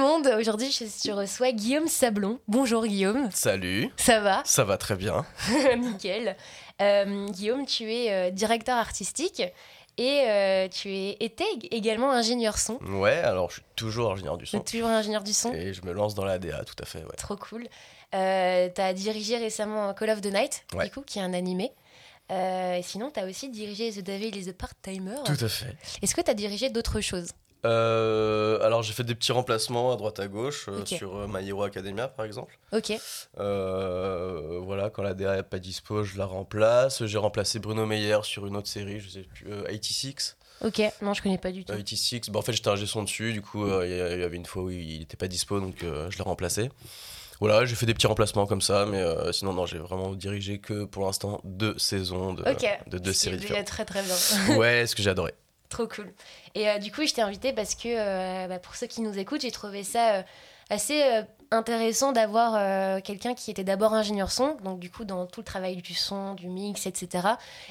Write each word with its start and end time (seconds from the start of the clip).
monde. 0.00 0.26
Aujourd'hui, 0.38 0.70
je, 0.72 1.12
reçois 1.12 1.52
Guillaume 1.52 1.86
Sablon. 1.86 2.40
Bonjour 2.48 2.86
Guillaume. 2.86 3.28
Salut. 3.32 3.90
Ça 3.96 4.20
va 4.20 4.42
Ça 4.44 4.64
va 4.64 4.78
très 4.78 4.96
bien. 4.96 5.26
Nickel. 5.78 6.36
Euh, 6.80 7.26
Guillaume, 7.28 7.66
tu 7.66 7.92
es 7.92 8.10
euh, 8.10 8.30
directeur 8.30 8.78
artistique 8.78 9.42
et 9.98 10.24
euh, 10.26 10.68
tu 10.68 10.88
es, 10.88 11.18
étais 11.20 11.44
également 11.70 12.10
ingénieur 12.10 12.56
son. 12.58 12.78
Ouais, 12.86 13.18
alors 13.18 13.50
je 13.50 13.56
suis 13.56 13.62
toujours 13.76 14.12
ingénieur 14.12 14.38
du 14.38 14.46
son. 14.46 14.60
Toujours 14.60 14.88
ingénieur 14.88 15.22
du 15.22 15.34
son. 15.34 15.52
Et 15.52 15.74
je 15.74 15.84
me 15.84 15.92
lance 15.92 16.14
dans 16.14 16.24
la 16.24 16.38
DA, 16.38 16.64
tout 16.64 16.82
à 16.82 16.86
fait. 16.86 17.00
Ouais. 17.00 17.16
Trop 17.18 17.36
cool. 17.36 17.68
tu 18.12 18.16
as 18.16 18.92
dirigé 18.94 19.36
récemment 19.36 19.92
Call 19.92 20.10
of 20.10 20.22
the 20.22 20.32
Night, 20.32 20.64
du 20.82 20.90
coup, 20.90 21.02
qui 21.02 21.18
est 21.18 21.22
un 21.22 21.34
animé. 21.34 21.72
et 22.30 22.80
sinon, 22.82 23.10
tu 23.10 23.20
as 23.20 23.26
aussi 23.26 23.50
dirigé 23.50 23.92
The 23.92 24.02
Devil 24.02 24.36
is 24.36 24.48
a 24.48 24.54
Part-Timer. 24.54 25.16
Tout 25.26 25.44
à 25.44 25.48
fait. 25.48 25.76
Est-ce 26.00 26.14
que 26.14 26.22
tu 26.22 26.30
as 26.30 26.34
dirigé 26.34 26.70
d'autres 26.70 27.02
choses? 27.02 27.32
Euh, 27.64 28.64
alors 28.64 28.82
j'ai 28.82 28.92
fait 28.92 29.04
des 29.04 29.14
petits 29.14 29.32
remplacements 29.32 29.92
à 29.92 29.96
droite 29.96 30.18
à 30.18 30.28
gauche 30.28 30.66
euh, 30.68 30.84
sur 30.86 31.16
euh, 31.16 31.26
My 31.28 31.46
Hero 31.46 31.62
Academia 31.62 32.08
par 32.08 32.24
exemple. 32.24 32.58
Ok. 32.72 32.92
voilà, 33.36 34.90
quand 34.90 35.02
la 35.02 35.14
DA 35.14 35.36
n'est 35.36 35.42
pas 35.42 35.58
dispo, 35.58 36.02
je 36.02 36.16
la 36.16 36.24
remplace. 36.24 37.04
J'ai 37.04 37.18
remplacé 37.18 37.58
Bruno 37.58 37.84
Meyer 37.86 38.18
sur 38.22 38.46
une 38.46 38.56
autre 38.56 38.68
série, 38.68 39.00
je 39.00 39.08
sais 39.10 39.22
plus, 39.22 39.46
86. 39.66 40.36
Ok, 40.62 40.82
non 41.02 41.14
je 41.14 41.22
connais 41.22 41.38
pas 41.38 41.52
du 41.52 41.64
tout. 41.64 41.72
86, 41.72 42.30
bah, 42.30 42.38
en 42.38 42.42
fait 42.42 42.52
j'étais 42.52 42.68
un 42.68 42.76
son 42.86 43.02
dessus, 43.02 43.32
du 43.32 43.42
coup 43.42 43.66
il 43.82 43.90
y, 43.90 44.00
avait 44.00 44.36
une 44.36 44.46
fois 44.46 44.64
où 44.64 44.70
il 44.70 45.00
n'était 45.00 45.16
pas 45.16 45.28
dispo 45.28 45.60
donc 45.60 45.76
je 45.80 46.16
l'ai 46.16 46.24
remplacé. 46.24 46.70
Voilà, 47.40 47.64
j'ai 47.64 47.74
fait 47.74 47.86
des 47.86 47.94
petits 47.94 48.06
remplacements 48.06 48.46
comme 48.46 48.60
ça, 48.60 48.86
mais 48.86 49.02
sinon 49.32 49.52
non, 49.52 49.66
j'ai 49.66 49.78
vraiment 49.78 50.14
dirigé 50.14 50.58
que 50.58 50.84
pour 50.84 51.04
l'instant 51.04 51.40
deux 51.44 51.78
saisons 51.78 52.32
de, 52.34 52.44
de 52.86 52.98
deux 52.98 53.12
séries. 53.12 53.44
C'est 53.46 53.64
très 53.64 53.84
très 53.84 54.02
bien. 54.02 54.56
ouais, 54.56 54.86
ce 54.86 54.94
que 54.94 55.02
j'ai 55.02 55.10
adoré. 55.10 55.32
Trop 55.70 55.86
cool. 55.86 56.12
Et 56.56 56.68
euh, 56.68 56.78
du 56.78 56.90
coup, 56.90 57.06
je 57.06 57.14
t'ai 57.14 57.22
invité 57.22 57.52
parce 57.52 57.76
que 57.76 57.88
euh, 57.88 58.48
bah, 58.48 58.58
pour 58.58 58.74
ceux 58.74 58.88
qui 58.88 59.02
nous 59.02 59.16
écoutent, 59.16 59.42
j'ai 59.42 59.52
trouvé 59.52 59.84
ça 59.84 60.16
euh, 60.16 60.22
assez 60.68 61.02
intéressant 61.52 62.12
d'avoir 62.12 63.02
quelqu'un 63.02 63.34
qui 63.34 63.50
était 63.50 63.64
d'abord 63.64 63.92
ingénieur 63.92 64.30
son, 64.30 64.54
donc 64.62 64.78
du 64.78 64.88
coup 64.88 65.04
dans 65.04 65.26
tout 65.26 65.40
le 65.40 65.44
travail 65.44 65.76
du 65.76 65.94
son, 65.94 66.34
du 66.34 66.46
mix, 66.46 66.86
etc. 66.86 67.26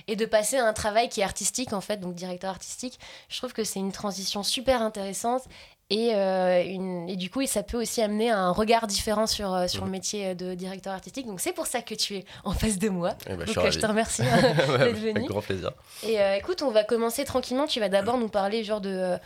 Et 0.10 0.18
de 0.18 0.26
passer 0.26 0.58
à 0.58 0.68
un 0.68 0.74
travail 0.74 1.08
qui 1.08 1.22
est 1.22 1.24
artistique 1.24 1.72
en 1.72 1.80
fait, 1.80 1.96
donc 1.96 2.14
directeur 2.14 2.50
artistique. 2.50 3.00
Je 3.30 3.38
trouve 3.38 3.54
que 3.54 3.64
c'est 3.64 3.80
une 3.80 3.94
transition 3.94 4.44
super 4.44 4.82
intéressante 4.82 5.44
et, 5.92 6.14
euh, 6.14 6.64
une, 6.64 7.10
et, 7.10 7.16
du 7.16 7.32
coup, 7.32 7.44
ça 7.48 7.64
peut 7.64 7.82
aussi 7.82 8.02
amener 8.02 8.30
un 8.30 8.52
regard 8.52 8.86
différent 8.86 9.26
sur, 9.26 9.54
euh, 9.54 9.68
sur 9.68 9.86
le 9.86 9.92
métier 9.92 10.36
de 10.36 10.54
directeur 10.54 10.94
artistique. 10.94 11.26
Donc, 11.26 11.40
c'est 11.40 11.52
pour 11.52 11.66
ça 11.66 11.82
que 11.82 11.96
tu 11.96 12.16
es 12.16 12.26
en 12.44 12.52
face 12.52 12.78
de 12.78 12.90
moi. 12.90 13.16
Eh 13.26 13.36
ben, 13.36 13.46
Donc, 13.46 13.56
je, 13.56 13.60
euh, 13.60 13.72
je, 13.72 13.80
te 13.80 13.88
remercie 13.88 14.22
hein, 14.26 14.42
d'être 14.78 15.00
venu. 15.00 15.18
Avec 15.18 15.26
grand 15.26 15.42
plaisir. 15.42 15.72
Et 16.04 16.18
écoute, 16.38 16.62
on 16.62 16.70
va 16.70 16.84
commencer 16.84 17.26
tranquillement. 17.26 17.66
Tu 17.66 17.80
vas 17.80 17.90
d'abord 17.90 18.20
nous 18.20 18.30
parler 18.30 18.64
genre 18.64 18.82
de 18.82 19.18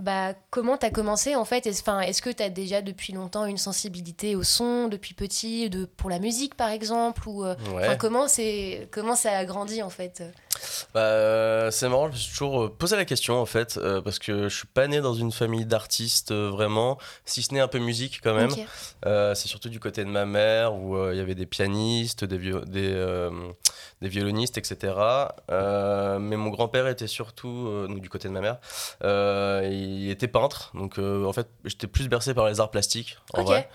bah, 0.00 0.32
comment 0.48 0.78
tu 0.78 0.86
as 0.86 0.90
commencé 0.90 1.36
en 1.36 1.44
fait? 1.44 1.66
Est-ce 1.66 2.22
que 2.22 2.30
tu 2.30 2.42
as 2.42 2.48
déjà 2.48 2.80
depuis 2.80 3.12
longtemps 3.12 3.44
une 3.44 3.58
sensibilité 3.58 4.34
au 4.34 4.42
son, 4.42 4.88
depuis 4.88 5.12
petit, 5.12 5.68
de, 5.68 5.84
pour 5.84 6.08
la 6.08 6.18
musique 6.18 6.54
par 6.54 6.70
exemple 6.70 7.28
ou, 7.28 7.44
euh, 7.44 7.54
comment, 7.98 8.26
comment 8.90 9.14
ça 9.14 9.36
a 9.36 9.44
grandi 9.44 9.82
en 9.82 9.90
fait? 9.90 10.22
Bah, 10.94 11.00
euh, 11.00 11.70
C'est 11.70 11.88
marrant, 11.88 12.06
je 12.06 12.12
me 12.12 12.16
suis 12.16 12.30
toujours 12.30 12.62
euh, 12.62 12.68
posé 12.70 12.96
la 12.96 13.04
question 13.04 13.38
en 13.38 13.46
fait, 13.46 13.78
parce 14.02 14.18
que 14.18 14.48
je 14.48 14.56
suis 14.56 14.66
pas 14.66 14.88
né 14.88 15.02
dans 15.02 15.14
une 15.14 15.32
famille 15.32 15.66
d'artistes 15.66 16.32
vraiment, 16.32 16.96
si 17.26 17.42
ce 17.42 17.52
n'est 17.52 17.60
un 17.60 17.68
peu 17.68 17.78
musique 17.78 18.20
quand 18.22 18.34
même. 18.34 18.50
c'est 19.34 19.48
surtout 19.48 19.68
du 19.68 19.80
côté 19.80 20.04
de 20.04 20.10
ma 20.10 20.24
mère 20.24 20.74
où 20.74 20.96
il 21.10 21.16
y 21.16 21.20
avait 21.20 21.34
des 21.34 21.46
pianistes, 21.46 22.24
des, 22.24 22.38
des, 22.38 23.28
des, 24.00 24.08
violonistes, 24.08 24.56
etc. 24.56 24.94
mais 25.50 26.36
mon 26.36 26.48
grand-père 26.48 26.86
était 26.88 27.06
surtout, 27.06 27.86
du 27.88 28.08
côté 28.08 28.28
de 28.28 28.32
ma 28.32 28.40
mère, 28.40 28.58
il 29.70 29.89
était 30.10 30.28
peintre, 30.28 30.70
donc 30.74 30.98
euh, 30.98 31.24
en 31.24 31.32
fait 31.32 31.48
j'étais 31.64 31.86
plus 31.86 32.08
bercé 32.08 32.34
par 32.34 32.46
les 32.46 32.60
arts 32.60 32.70
plastiques 32.70 33.16
en 33.34 33.44
vrai. 33.44 33.68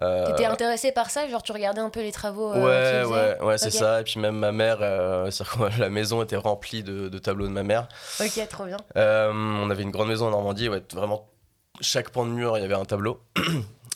Euh... 0.00 0.26
T'étais 0.26 0.46
intéressé 0.46 0.92
par 0.92 1.10
ça, 1.10 1.28
genre 1.28 1.42
tu 1.42 1.52
regardais 1.52 1.80
un 1.80 1.90
peu 1.90 2.00
les 2.00 2.12
travaux. 2.12 2.52
Euh, 2.52 3.04
ouais, 3.04 3.12
ouais, 3.12 3.46
ouais, 3.46 3.58
c'est 3.58 3.70
ça. 3.70 4.00
Et 4.00 4.04
puis 4.04 4.18
même 4.18 4.36
ma 4.36 4.52
mère, 4.52 4.78
la 5.78 5.88
maison 5.90 6.22
était 6.22 6.36
remplie 6.36 6.82
de, 6.82 7.08
de, 7.08 7.18
tableaux 7.18 7.46
de 7.46 7.52
ma 7.52 7.62
mère. 7.62 7.88
Ok, 8.20 8.48
trop 8.48 8.64
bien. 8.64 8.78
on 8.96 9.70
avait 9.70 9.82
une 9.82 9.90
grande 9.90 10.08
maison 10.08 10.26
en 10.26 10.30
Normandie, 10.30 10.68
ouais, 10.68 10.82
vraiment 10.92 11.28
chaque 11.80 12.10
pan 12.10 12.24
de 12.26 12.30
mur 12.30 12.56
il 12.56 12.62
y 12.62 12.64
avait 12.64 12.74
un 12.74 12.84
tableau. 12.84 13.20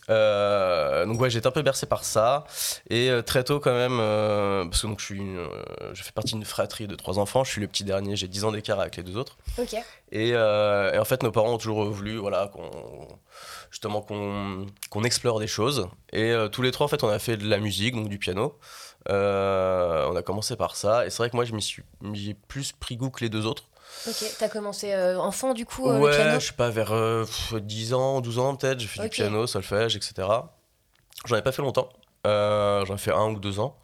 Euh, 0.08 1.04
donc 1.06 1.20
ouais, 1.20 1.30
j'étais 1.30 1.46
un 1.46 1.52
peu 1.52 1.62
bercé 1.62 1.86
par 1.86 2.04
ça. 2.04 2.44
Et 2.90 3.10
euh, 3.10 3.22
très 3.22 3.44
tôt 3.44 3.60
quand 3.60 3.72
même, 3.72 3.98
euh, 4.00 4.64
parce 4.64 4.82
que 4.82 4.86
donc, 4.86 5.00
je, 5.00 5.04
suis 5.04 5.22
je 5.92 6.02
fais 6.02 6.12
partie 6.12 6.34
d'une 6.34 6.44
fratrie 6.44 6.86
de 6.86 6.94
trois 6.94 7.18
enfants, 7.18 7.44
je 7.44 7.50
suis 7.50 7.60
le 7.60 7.68
petit 7.68 7.84
dernier, 7.84 8.16
j'ai 8.16 8.28
10 8.28 8.44
ans 8.44 8.52
d'écart 8.52 8.80
avec 8.80 8.96
les 8.96 9.02
deux 9.02 9.16
autres. 9.16 9.36
Et, 10.12 10.28
et, 10.30 10.98
en 10.98 11.04
fait, 11.04 11.22
nos 11.22 11.32
parents 11.32 11.54
ont 11.54 11.58
toujours 11.58 11.84
voulu 11.84 12.16
voilà, 12.16 12.48
qu'on 12.52 12.70
justement 13.70 14.00
qu'on 14.00 15.04
explore 15.04 15.40
des 15.40 15.46
choses. 15.46 15.88
Et 16.12 16.34
tous 16.52 16.62
les 16.62 16.70
trois, 16.70 16.86
en 16.86 16.88
fait, 16.88 17.02
on 17.04 17.08
a 17.08 17.18
fait 17.18 17.36
de 17.36 17.48
la 17.48 17.58
musique, 17.58 17.94
donc 17.94 18.08
du 18.08 18.18
piano. 18.18 18.58
on 19.08 19.12
a 20.16 20.22
commencé 20.24 20.56
par 20.56 20.76
ça. 20.76 21.06
Et 21.06 21.10
c'est 21.10 21.18
vrai 21.18 21.30
que 21.30 21.36
moi, 21.36 21.44
je 21.44 21.54
m'y 21.54 21.62
suis 21.62 21.82
plus 22.48 22.72
pris 22.72 22.96
goût 22.96 23.10
que 23.10 23.24
les 23.24 23.28
deux 23.28 23.46
autres. 23.46 23.64
Ok, 24.08 24.24
t'as 24.38 24.48
commencé 24.48 24.92
euh, 24.92 25.18
enfant 25.18 25.52
du 25.52 25.66
coup 25.66 25.88
euh, 25.88 25.98
ouais, 25.98 26.10
le 26.10 26.16
piano 26.16 26.40
je 26.40 26.46
sais 26.46 26.52
pas, 26.52 26.70
vers 26.70 26.92
10 27.52 27.92
euh, 27.92 27.96
ans, 27.96 28.20
12 28.20 28.38
ans 28.38 28.54
peut-être, 28.54 28.78
j'ai 28.78 28.86
fait 28.86 29.02
du 29.02 29.08
piano, 29.08 29.46
solfège, 29.46 29.96
etc. 29.96 30.28
J'en 31.24 31.36
ai 31.36 31.42
pas 31.42 31.52
fait 31.52 31.62
longtemps, 31.62 31.88
j'en 32.24 32.94
ai 32.94 32.98
fait 32.98 33.12
un 33.12 33.30
ou 33.30 33.40
deux 33.40 33.58
ans. 33.58 33.76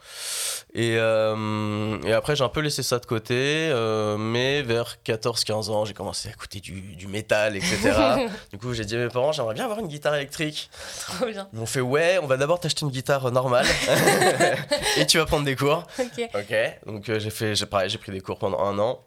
Et, 0.74 0.94
et 0.94 2.12
après, 2.12 2.34
j'ai 2.34 2.44
un 2.44 2.48
peu 2.48 2.60
laissé 2.60 2.82
ça 2.82 2.98
de 2.98 3.04
côté, 3.04 3.72
mais 4.18 4.62
vers 4.62 4.96
14-15 5.04 5.70
ans, 5.70 5.84
j'ai 5.84 5.92
commencé 5.92 6.28
à 6.28 6.32
écouter 6.32 6.60
du, 6.60 6.80
du 6.94 7.08
métal, 7.08 7.56
etc. 7.56 7.92
du 8.50 8.58
coup, 8.58 8.72
j'ai 8.72 8.84
dit 8.84 8.94
à 8.96 8.98
mes 8.98 9.08
parents, 9.08 9.32
j'aimerais 9.32 9.54
bien 9.54 9.64
avoir 9.64 9.80
une 9.80 9.88
guitare 9.88 10.14
électrique. 10.14 10.70
Trop 11.00 11.26
bien. 11.26 11.48
Ils 11.52 11.58
m'ont 11.58 11.66
fait, 11.66 11.80
ouais, 11.80 12.18
on 12.22 12.26
va 12.26 12.36
d'abord 12.36 12.60
t'acheter 12.60 12.86
une 12.86 12.92
guitare 12.92 13.30
normale 13.32 13.66
et 14.96 15.06
tu 15.06 15.18
vas 15.18 15.26
prendre 15.26 15.44
des 15.44 15.56
cours. 15.56 15.84
Ok. 15.98 16.30
Ok, 16.34 16.54
donc 16.86 17.18
j'ai 17.18 17.30
fait, 17.30 17.66
pareil, 17.66 17.90
j'ai 17.90 17.98
pris 17.98 18.12
des 18.12 18.20
cours 18.20 18.38
pendant 18.38 18.60
un 18.60 18.78
an 18.78 19.04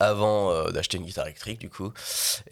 avant 0.00 0.50
euh, 0.50 0.70
d'acheter 0.70 0.96
une 0.96 1.04
guitare 1.04 1.26
électrique 1.26 1.60
du 1.60 1.68
coup. 1.68 1.92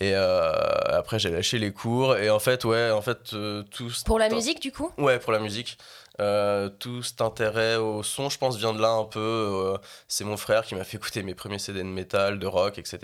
Et 0.00 0.12
euh, 0.14 0.52
après 0.90 1.18
j'ai 1.18 1.30
lâché 1.30 1.58
les 1.58 1.72
cours. 1.72 2.16
Et 2.16 2.30
en 2.30 2.38
fait 2.38 2.64
ouais 2.64 2.90
en 2.90 3.02
fait 3.02 3.32
euh, 3.32 3.64
tout 3.70 3.90
pour 4.04 4.18
la 4.18 4.28
musique 4.28 4.60
du 4.60 4.70
coup? 4.70 4.92
Ouais 4.98 5.18
pour 5.18 5.32
la 5.32 5.40
musique. 5.40 5.78
Tout 6.80 7.04
cet 7.04 7.20
intérêt 7.20 7.76
au 7.76 8.02
son 8.02 8.28
je 8.28 8.38
pense 8.38 8.56
vient 8.56 8.72
de 8.72 8.82
là 8.82 8.90
un 8.90 9.04
peu 9.04 9.76
c'est 10.08 10.24
mon 10.24 10.36
frère 10.36 10.64
qui 10.64 10.74
m'a 10.74 10.82
fait 10.82 10.96
écouter 10.96 11.22
mes 11.22 11.36
premiers 11.36 11.60
CD 11.60 11.78
de 11.78 11.84
métal 11.84 12.40
de 12.40 12.46
rock 12.48 12.76
etc 12.76 12.98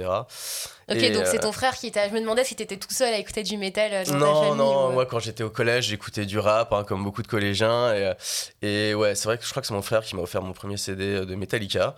ok 0.91 1.13
donc 1.13 1.25
c'est 1.27 1.39
ton 1.39 1.53
frère 1.53 1.77
qui 1.77 1.93
t'a 1.93 2.09
je 2.09 2.13
me 2.13 2.19
demandais 2.19 2.43
si 2.43 2.57
t'étais 2.57 2.77
tout 2.77 2.93
seul 2.93 3.15
à 3.15 3.19
écouter 3.19 3.45
du 3.45 3.57
métal 3.57 4.05
dans 4.05 4.15
non 4.15 4.27
ta 4.27 4.41
famille, 4.41 4.59
non 4.59 4.91
moi 4.91 5.07
quand 5.07 5.21
j'étais 5.21 5.45
au 5.45 5.51
collège 5.51 5.87
j'écoutais 5.87 6.27
du 6.27 6.41
rap 6.41 6.73
hein, 6.73 6.83
comme 6.83 7.05
beaucoup 7.05 7.23
de 7.23 7.29
collégiens. 7.29 7.95
Et, 7.95 8.15
et 8.63 8.95
ouais 8.95 9.15
c'est 9.15 9.27
vrai 9.27 9.39
que 9.39 9.45
je 9.45 9.51
crois 9.51 9.61
que 9.61 9.69
c'est 9.69 9.75
mon 9.75 9.83
frère 9.83 10.03
qui 10.03 10.17
m'a 10.17 10.23
offert 10.23 10.43
mon 10.43 10.53
premier 10.53 10.77
CD 10.77 11.25
de 11.25 11.35
Metallica 11.37 11.95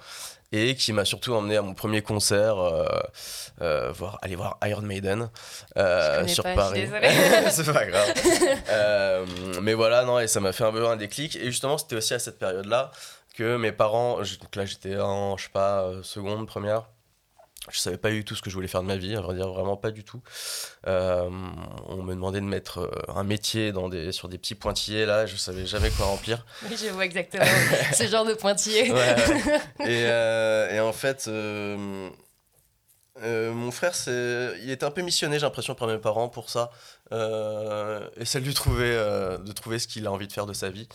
et 0.53 0.75
qui 0.77 0.93
m'a 0.93 1.05
surtout 1.05 1.35
emmené 1.35 1.57
à 1.57 1.63
mon 1.63 1.75
premier 1.75 2.03
concert, 2.03 2.59
euh, 2.59 2.87
euh, 3.61 3.93
voir, 3.93 4.19
aller 4.23 4.37
voir 4.37 4.59
Iron 4.65 4.83
Maiden 4.83 5.31
euh, 5.77 6.27
sur 6.27 6.45
Paris. 6.45 6.89
c'est 7.51 7.73
pas 7.73 7.85
grave. 7.87 8.15
mais 9.63 9.75
voilà, 9.75 10.05
non, 10.05 10.21
et 10.21 10.29
ça 10.29 10.41
m'a 10.41 10.53
fait 10.53 10.65
un 10.65 10.73
peu 10.73 10.87
un 10.87 10.97
déclic. 10.97 11.37
Et 11.37 11.47
justement, 11.47 11.79
c'était 11.79 11.97
aussi 11.97 12.15
à 12.15 12.19
cette 12.19 12.39
période-là 12.39 12.91
que 13.35 13.57
mes 13.57 13.73
parents, 13.73 14.17
donc 14.19 14.57
là 14.57 14.65
j'étais 14.65 14.97
en, 14.97 15.37
je 15.37 15.45
sais 15.45 15.51
pas, 15.51 15.91
seconde, 16.03 16.47
première, 16.47 16.89
je 17.71 17.79
savais 17.79 17.97
pas 17.97 18.11
du 18.11 18.25
tout 18.25 18.35
ce 18.35 18.43
que 18.43 18.51
je 18.51 18.55
voulais 18.55 18.69
faire 18.69 18.83
de 18.83 18.87
ma 18.87 18.97
vie, 18.97 19.17
à 19.17 19.21
vrai 19.21 19.35
dire, 19.35 19.49
vraiment 19.49 19.77
pas 19.77 19.91
du 19.91 20.05
tout. 20.05 20.21
Euh, 20.87 21.29
on 21.89 22.03
me 22.03 22.15
demandait 22.15 22.41
de 22.41 22.47
mettre 22.47 22.79
euh, 22.79 23.13
un 23.15 23.25
métier 23.25 23.73
dans 23.73 23.89
des, 23.89 24.13
sur 24.13 24.29
des 24.29 24.39
petits 24.39 24.55
pointillés, 24.55 25.07
là, 25.07 25.27
je 25.27 25.37
savais 25.37 25.67
jamais 25.67 25.91
quoi 25.91 26.07
remplir. 26.07 26.45
Oui, 26.69 26.77
je 26.77 26.89
vois 26.91 27.05
exactement 27.05 27.45
ce 27.95 28.07
genre 28.07 28.25
de 28.25 28.35
pointillés. 28.35 28.91
Et, 29.81 30.05
euh, 30.07 30.71
et, 30.71 30.81
en 30.81 30.93
fait, 30.93 31.29
mon 33.23 33.71
frère, 33.71 33.95
il 34.07 34.71
était 34.71 34.85
un 34.85 34.91
peu 34.91 35.03
missionné, 35.03 35.39
j'ai 35.39 35.47
l'impression, 35.47 35.75
par 35.75 35.89
mes 35.89 35.99
parents 35.99 36.29
pour 36.29 36.51
ça. 36.51 36.71
Euh, 37.13 38.09
essaie 38.17 38.41
de 38.41 38.47
lui 38.47 38.55
trouver, 38.55 38.91
euh, 38.97 39.39
de 39.39 39.53
trouver 39.53 39.79
ce 39.79 39.87
qu'il 39.87 40.07
a 40.07 40.13
envie 40.13 40.27
de 40.27 40.33
faire 40.33 40.47
de 40.47 40.53
sa 40.53 40.71
vie. 40.71 40.89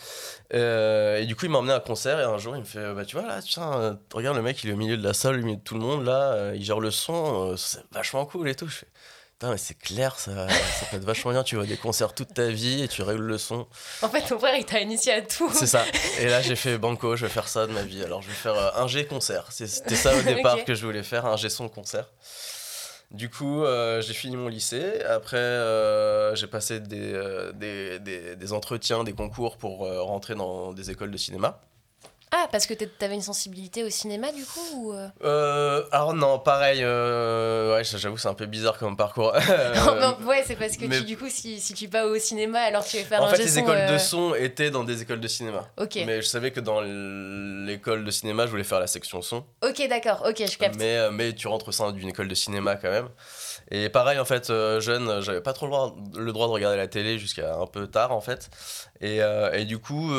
Euh, 0.53 1.19
et 1.19 1.25
du 1.25 1.35
coup, 1.35 1.45
il 1.45 1.51
m'a 1.51 1.59
emmené 1.59 1.71
à 1.73 1.77
un 1.77 1.79
concert 1.79 2.19
et 2.19 2.23
un 2.23 2.37
jour, 2.37 2.55
il 2.55 2.61
me 2.61 2.65
fait 2.65 2.93
Bah, 2.93 3.05
tu 3.05 3.17
vois, 3.17 3.25
là, 3.25 3.41
tiens, 3.41 3.97
regarde 4.13 4.35
le 4.35 4.43
mec, 4.43 4.63
il 4.63 4.69
est 4.69 4.73
au 4.73 4.77
milieu 4.77 4.97
de 4.97 5.03
la 5.03 5.13
salle, 5.13 5.35
au 5.35 5.43
milieu 5.43 5.55
de 5.55 5.61
tout 5.61 5.75
le 5.75 5.81
monde, 5.81 6.03
là, 6.03 6.53
il 6.53 6.63
gère 6.63 6.79
le 6.79 6.91
son, 6.91 7.55
c'est 7.55 7.83
vachement 7.91 8.25
cool 8.25 8.49
et 8.49 8.55
tout. 8.55 8.71
Putain, 9.41 9.53
mais 9.53 9.57
c'est 9.57 9.73
clair, 9.79 10.19
ça, 10.19 10.47
ça 10.47 10.85
peut 10.91 10.97
être 10.97 11.03
vachement 11.03 11.31
bien. 11.31 11.41
Tu 11.41 11.55
vois 11.55 11.65
des 11.65 11.75
concerts 11.75 12.13
toute 12.13 12.31
ta 12.35 12.49
vie 12.49 12.83
et 12.83 12.87
tu 12.87 13.01
règles 13.01 13.23
le 13.23 13.39
son. 13.39 13.65
En 14.03 14.07
fait, 14.07 14.21
ton 14.21 14.37
frère, 14.37 14.55
il 14.55 14.65
t'a 14.65 14.79
initié 14.79 15.13
à 15.13 15.21
tout. 15.23 15.49
C'est 15.51 15.65
ça. 15.65 15.83
Et 16.19 16.27
là, 16.27 16.43
j'ai 16.43 16.55
fait 16.55 16.77
Banco, 16.77 17.15
je 17.15 17.25
vais 17.25 17.31
faire 17.31 17.47
ça 17.47 17.65
de 17.65 17.71
ma 17.71 17.81
vie. 17.81 18.03
Alors, 18.03 18.21
je 18.21 18.27
vais 18.27 18.35
faire 18.35 18.77
un 18.77 18.87
G 18.87 19.07
concert. 19.07 19.47
C'était 19.49 19.95
ça 19.95 20.15
au 20.15 20.21
départ 20.35 20.63
que 20.63 20.75
je 20.75 20.85
voulais 20.85 21.01
faire, 21.01 21.25
un 21.25 21.37
G 21.37 21.49
son 21.49 21.69
concert. 21.69 22.05
Du 23.09 23.31
coup, 23.31 23.63
euh, 23.63 23.99
j'ai 24.01 24.13
fini 24.13 24.37
mon 24.37 24.47
lycée. 24.47 25.01
Après, 25.09 25.37
euh, 25.37 26.35
j'ai 26.35 26.45
passé 26.45 26.79
euh, 26.93 27.51
des, 27.51 27.97
des, 27.97 28.35
des, 28.35 28.53
entretiens, 28.53 29.03
des 29.03 29.13
concours 29.13 29.57
pour 29.57 29.79
rentrer 29.79 30.35
dans 30.35 30.71
des 30.71 30.91
écoles 30.91 31.09
de 31.09 31.17
cinéma. 31.17 31.59
Ah, 32.33 32.47
parce 32.49 32.65
que 32.65 32.73
t'avais 32.73 33.15
une 33.15 33.21
sensibilité 33.21 33.83
au 33.83 33.89
cinéma 33.89 34.31
du 34.31 34.45
coup 34.45 34.61
ou... 34.75 34.93
Euh, 34.93 35.09
euh 35.23 35.83
alors 35.91 36.13
non, 36.13 36.39
pareil, 36.39 36.79
euh, 36.81 37.75
ouais, 37.75 37.83
j'avoue 37.83 38.17
c'est 38.17 38.29
un 38.29 38.33
peu 38.33 38.45
bizarre 38.45 38.77
comme 38.77 38.95
parcours. 38.95 39.33
non, 39.99 40.17
ouais, 40.25 40.41
c'est 40.47 40.55
parce 40.55 40.77
que 40.77 40.85
tu, 40.85 41.03
du 41.03 41.17
coup, 41.17 41.27
si, 41.27 41.59
si, 41.59 41.73
tu 41.73 41.87
vas 41.87 42.07
au 42.07 42.17
cinéma 42.17 42.59
alors 42.59 42.85
tu 42.85 42.97
veux 42.97 43.03
faire 43.03 43.21
en 43.21 43.25
un 43.25 43.27
En 43.27 43.31
fait, 43.31 43.43
les 43.43 43.59
écoles 43.59 43.85
de 43.91 43.97
son 43.97 44.33
étaient 44.33 44.71
dans 44.71 44.85
des 44.85 45.01
écoles 45.01 45.19
de 45.19 45.27
cinéma. 45.27 45.67
Ok. 45.77 45.95
Mais 46.05 46.21
je 46.21 46.27
savais 46.27 46.51
que 46.51 46.61
dans 46.61 46.79
l'école 46.79 48.05
de 48.05 48.11
cinéma, 48.11 48.45
je 48.45 48.51
voulais 48.51 48.63
faire 48.63 48.79
la 48.79 48.87
section 48.87 49.21
son. 49.21 49.43
Ok, 49.61 49.85
d'accord, 49.89 50.23
ok, 50.25 50.37
je 50.49 50.57
capte. 50.57 50.77
Mais, 50.77 51.11
mais 51.11 51.33
tu 51.33 51.49
rentres 51.49 51.67
au 51.67 51.73
sein 51.73 51.91
d'une 51.91 52.09
école 52.09 52.29
de 52.29 52.35
cinéma 52.35 52.77
quand 52.77 52.91
même. 52.91 53.09
Et 53.73 53.87
pareil, 53.87 54.19
en 54.19 54.25
fait, 54.25 54.49
euh, 54.49 54.81
jeune, 54.81 55.07
euh, 55.07 55.21
j'avais 55.21 55.39
pas 55.39 55.53
trop 55.53 55.65
le 55.65 55.71
droit, 56.33 56.47
de 56.47 56.51
regarder 56.51 56.75
la 56.75 56.89
télé 56.89 57.17
jusqu'à 57.17 57.55
un 57.55 57.67
peu 57.67 57.87
tard, 57.87 58.11
en 58.11 58.19
fait. 58.19 58.49
Et, 58.99 59.23
euh, 59.23 59.63
du 59.63 59.79
coup, 59.79 60.11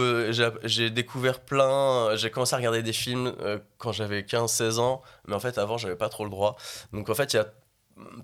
j'ai 0.64 0.88
découvert 0.88 1.40
plein. 1.40 2.16
J'ai 2.16 2.30
commencé 2.30 2.54
à 2.54 2.56
regarder 2.56 2.82
des 2.82 2.94
films 2.94 3.34
quand 3.76 3.92
j'avais 3.92 4.22
15-16 4.22 4.78
ans, 4.78 5.02
mais 5.26 5.34
en 5.34 5.40
fait, 5.40 5.58
avant, 5.58 5.76
j'avais 5.76 5.96
pas 5.96 6.08
trop 6.08 6.24
le 6.24 6.30
droit. 6.30 6.56
Donc, 6.94 7.10
en 7.10 7.14
fait, 7.14 7.34
il 7.34 7.36
y 7.36 7.40
a 7.40 7.46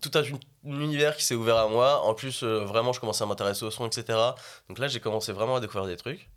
tout 0.01 0.11
un, 0.15 0.23
univers 0.65 1.15
qui 1.15 1.25
s'est 1.25 1.35
ouvert 1.35 1.59
à 1.59 1.69
moi. 1.69 2.01
En 2.05 2.15
plus, 2.15 2.43
vraiment, 2.43 2.95
je 2.95 3.01
commençais 3.01 3.25
à 3.25 3.27
m'intéresser 3.27 3.65
au 3.65 3.71
son, 3.71 3.87
etc. 3.87 4.19
Donc 4.69 4.79
là, 4.79 4.89
j'ai 4.89 5.01
commencé 5.01 5.33
vraiment 5.33 5.57
à 5.57 5.61
découvrir 5.61 5.87
des 5.87 5.97
trucs. 5.97 6.31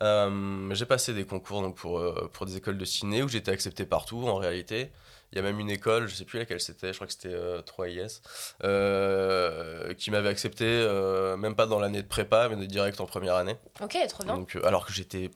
j'ai 0.00 0.86
passé 0.86 1.14
des 1.14 1.26
concours 1.26 1.62
donc, 1.62 1.74
pour, 1.74 2.00
pour 2.32 2.46
des 2.46 2.56
écoles 2.56 2.78
de 2.78 2.84
ciné 2.84 3.24
où 3.24 3.28
j'étais 3.28 3.50
accepté 3.50 3.84
partout 3.86 4.28
en 4.28 4.36
réalité. 4.36 4.92
Il 5.34 5.38
y 5.38 5.40
a 5.40 5.42
même 5.42 5.58
une 5.58 5.70
école, 5.70 6.06
je 6.06 6.14
sais 6.14 6.24
plus 6.24 6.38
laquelle 6.38 6.60
c'était, 6.60 6.92
je 6.92 6.94
crois 6.94 7.08
que 7.08 7.12
c'était 7.12 7.34
3IS, 7.34 8.20
euh, 8.62 9.88
euh, 9.90 9.94
qui 9.94 10.12
m'avait 10.12 10.28
accepté, 10.28 10.64
euh, 10.64 11.36
même 11.36 11.56
pas 11.56 11.66
dans 11.66 11.80
l'année 11.80 12.02
de 12.02 12.06
prépa, 12.06 12.48
mais 12.48 12.68
direct 12.68 13.00
en 13.00 13.06
première 13.06 13.34
année. 13.34 13.56
Ok, 13.82 13.98
trop 14.08 14.22
bien. 14.22 14.36
Donc, 14.36 14.56
alors 14.62 14.86
que 14.86 14.92
j'étais 14.92 15.32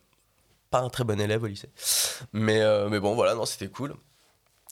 pas 0.71 0.79
un 0.79 0.89
très 0.89 1.03
bon 1.03 1.21
élève 1.21 1.43
au 1.43 1.49
lycée. 1.49 1.71
Mais, 2.33 2.63
mais 2.89 3.01
bon, 3.01 3.17
voilà, 3.17 3.35
non, 3.35 3.45
c'était 3.45 3.67
cool. 3.67 3.97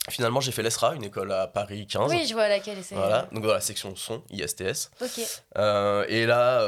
Finalement, 0.09 0.39
j'ai 0.39 0.53
fait 0.53 0.63
l'ESRA, 0.63 0.95
une 0.95 1.03
école 1.03 1.33
à 1.33 1.47
Paris 1.47 1.85
15. 1.85 2.09
Oui, 2.09 2.25
je 2.25 2.33
vois 2.33 2.47
laquelle 2.47 2.81
c'est. 2.81 2.95
Voilà, 2.95 3.27
donc 3.33 3.43
voilà, 3.43 3.59
section 3.59 3.97
son, 3.97 4.23
ISTS. 4.29 4.91
Ok. 5.01 5.19
et, 6.07 6.25
là, 6.25 6.63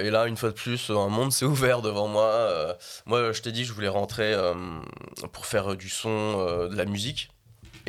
et 0.00 0.10
là, 0.10 0.26
une 0.26 0.36
fois 0.36 0.48
de 0.48 0.54
plus, 0.54 0.90
un 0.90 1.08
monde 1.10 1.32
s'est 1.32 1.44
ouvert 1.44 1.80
devant 1.80 2.08
moi. 2.08 2.76
moi, 3.06 3.30
je 3.30 3.40
t'ai 3.40 3.52
dit, 3.52 3.64
je 3.64 3.72
voulais 3.72 3.86
rentrer 3.86 4.34
pour 5.30 5.46
faire 5.46 5.76
du 5.76 5.88
son, 5.88 6.66
de 6.66 6.74
la 6.74 6.86
musique. 6.86 7.30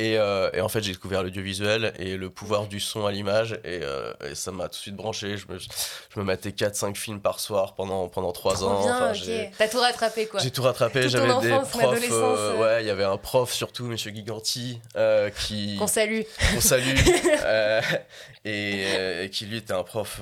Euh, 0.00 0.50
et, 0.52 0.60
en 0.60 0.68
fait, 0.68 0.82
j'ai 0.82 0.92
découvert 0.92 1.22
l'audiovisuel 1.22 1.92
et 1.98 2.16
le 2.16 2.30
pouvoir 2.30 2.66
du 2.66 2.80
son 2.80 3.06
à 3.06 3.12
l'image. 3.12 3.58
Et, 3.64 3.80
euh, 3.82 4.12
ça 4.34 4.52
m'a 4.52 4.64
tout 4.64 4.70
de 4.70 4.74
suite 4.76 4.96
branché. 4.96 5.36
Je 5.36 5.46
me, 5.50 5.58
je 5.58 6.20
me 6.20 6.24
matais 6.24 6.50
4-5 6.50 6.94
films 6.96 7.20
par 7.20 7.40
soir 7.40 7.74
pendant, 7.74 8.08
pendant 8.08 8.32
3 8.32 8.64
ans. 8.64 8.82
Bien, 9.12 9.50
T'as 9.56 9.68
tout 9.68 9.78
rattrapé 9.80 10.26
quoi. 10.26 10.40
J'ai 10.40 10.50
tout 10.50 10.62
rattrapé. 10.62 11.08
J'avais 11.08 11.28
des 11.40 11.48
profs. 11.50 11.76
Euh, 12.10 12.56
ouais, 12.58 12.82
il 12.82 12.86
y 12.86 12.90
avait 12.90 13.04
un 13.04 13.16
prof 13.16 13.52
surtout, 13.52 13.84
Monsieur 13.84 14.12
Giganti, 14.12 14.80
qui. 15.38 15.76
Qu'on 15.78 15.86
salue. 15.86 16.22
Qu'on 16.54 16.60
salue. 16.60 16.96
et, 18.44 19.24
et, 19.24 19.30
qui 19.30 19.46
lui 19.46 19.58
était 19.58 19.72
un 19.72 19.82
prof 19.82 20.20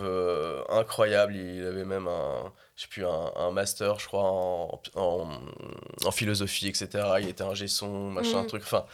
incroyable. 0.71 1.35
Il 1.35 1.67
avait 1.67 1.85
même 1.85 2.07
un 2.07 2.53
je 2.77 2.83
sais 2.83 2.89
plus, 2.89 3.05
un, 3.07 3.51
master, 3.53 3.99
je 4.01 4.07
crois, 4.07 4.25
en, 4.25 4.81
en, 4.97 6.11
philosophie, 6.11 6.67
etc. 6.67 6.89
Il 7.21 7.29
était 7.29 7.45
un 7.45 7.55
son, 7.69 8.11
machin, 8.11 8.43
mm. 8.43 8.47
truc. 8.47 8.63
Enfin, 8.65 8.85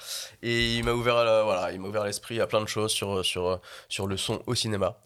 et 0.43 0.77
il 0.77 0.85
m'a 0.85 0.93
ouvert, 0.93 1.44
voilà, 1.44 1.73
il 1.73 1.81
m'a 1.81 1.88
ouvert 1.88 2.05
l'esprit 2.05 2.41
à 2.41 2.47
plein 2.47 2.61
de 2.61 2.69
choses 2.69 2.93
sur, 2.93 3.25
sur, 3.25 3.61
sur 3.88 4.06
le 4.06 4.17
son 4.19 4.43
au 4.47 4.55
cinéma. 4.55 4.99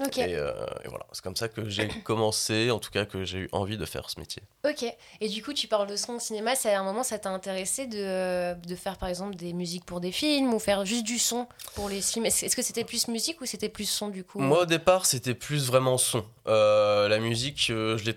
Euh, 0.00 0.66
et, 0.84 0.88
voilà, 0.88 1.06
c'est 1.12 1.22
comme 1.22 1.36
ça 1.36 1.48
que 1.48 1.68
j'ai 1.68 1.88
commencé, 2.04 2.70
en 2.70 2.78
tout 2.78 2.90
cas 2.90 3.04
que 3.04 3.24
j'ai 3.24 3.38
eu 3.38 3.48
envie 3.52 3.76
de 3.76 3.84
faire 3.84 4.10
ce 4.10 4.18
métier. 4.18 4.42
Ok, 4.68 4.84
et 5.20 5.28
du 5.28 5.42
coup 5.42 5.52
tu 5.52 5.68
parles 5.68 5.86
de 5.86 5.96
son 5.96 6.14
au 6.14 6.18
cinéma, 6.18 6.54
c'est 6.54 6.72
à 6.72 6.80
un 6.80 6.84
moment 6.84 7.02
ça 7.02 7.18
t'a 7.18 7.30
intéressé 7.30 7.86
de, 7.86 8.54
de, 8.54 8.74
faire 8.76 8.98
par 8.98 9.08
exemple 9.08 9.34
des 9.34 9.52
musiques 9.52 9.84
pour 9.84 10.00
des 10.00 10.12
films 10.12 10.54
ou 10.54 10.58
faire 10.58 10.84
juste 10.84 11.04
du 11.04 11.18
son 11.18 11.46
pour 11.74 11.88
les 11.88 12.00
films? 12.00 12.26
Est-ce 12.26 12.54
que 12.54 12.62
c'était 12.62 12.84
plus 12.84 13.08
musique 13.08 13.40
ou 13.40 13.46
c'était 13.46 13.68
plus 13.68 13.88
son 13.88 14.08
du 14.08 14.24
coup? 14.24 14.40
Moi 14.40 14.62
au 14.62 14.66
départ 14.66 15.06
c'était 15.06 15.34
plus 15.34 15.66
vraiment 15.66 15.98
son. 15.98 16.24
Euh, 16.46 17.08
la 17.08 17.18
musique, 17.18 17.68
euh, 17.70 17.96
je 17.98 18.04
l'ai 18.04 18.16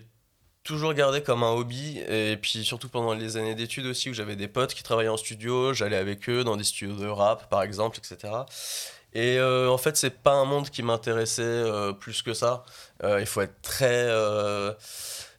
toujours 0.63 0.93
gardé 0.93 1.21
comme 1.21 1.43
un 1.43 1.51
hobby 1.51 1.99
et 2.07 2.37
puis 2.37 2.63
surtout 2.63 2.87
pendant 2.87 3.13
les 3.13 3.35
années 3.35 3.55
d'études 3.55 3.85
aussi 3.85 4.09
où 4.09 4.13
j'avais 4.13 4.37
des 4.37 4.47
potes 4.47 4.73
qui 4.73 4.81
travaillaient 4.81 5.09
en 5.09 5.17
studio, 5.17 5.73
j'allais 5.73 5.97
avec 5.97 6.29
eux 6.29 6.45
dans 6.45 6.55
des 6.55 6.63
studios 6.63 6.95
de 6.95 7.07
rap 7.07 7.49
par 7.49 7.63
exemple, 7.63 7.97
etc. 7.97 8.33
Et 9.15 9.37
euh, 9.37 9.69
en 9.69 9.77
fait, 9.77 9.95
c'est 9.95 10.21
pas 10.21 10.33
un 10.33 10.45
monde 10.45 10.69
qui 10.69 10.81
m'intéressait 10.81 11.43
euh, 11.43 11.93
plus 11.93 12.21
que 12.21 12.33
ça. 12.33 12.63
Euh, 13.03 13.19
il 13.19 13.25
faut 13.27 13.41
être 13.41 13.61
très. 13.61 14.07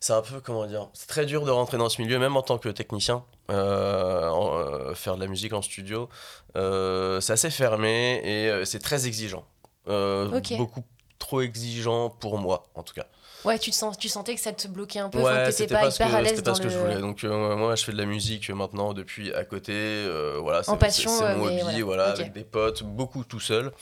c'est 0.00 0.12
un 0.12 0.22
peu, 0.22 0.40
comment 0.40 0.66
dire, 0.66 0.88
c'est 0.92 1.08
très 1.08 1.26
dur 1.26 1.44
de 1.44 1.50
rentrer 1.50 1.78
dans 1.78 1.88
ce 1.88 2.00
milieu, 2.00 2.18
même 2.18 2.36
en 2.36 2.42
tant 2.42 2.58
que 2.58 2.68
technicien. 2.68 3.24
faire 3.48 5.16
de 5.16 5.20
la 5.20 5.26
musique 5.26 5.52
en 5.52 5.62
studio, 5.62 6.08
c'est 6.54 7.32
assez 7.32 7.50
fermé 7.50 8.20
et 8.24 8.64
c'est 8.64 8.80
très 8.80 9.06
exigeant. 9.06 9.44
Beaucoup 9.86 10.84
trop 11.18 11.40
exigeant 11.40 12.10
pour 12.10 12.38
moi, 12.38 12.68
en 12.74 12.82
tout 12.82 12.94
cas. 12.94 13.06
Ouais, 13.44 13.58
tu, 13.58 13.70
te 13.70 13.76
sens, 13.76 13.98
tu 13.98 14.08
sentais 14.08 14.34
que 14.34 14.40
ça 14.40 14.52
te 14.52 14.66
bloquait 14.68 15.00
un 15.00 15.10
peu, 15.10 15.20
ouais, 15.20 15.52
c'était 15.52 15.74
pas, 15.74 15.88
hyper 15.88 16.14
à 16.14 16.22
l'aise 16.22 16.30
C'était 16.30 16.42
pas 16.42 16.54
ce 16.54 16.62
que 16.62 16.68
je 16.68 16.78
voulais. 16.78 16.98
Donc 16.98 17.24
euh, 17.24 17.56
moi, 17.56 17.74
je 17.74 17.84
fais 17.84 17.92
de 17.92 17.98
la 17.98 18.06
musique 18.06 18.48
maintenant 18.50 18.94
depuis 18.94 19.32
à 19.34 19.44
côté. 19.44 19.72
Euh, 19.74 20.38
voilà, 20.40 20.62
c'est, 20.62 20.70
en 20.70 20.76
passion, 20.76 21.10
c'est, 21.10 21.34
mon 21.36 21.46
hobby, 21.46 21.82
voilà, 21.82 22.06
avec 22.06 22.32
des 22.32 22.44
potes, 22.44 22.82
beaucoup 22.82 23.24
tout 23.24 23.40
seul. 23.40 23.72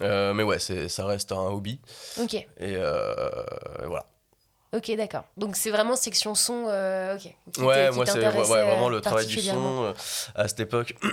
Euh, 0.00 0.32
mais 0.34 0.42
ouais, 0.42 0.58
ça 0.58 1.06
reste 1.06 1.32
un 1.32 1.48
hobby. 1.48 1.80
Ok. 2.20 2.34
Et, 2.34 2.76
voilà. 3.84 4.06
Ok, 4.74 4.90
d'accord. 4.96 5.24
Donc 5.36 5.56
c'est 5.56 5.70
vraiment 5.70 5.96
section 5.96 6.34
son. 6.34 6.64
ok. 6.64 7.62
ouais, 7.64 7.90
moi 7.90 8.06
c'est 8.06 8.20
vraiment 8.20 8.88
le 8.88 9.00
travail 9.00 9.26
du 9.26 9.40
son 9.40 9.94
à 10.34 10.48
cette 10.48 10.60
époque. 10.60 10.94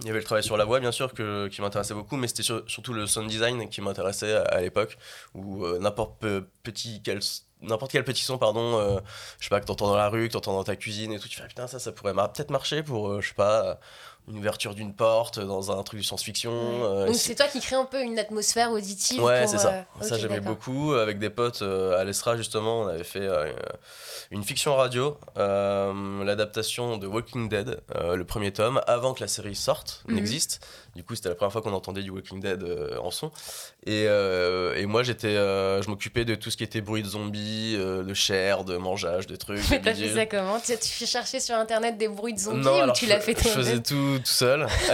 Il 0.00 0.06
y 0.06 0.10
avait 0.10 0.18
le 0.18 0.24
travail 0.24 0.44
sur 0.44 0.56
la 0.56 0.64
voix, 0.64 0.78
bien 0.80 0.92
sûr, 0.92 1.14
que, 1.14 1.48
qui 1.48 1.62
m'intéressait 1.62 1.94
beaucoup, 1.94 2.16
mais 2.16 2.28
c'était 2.28 2.42
surtout 2.42 2.92
le 2.92 3.06
sound 3.06 3.28
design 3.28 3.68
qui 3.68 3.80
m'intéressait 3.80 4.34
à, 4.34 4.60
l'époque, 4.60 4.98
où 5.34 5.64
euh, 5.64 5.78
n'importe 5.78 6.24
petit 6.62 7.00
quel 7.02 7.20
n'importe 7.62 7.90
quel 7.92 8.04
petit 8.04 8.22
son 8.22 8.36
pardon 8.36 8.78
euh, 8.78 9.00
je 9.38 9.44
sais 9.44 9.48
pas 9.48 9.60
que 9.60 9.64
t'entends 9.64 9.86
dans 9.86 9.96
la 9.96 10.10
rue 10.10 10.28
que 10.28 10.34
t'entends 10.34 10.52
dans 10.52 10.62
ta 10.62 10.76
cuisine 10.76 11.10
et 11.12 11.18
tout 11.18 11.26
tu 11.26 11.40
fais 11.40 11.48
putain 11.48 11.66
ça 11.66 11.78
ça 11.78 11.90
pourrait 11.90 12.12
peut-être 12.12 12.50
marcher 12.50 12.82
pour 12.82 13.08
euh, 13.08 13.22
je 13.22 13.28
sais 13.28 13.34
pas 13.34 13.80
une 14.28 14.38
ouverture 14.38 14.74
d'une 14.74 14.94
porte 14.94 15.38
dans 15.38 15.70
un 15.70 15.82
truc 15.82 16.00
de 16.00 16.04
science-fiction. 16.04 17.06
Donc 17.06 17.14
c'est 17.14 17.34
toi 17.34 17.46
qui 17.46 17.60
crée 17.60 17.76
un 17.76 17.84
peu 17.84 18.02
une 18.02 18.18
atmosphère 18.18 18.72
auditive. 18.72 19.22
Ouais, 19.22 19.46
c'est 19.46 19.58
ça. 19.58 19.84
ça 20.00 20.18
j'aimais 20.18 20.40
beaucoup. 20.40 20.94
Avec 20.94 21.18
des 21.18 21.30
potes 21.30 21.62
à 21.62 22.02
l'Estra, 22.04 22.36
justement, 22.36 22.82
on 22.82 22.88
avait 22.88 23.04
fait 23.04 23.28
une 24.30 24.42
fiction 24.42 24.74
radio, 24.74 25.16
euh, 25.36 26.24
l'adaptation 26.24 26.96
de 26.96 27.06
Walking 27.06 27.48
Dead, 27.48 27.80
euh, 27.94 28.16
le 28.16 28.24
premier 28.24 28.52
tome, 28.52 28.80
avant 28.86 29.14
que 29.14 29.20
la 29.20 29.28
série 29.28 29.54
sorte, 29.54 30.02
mhm. 30.08 30.16
n'existe. 30.16 30.66
Du 30.96 31.04
coup, 31.04 31.14
c'était 31.14 31.28
la 31.28 31.34
première 31.34 31.52
fois 31.52 31.62
qu'on 31.62 31.72
entendait 31.72 32.02
du 32.02 32.10
Walking 32.10 32.40
Dead 32.40 32.62
euh, 32.62 32.98
en 32.98 33.10
son. 33.10 33.30
Et, 33.86 34.04
et 34.04 34.86
moi, 34.86 35.02
j'étais, 35.02 35.34
je 35.34 35.88
m'occupais 35.88 36.24
de 36.24 36.34
tout 36.34 36.50
ce 36.50 36.56
qui 36.56 36.64
était 36.64 36.80
bruit 36.80 37.02
de 37.02 37.08
zombies, 37.08 37.76
de 37.76 38.14
chair, 38.14 38.64
de 38.64 38.76
mangeage, 38.76 39.26
de 39.26 39.36
trucs. 39.36 39.60
Mais 39.70 39.80
t'as 39.80 39.94
fait 39.94 40.14
ça 40.14 40.26
comment? 40.26 40.58
Tu 40.58 40.72
as 40.72 41.06
cherché 41.06 41.40
sur 41.40 41.54
internet 41.54 41.96
des 41.98 42.08
bruits 42.08 42.34
de 42.34 42.40
zombies 42.40 42.66
ou 42.66 42.92
tu 42.92 43.06
l'as 43.06 43.20
fait 43.20 43.34
toi 43.34 43.50
Je 43.50 43.56
faisais 43.56 43.80
tout, 43.80 44.18
tout 44.18 44.24
seul. 44.24 44.66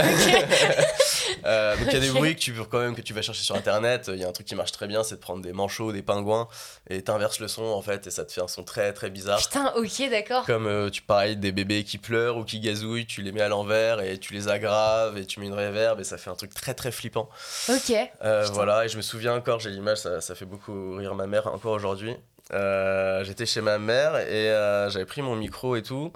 donc 1.42 1.87
il 1.87 1.92
y 1.92 1.97
a 1.97 2.00
des 2.00 2.11
bruits 2.11 2.35
que 2.35 2.40
tu, 2.40 2.52
quand 2.71 2.80
même, 2.80 2.94
que 2.94 3.00
tu 3.00 3.14
vas 3.14 3.23
chercher 3.23 3.44
sur 3.44 3.56
internet. 3.56 4.11
Il 4.12 4.21
y 4.21 4.25
a 4.25 4.28
un 4.28 4.32
truc 4.32 4.47
qui 4.47 4.54
marche 4.54 4.73
très 4.73 4.87
bien, 4.87 5.02
c'est 5.02 5.16
de 5.16 5.21
prendre 5.21 5.42
des 5.42 5.52
manchots, 5.52 5.92
des 5.92 6.02
pingouins, 6.02 6.49
et 6.88 7.02
t'inverses 7.02 7.40
le 7.40 7.49
son 7.49 7.64
en 7.64 7.82
fait, 7.82 8.06
et 8.06 8.11
ça 8.11 8.25
te 8.25 8.32
fait 8.32 8.40
un 8.40 8.49
son 8.49 8.64
très 8.64 8.92
très 8.92 9.11
bizarre 9.11 9.38
Putain, 9.38 9.73
ok, 9.76 10.11
d'accord. 10.11 10.44
Comme 10.44 10.66
euh, 10.66 10.90
tu 10.90 11.02
parles 11.02 11.37
des 11.37 11.52
bébés 11.52 11.85
qui 11.85 11.99
pleurent 11.99 12.37
ou 12.37 12.44
qui 12.44 12.61
gazouillent, 12.61 13.06
tu 13.06 13.23
les 13.23 13.32
mets 13.32 13.42
à 13.42 13.49
l'envers 13.49 14.00
et 14.00 14.18
tu 14.18 14.32
les 14.35 14.49
aggraves 14.49 15.18
et 15.18 15.26
tu 15.26 15.40
mets 15.40 15.47
une 15.47 15.54
réverb 15.54 15.91
et 16.00 16.04
ça 16.04 16.18
fait 16.18 16.30
un 16.30 16.34
truc 16.34 16.54
très 16.54 16.75
très 16.75 16.92
flippant. 16.92 17.28
Ok. 17.68 17.92
Euh, 18.25 18.46
voilà, 18.52 18.84
et 18.84 18.88
je 18.88 18.96
me 18.96 19.02
souviens 19.02 19.34
encore, 19.34 19.61
j'ai 19.61 19.70
l'image, 19.70 19.99
ça, 19.99 20.20
ça, 20.20 20.34
fait 20.34 20.44
beaucoup 20.44 20.94
rire 20.94 21.14
ma 21.14 21.26
mère 21.26 21.46
encore 21.46 21.72
aujourd'hui. 21.72 22.16
Euh, 22.52 23.25
j'étais 23.25 23.46
chez 23.46 23.61
ma 23.61 23.78
mère 23.78 24.16
et 24.16 24.49
j'avais 24.90 25.06
pris 25.06 25.22
mon 25.22 25.37
micro 25.37 25.76
et 25.76 25.82
tout. 25.82 26.12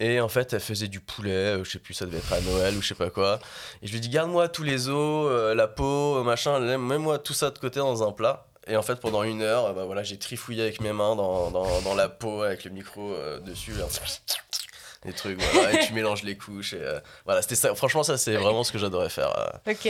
Et 0.00 0.20
en 0.20 0.28
fait, 0.28 0.52
elle 0.52 0.60
faisait 0.60 0.86
du 0.86 1.00
poulet, 1.00 1.58
je 1.64 1.70
sais 1.70 1.80
plus, 1.80 1.92
ça 1.92 2.06
devait 2.06 2.18
être 2.18 2.32
à 2.32 2.40
Noël 2.40 2.76
ou 2.76 2.82
je 2.82 2.88
sais 2.88 2.94
pas 2.94 3.10
quoi. 3.10 3.40
Et 3.82 3.88
je 3.88 3.92
lui 3.92 4.00
dis, 4.00 4.08
garde-moi 4.08 4.48
tous 4.48 4.62
les 4.62 4.88
os, 4.88 5.54
la 5.56 5.66
peau, 5.66 6.22
machin, 6.22 6.60
mets-moi 6.78 7.18
tout 7.18 7.32
ça 7.34 7.50
de 7.50 7.58
côté 7.58 7.80
dans 7.80 8.06
un 8.06 8.12
plat. 8.12 8.48
Et 8.68 8.76
en 8.76 8.82
fait, 8.82 9.00
pendant 9.00 9.22
une 9.22 9.40
heure, 9.40 9.74
bah 9.74 9.84
voilà, 9.86 10.02
j'ai 10.02 10.18
trifouillé 10.18 10.62
avec 10.62 10.80
mes 10.80 10.92
mains 10.92 11.16
dans, 11.16 11.50
dans, 11.50 11.80
dans 11.80 11.94
la 11.94 12.08
peau 12.10 12.42
avec 12.42 12.64
le 12.64 12.70
micro 12.70 13.14
euh, 13.14 13.40
dessus 13.40 13.72
des 15.04 15.12
trucs, 15.12 15.40
voilà, 15.40 15.74
et 15.74 15.86
tu 15.86 15.92
mélanges 15.92 16.24
les 16.24 16.36
couches. 16.36 16.72
Et, 16.72 16.80
euh, 16.80 16.98
voilà, 17.24 17.40
c'était 17.40 17.54
ça. 17.54 17.72
Franchement, 17.76 18.02
ça, 18.02 18.18
c'est 18.18 18.34
vraiment 18.34 18.64
ce 18.64 18.72
que 18.72 18.78
j'adorais 18.78 19.08
faire. 19.08 19.32
Euh. 19.38 19.70
Ok. 19.70 19.88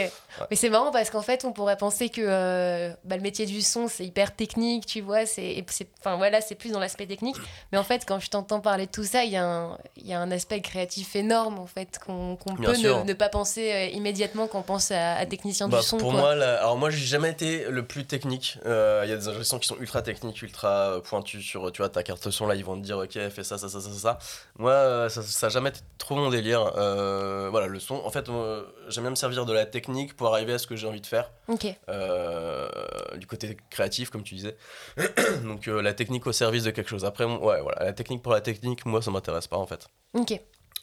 Mais 0.50 0.56
c'est 0.56 0.68
marrant 0.68 0.90
parce 0.90 1.08
qu'en 1.08 1.22
fait, 1.22 1.46
on 1.46 1.52
pourrait 1.52 1.78
penser 1.78 2.10
que 2.10 2.20
euh, 2.22 2.92
bah, 3.04 3.16
le 3.16 3.22
métier 3.22 3.46
du 3.46 3.62
son, 3.62 3.88
c'est 3.88 4.04
hyper 4.04 4.36
technique, 4.36 4.84
tu 4.84 5.00
vois. 5.00 5.24
C'est, 5.24 5.64
enfin, 6.00 6.16
voilà, 6.16 6.42
c'est 6.42 6.56
plus 6.56 6.72
dans 6.72 6.78
l'aspect 6.78 7.06
technique. 7.06 7.36
Mais 7.72 7.78
en 7.78 7.84
fait, 7.84 8.04
quand 8.06 8.20
je 8.20 8.28
t'entends 8.28 8.60
parler 8.60 8.84
de 8.84 8.90
tout 8.90 9.04
ça, 9.04 9.24
il 9.24 9.32
y, 9.32 9.36
a 9.36 9.44
un, 9.44 9.78
y 9.96 10.12
a 10.12 10.20
un 10.20 10.30
aspect 10.30 10.60
créatif 10.60 11.16
énorme, 11.16 11.58
en 11.58 11.66
fait, 11.66 11.98
qu'on, 12.04 12.36
peut 12.36 12.76
ne, 12.76 13.12
pas 13.14 13.30
penser 13.30 13.90
immédiatement 13.94 14.46
quand 14.46 14.58
on 14.58 14.62
pense 14.62 14.90
à, 14.90 15.24
technicien 15.24 15.68
bah, 15.68 15.80
du 15.80 15.86
son. 15.86 15.96
Pour 15.96 16.12
moi, 16.12 16.32
alors 16.32 16.76
moi, 16.76 16.90
j'ai 16.90 17.06
jamais 17.06 17.30
été 17.30 17.64
le 17.70 17.82
plus 17.82 18.04
technique. 18.04 18.58
Il 18.66 19.08
y 19.08 19.12
a 19.12 19.16
des 19.16 19.28
ingénieurs 19.28 19.60
qui 19.60 19.68
sont 19.68 19.78
ultra 19.80 20.02
techniques, 20.02 20.42
ultra 20.42 21.00
pointus 21.02 21.42
sur, 21.42 21.72
tu 21.72 21.80
vois, 21.80 21.88
ta 21.88 22.02
carte 22.02 22.28
son, 22.28 22.46
là, 22.46 22.54
ils 22.54 22.64
vont 22.64 22.76
te 22.76 22.84
dire, 22.84 22.98
ok, 22.98 23.18
fais 23.30 23.42
ça, 23.42 23.56
ça, 23.56 23.70
ça, 23.70 23.80
ça, 23.80 23.90
ça. 23.90 24.18
Moi, 24.58 24.97
euh, 24.98 25.08
ça, 25.08 25.22
ça 25.22 25.46
a 25.46 25.48
jamais 25.48 25.70
été 25.70 25.80
trop 25.98 26.14
mon 26.16 26.30
délire. 26.30 26.72
Euh, 26.76 27.48
voilà, 27.50 27.66
le 27.66 27.80
son. 27.80 27.96
En 27.96 28.10
fait, 28.10 28.28
moi, 28.28 28.64
j'aime 28.88 29.04
bien 29.04 29.10
me 29.10 29.16
servir 29.16 29.46
de 29.46 29.52
la 29.52 29.66
technique 29.66 30.16
pour 30.16 30.32
arriver 30.34 30.52
à 30.52 30.58
ce 30.58 30.66
que 30.66 30.76
j'ai 30.76 30.86
envie 30.86 31.00
de 31.00 31.06
faire. 31.06 31.30
Ok. 31.48 31.66
Euh, 31.88 32.68
du 33.16 33.26
côté 33.26 33.56
créatif, 33.70 34.10
comme 34.10 34.22
tu 34.22 34.34
disais. 34.34 34.56
Donc, 35.44 35.68
euh, 35.68 35.80
la 35.82 35.94
technique 35.94 36.26
au 36.26 36.32
service 36.32 36.64
de 36.64 36.70
quelque 36.70 36.88
chose. 36.90 37.04
Après, 37.04 37.24
ouais, 37.24 37.60
voilà, 37.60 37.84
la 37.84 37.92
technique 37.92 38.22
pour 38.22 38.32
la 38.32 38.40
technique, 38.40 38.84
moi, 38.86 39.02
ça 39.02 39.10
m'intéresse 39.10 39.46
pas, 39.46 39.56
en 39.56 39.66
fait. 39.66 39.86
Ok. 40.14 40.32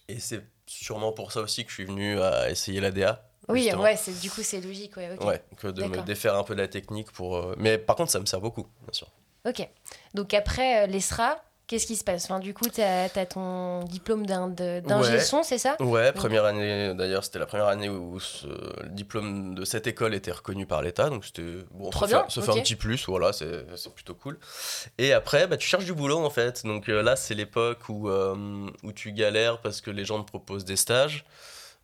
Et 0.07 0.19
c'est 0.19 0.41
sûrement 0.67 1.11
pour 1.11 1.31
ça 1.31 1.41
aussi 1.41 1.63
que 1.63 1.69
je 1.69 1.75
suis 1.75 1.85
venu 1.85 2.19
à 2.21 2.49
essayer 2.49 2.79
la 2.81 2.91
DA. 2.91 3.27
Oui, 3.47 3.63
justement. 3.63 3.83
ouais, 3.83 3.95
c'est, 3.95 4.19
du 4.19 4.29
coup, 4.31 4.41
c'est 4.41 4.59
logique. 4.61 4.97
Ouais, 4.97 5.43
que 5.57 5.67
de 5.67 5.83
me 5.83 6.01
défaire 6.01 6.35
un 6.35 6.43
peu 6.43 6.55
de 6.55 6.61
la 6.61 6.67
technique 6.67 7.11
pour. 7.11 7.37
euh, 7.37 7.55
Mais 7.57 7.77
par 7.77 7.95
contre, 7.95 8.11
ça 8.11 8.19
me 8.19 8.25
sert 8.25 8.41
beaucoup, 8.41 8.63
bien 8.83 8.93
sûr. 8.93 9.07
Ok. 9.47 9.67
Donc 10.15 10.33
après 10.33 10.83
euh, 10.83 10.87
l'ESRA, 10.87 11.37
qu'est-ce 11.67 11.85
qui 11.87 11.95
se 11.95 12.03
passe? 12.03 12.25
Enfin, 12.25 12.39
Du 12.39 12.53
coup, 12.53 12.67
tu 12.69 12.81
as, 12.81 13.09
ton 13.25 13.83
diplôme 13.83 14.25
d'ingé 14.25 14.81
Ouais. 14.85 15.19
son, 15.19 15.43
c'est 15.43 15.57
ça? 15.57 15.75
Ouais, 15.81 16.11
première 16.11 16.45
année, 16.45 16.93
d'ailleurs, 16.95 17.23
c'était 17.23 17.39
la 17.39 17.45
première 17.45 17.67
année 17.67 17.89
où 17.89 18.19
ce- 18.19 18.47
le 18.47 18.89
diplôme 18.89 19.55
de 19.55 19.65
cette 19.65 19.87
école 19.87 20.13
était 20.15 20.31
reconnu 20.31 20.65
par 20.65 20.81
l'État, 20.81 21.09
donc 21.09 21.25
c'était 21.25 21.43
bon, 21.71 21.89
Trop 21.89 22.01
ça, 22.01 22.07
bien, 22.07 22.23
fait, 22.25 22.31
ça 22.31 22.41
fait 22.41 22.51
ok. 22.51 22.57
un 22.57 22.61
petit 22.61 22.75
plus, 22.75 23.05
voilà, 23.07 23.33
c'est 23.33 23.65
c'est 23.75 23.93
plutôt 23.93 24.15
cool. 24.15 24.37
Et 24.97 25.13
après, 25.13 25.47
bah, 25.47 25.57
tu 25.57 25.67
cherches 25.67 25.85
du 25.85 25.93
boulot 25.93 26.19
en 26.23 26.29
fait, 26.29 26.63
donc 26.65 26.89
euh, 26.89 27.01
là, 27.01 27.15
c'est 27.15 27.33
l'époque 27.33 27.89
où, 27.89 28.09
euh, 28.09 28.67
où 28.83 28.91
tu 28.91 29.11
galères 29.11 29.59
parce 29.61 29.81
que 29.81 29.91
les 29.91 30.05
gens 30.05 30.21
te 30.21 30.27
proposent 30.27 30.65
des 30.65 30.75
stages. 30.77 31.25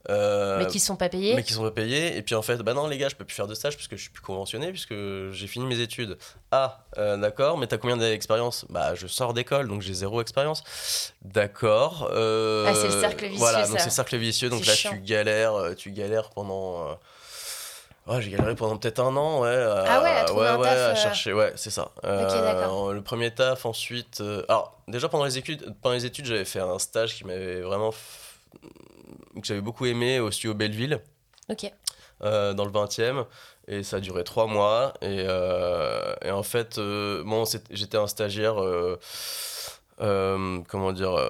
Euh, 0.10 0.58
Mais 0.58 0.68
qui 0.68 0.80
sont 0.80 0.96
pas 0.96 1.10
payés 1.10 1.36
mais 1.36 1.44
qui 1.44 1.54
sont 1.54 1.62
pas 1.64 1.72
payés. 1.72 2.18
Et 2.18 2.22
puis 2.24 2.34
en 2.36 2.42
fait, 2.42 2.58
bah 2.58 2.74
non, 2.74 2.88
les 2.88 2.98
gars, 2.98 3.10
je 3.10 3.16
peux 3.16 3.26
plus 3.26 3.36
faire 3.36 3.48
de 3.48 3.54
stage 3.54 3.76
puisque 3.76 3.96
je 3.96 4.02
suis 4.02 4.10
plus 4.10 4.22
conventionné, 4.24 4.70
puisque 4.72 4.94
j'ai 5.32 5.48
fini 5.48 5.66
mes 5.66 5.80
études. 5.80 6.18
Ah, 6.52 6.80
euh, 6.98 7.18
d'accord, 7.18 7.58
mais 7.58 7.68
t'as 7.68 7.78
combien 7.78 7.98
d'expérience 7.98 8.66
Bah, 8.70 8.96
je 8.96 9.08
sors 9.08 9.34
d'école, 9.34 9.68
donc 9.68 9.82
j'ai 9.82 9.94
zéro 9.94 10.22
expérience. 10.22 10.64
D'accord. 11.22 12.10
euh, 12.14 12.66
Ah, 12.68 12.74
c'est 12.74 12.88
le 12.88 13.00
cercle 13.00 13.26
vicieux, 13.26 13.38
Voilà, 13.40 13.68
donc 13.68 13.78
c'est 13.80 13.86
le 13.86 13.92
cercle 13.92 14.18
vicieux. 14.18 14.50
Donc 14.50 14.66
là, 14.66 14.74
chiant. 14.74 14.92
tu 14.92 15.00
galères, 15.02 15.76
tu 15.78 15.92
galères 15.92 16.30
pendant. 16.32 16.98
Ouais, 18.08 18.20
j'ai 18.20 18.32
galéré 18.32 18.56
pendant 18.56 18.78
peut-être 18.78 19.00
un 19.00 19.16
an, 19.16 19.42
ouais. 19.42 19.50
à- 19.56 19.84
Ah 19.88 20.02
ouais, 20.02 20.10
à 20.10 20.24
trouver 20.24 20.48
un 20.48 20.58
ouais, 20.58 20.64
taf, 20.68 20.92
à 20.92 20.96
chercher, 20.96 21.34
ouais, 21.34 21.54
c'est 21.56 21.70
ça. 21.70 21.92
Le 22.04 23.00
premier 23.02 23.30
taf, 23.32 23.66
ensuite. 23.68 24.24
Alors, 24.50 24.82
déjà 24.88 25.08
pendant 25.08 25.26
les 25.26 25.38
études, 25.38 25.76
pendant 25.84 25.94
les 25.94 26.06
études, 26.08 26.26
j'avais 26.26 26.44
fait 26.46 26.60
un 26.60 26.80
stage 26.80 27.16
qui 27.16 27.24
m'avait 27.26 27.62
vraiment. 27.62 27.94
Que 29.36 29.46
j'avais 29.46 29.62
beaucoup 29.62 29.86
aimé 29.86 30.20
au 30.20 30.32
studio 30.32 30.54
Belleville 30.54 31.00
Ok. 31.50 31.72
euh, 32.24 32.54
dans 32.54 32.66
le 32.66 32.72
20e 32.72 33.26
et 33.68 33.84
ça 33.84 33.98
a 33.98 34.00
duré 34.00 34.24
trois 34.24 34.48
mois 34.48 34.94
et, 35.02 35.24
euh, 35.28 36.14
et 36.24 36.32
en 36.32 36.44
fait 36.44 36.78
euh, 36.78 37.24
bon 37.24 37.46
c'est- 37.46 37.64
j'étais 37.72 37.98
un 37.98 38.08
stagiaire 38.08 38.62
euh, 38.62 39.00
euh, 40.02 40.60
comment 40.68 40.92
dire 40.94 41.12
euh, 41.14 41.30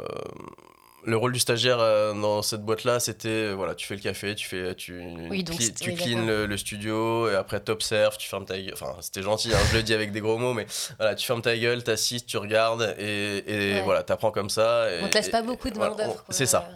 le 1.03 1.17
rôle 1.17 1.31
du 1.33 1.39
stagiaire 1.39 1.79
euh, 1.79 2.13
dans 2.13 2.41
cette 2.43 2.61
boîte 2.61 2.83
là 2.83 2.99
c'était 2.99 3.27
euh, 3.27 3.53
voilà 3.53 3.73
tu 3.75 3.87
fais 3.87 3.95
le 3.95 4.01
café 4.01 4.35
tu 4.35 4.47
fais 4.47 4.75
tu 4.75 5.01
Oui, 5.29 5.43
donc 5.43 5.57
cli- 5.57 5.65
c'est- 5.65 5.73
tu 5.79 5.93
d'accord. 5.93 6.25
le, 6.27 6.45
le 6.45 6.57
studio 6.57 7.27
et 7.29 7.35
après 7.35 7.59
t'observes 7.59 8.17
tu 8.17 8.29
fermes 8.29 8.45
ta 8.45 8.57
gueule 8.59 8.73
enfin 8.73 8.95
c'était 9.01 9.23
gentil 9.23 9.51
hein, 9.53 9.57
je 9.71 9.77
le 9.77 9.83
dis 9.83 9.93
avec 9.95 10.11
des 10.11 10.21
gros 10.21 10.37
mots 10.37 10.53
mais 10.53 10.67
voilà 10.99 11.15
tu 11.15 11.25
fermes 11.25 11.41
ta 11.41 11.57
gueule 11.57 11.83
t'assistes 11.83 12.27
tu 12.27 12.37
regardes 12.37 12.95
et, 12.99 13.43
et 13.47 13.73
Ouais. 13.75 13.81
voilà 13.83 14.03
t'apprends 14.03 14.31
comme 14.31 14.49
ça 14.49 14.91
et- 14.91 15.01
On 15.03 15.09
te 15.09 15.15
laisse 15.15 15.29
pas 15.29 15.41
beaucoup 15.41 15.69
de 15.69 15.75
voilà, 15.75 15.91
main 15.91 15.97
d'œuvre. 15.97 16.23
c'est 16.29 16.45
ça 16.45 16.69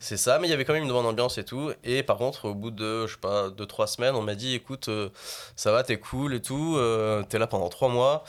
c'est 0.00 0.16
ça, 0.16 0.38
mais 0.38 0.46
il 0.46 0.50
y 0.50 0.54
avait 0.54 0.64
quand 0.64 0.72
même 0.72 0.84
une 0.84 0.92
bonne 0.92 1.06
ambiance 1.06 1.38
et 1.38 1.44
tout. 1.44 1.72
Et 1.84 2.02
par 2.02 2.16
contre, 2.16 2.46
au 2.46 2.54
bout 2.54 2.70
de, 2.70 3.06
je 3.06 3.14
sais 3.14 3.20
pas, 3.20 3.50
deux, 3.50 3.66
trois 3.66 3.86
semaines, 3.86 4.14
on 4.14 4.22
m'a 4.22 4.34
dit 4.34 4.54
écoute, 4.54 4.88
euh, 4.88 5.08
ça 5.56 5.72
va, 5.72 5.82
t'es 5.82 5.98
cool 5.98 6.34
et 6.34 6.42
tout, 6.42 6.76
euh, 6.76 7.22
t'es 7.22 7.38
là 7.38 7.46
pendant 7.46 7.68
trois 7.68 7.88
mois. 7.88 8.24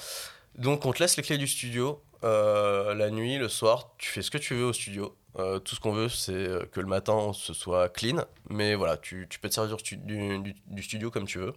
Donc 0.56 0.86
on 0.86 0.92
te 0.94 1.00
laisse 1.00 1.16
les 1.18 1.24
clés 1.24 1.38
du 1.38 1.48
studio 1.48 2.02
euh, 2.24 2.94
la 2.96 3.10
nuit, 3.10 3.38
le 3.38 3.48
soir, 3.48 3.92
tu 3.98 4.10
fais 4.10 4.22
ce 4.22 4.30
que 4.32 4.38
tu 4.38 4.54
veux 4.56 4.66
au 4.66 4.74
studio. 4.74 5.16
Euh, 5.38 5.60
tout 5.60 5.76
ce 5.76 5.80
qu'on 5.80 5.94
veut, 5.94 6.10
c'est 6.10 6.50
que 6.72 6.80
le 6.82 6.88
matin, 6.88 7.32
ce 7.34 7.54
soit 7.54 7.88
clean. 7.88 8.26
Mais 8.50 8.76
voilà, 8.76 8.98
tu, 8.98 9.28
tu 9.30 9.40
peux 9.40 9.48
te 9.48 9.54
servir 9.54 9.78
du- 9.78 10.56
du 10.68 10.84
studio 10.84 11.12
comme 11.12 11.26
tu 11.26 11.38
veux. 11.40 11.54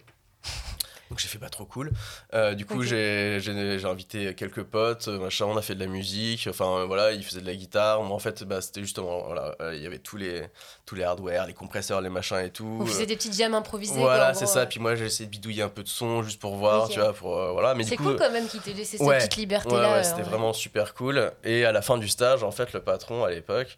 Donc 1.13 1.19
j'ai 1.19 1.27
fait 1.27 1.37
pas 1.37 1.49
trop 1.49 1.65
cool. 1.65 1.91
Euh, 2.33 2.55
du 2.55 2.65
coup, 2.65 2.79
Ok. 2.79 2.85
j'ai 2.85 3.85
invité 3.85 4.33
quelques 4.33 4.63
potes, 4.63 5.09
euh, 5.09 5.19
machin, 5.19 5.45
on 5.45 5.55
a 5.57 5.61
fait 5.61 5.75
de 5.75 5.79
la 5.79 5.85
musique. 5.85 6.47
Enfin 6.49 6.79
euh, 6.79 6.85
voilà, 6.85 7.11
ils 7.11 7.23
faisaient 7.23 7.41
de 7.41 7.45
la 7.45 7.53
guitare. 7.53 8.01
Moi 8.01 8.15
en 8.15 8.19
fait, 8.19 8.43
bah, 8.43 8.61
c'était 8.61 8.81
justement, 8.81 9.21
voilà, 9.27 9.53
euh, 9.61 9.75
il 9.75 9.83
y 9.83 9.85
avait 9.85 9.99
tous 9.99 10.17
les, 10.17 10.47
tous 10.87 10.95
les 10.95 11.03
hardware, 11.03 11.45
les 11.45 11.53
compresseurs, 11.53 12.01
les 12.01 12.09
machins 12.09 12.39
et 12.39 12.49
tout. 12.49 12.65
Vous 12.79 12.87
faisiez 12.87 13.05
des 13.05 13.15
petites 13.15 13.35
jams 13.35 13.53
improvisées. 13.53 13.99
Voilà, 13.99 14.33
c'est 14.33 14.47
ça. 14.47 14.65
Puis 14.65 14.79
moi, 14.79 14.95
j'ai 14.95 15.05
essayé 15.05 15.27
de 15.27 15.31
bidouiller 15.31 15.61
un 15.61 15.69
peu 15.69 15.83
de 15.83 15.87
son 15.87 16.23
juste 16.23 16.41
pour 16.41 16.55
voir, 16.55 16.89
tu 16.89 16.99
vois, 16.99 17.13
pour 17.13 17.35
voilà. 17.51 17.75
Mais 17.75 17.83
C'est 17.83 17.91
du 17.91 17.97
coup, 17.97 18.05
cool 18.05 18.15
quand 18.17 18.31
même 18.31 18.47
qu'ils 18.47 18.61
t'aient 18.61 18.73
laissé 18.73 18.97
cette 18.97 19.07
petite 19.07 19.43
Ouais, 19.65 19.71
ouais, 19.71 19.85
euh, 19.85 20.03
c'était 20.03 20.23
vraiment 20.23 20.51
super 20.51 20.95
cool. 20.95 21.31
Et 21.43 21.63
à 21.63 21.71
la 21.71 21.83
fin 21.83 21.99
du 21.99 22.07
stage, 22.07 22.43
en 22.43 22.51
fait, 22.51 22.73
le 22.73 22.79
patron 22.81 23.23
à 23.23 23.29
l'époque 23.29 23.77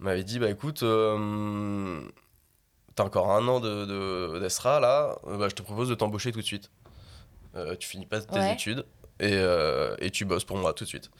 m'avait 0.00 0.24
dit 0.24 0.40
Bah 0.40 0.50
écoute, 0.50 0.82
euh, 0.82 2.00
t'as 2.94 3.04
encore 3.04 3.30
un 3.30 3.46
an 3.48 3.60
de, 3.60 3.84
de- 3.86 4.38
d'ESRA 4.40 4.80
là, 4.80 5.16
euh, 5.26 5.36
bah, 5.36 5.48
je 5.48 5.54
te 5.54 5.62
propose 5.62 5.88
de 5.88 5.94
t'embaucher 5.94 6.32
tout 6.32 6.40
de 6.40 6.46
suite. 6.46 6.70
Euh, 7.54 7.76
tu 7.76 7.88
finis 7.88 8.06
pas 8.06 8.20
tes 8.20 8.38
Ouais. 8.38 8.52
études 8.54 8.84
et, 9.20 9.32
euh, 9.34 9.94
et 9.98 10.10
tu 10.10 10.24
bosses 10.24 10.44
pour 10.44 10.56
moi 10.56 10.72
tout 10.72 10.84
de 10.84 10.88
suite. 10.88 11.10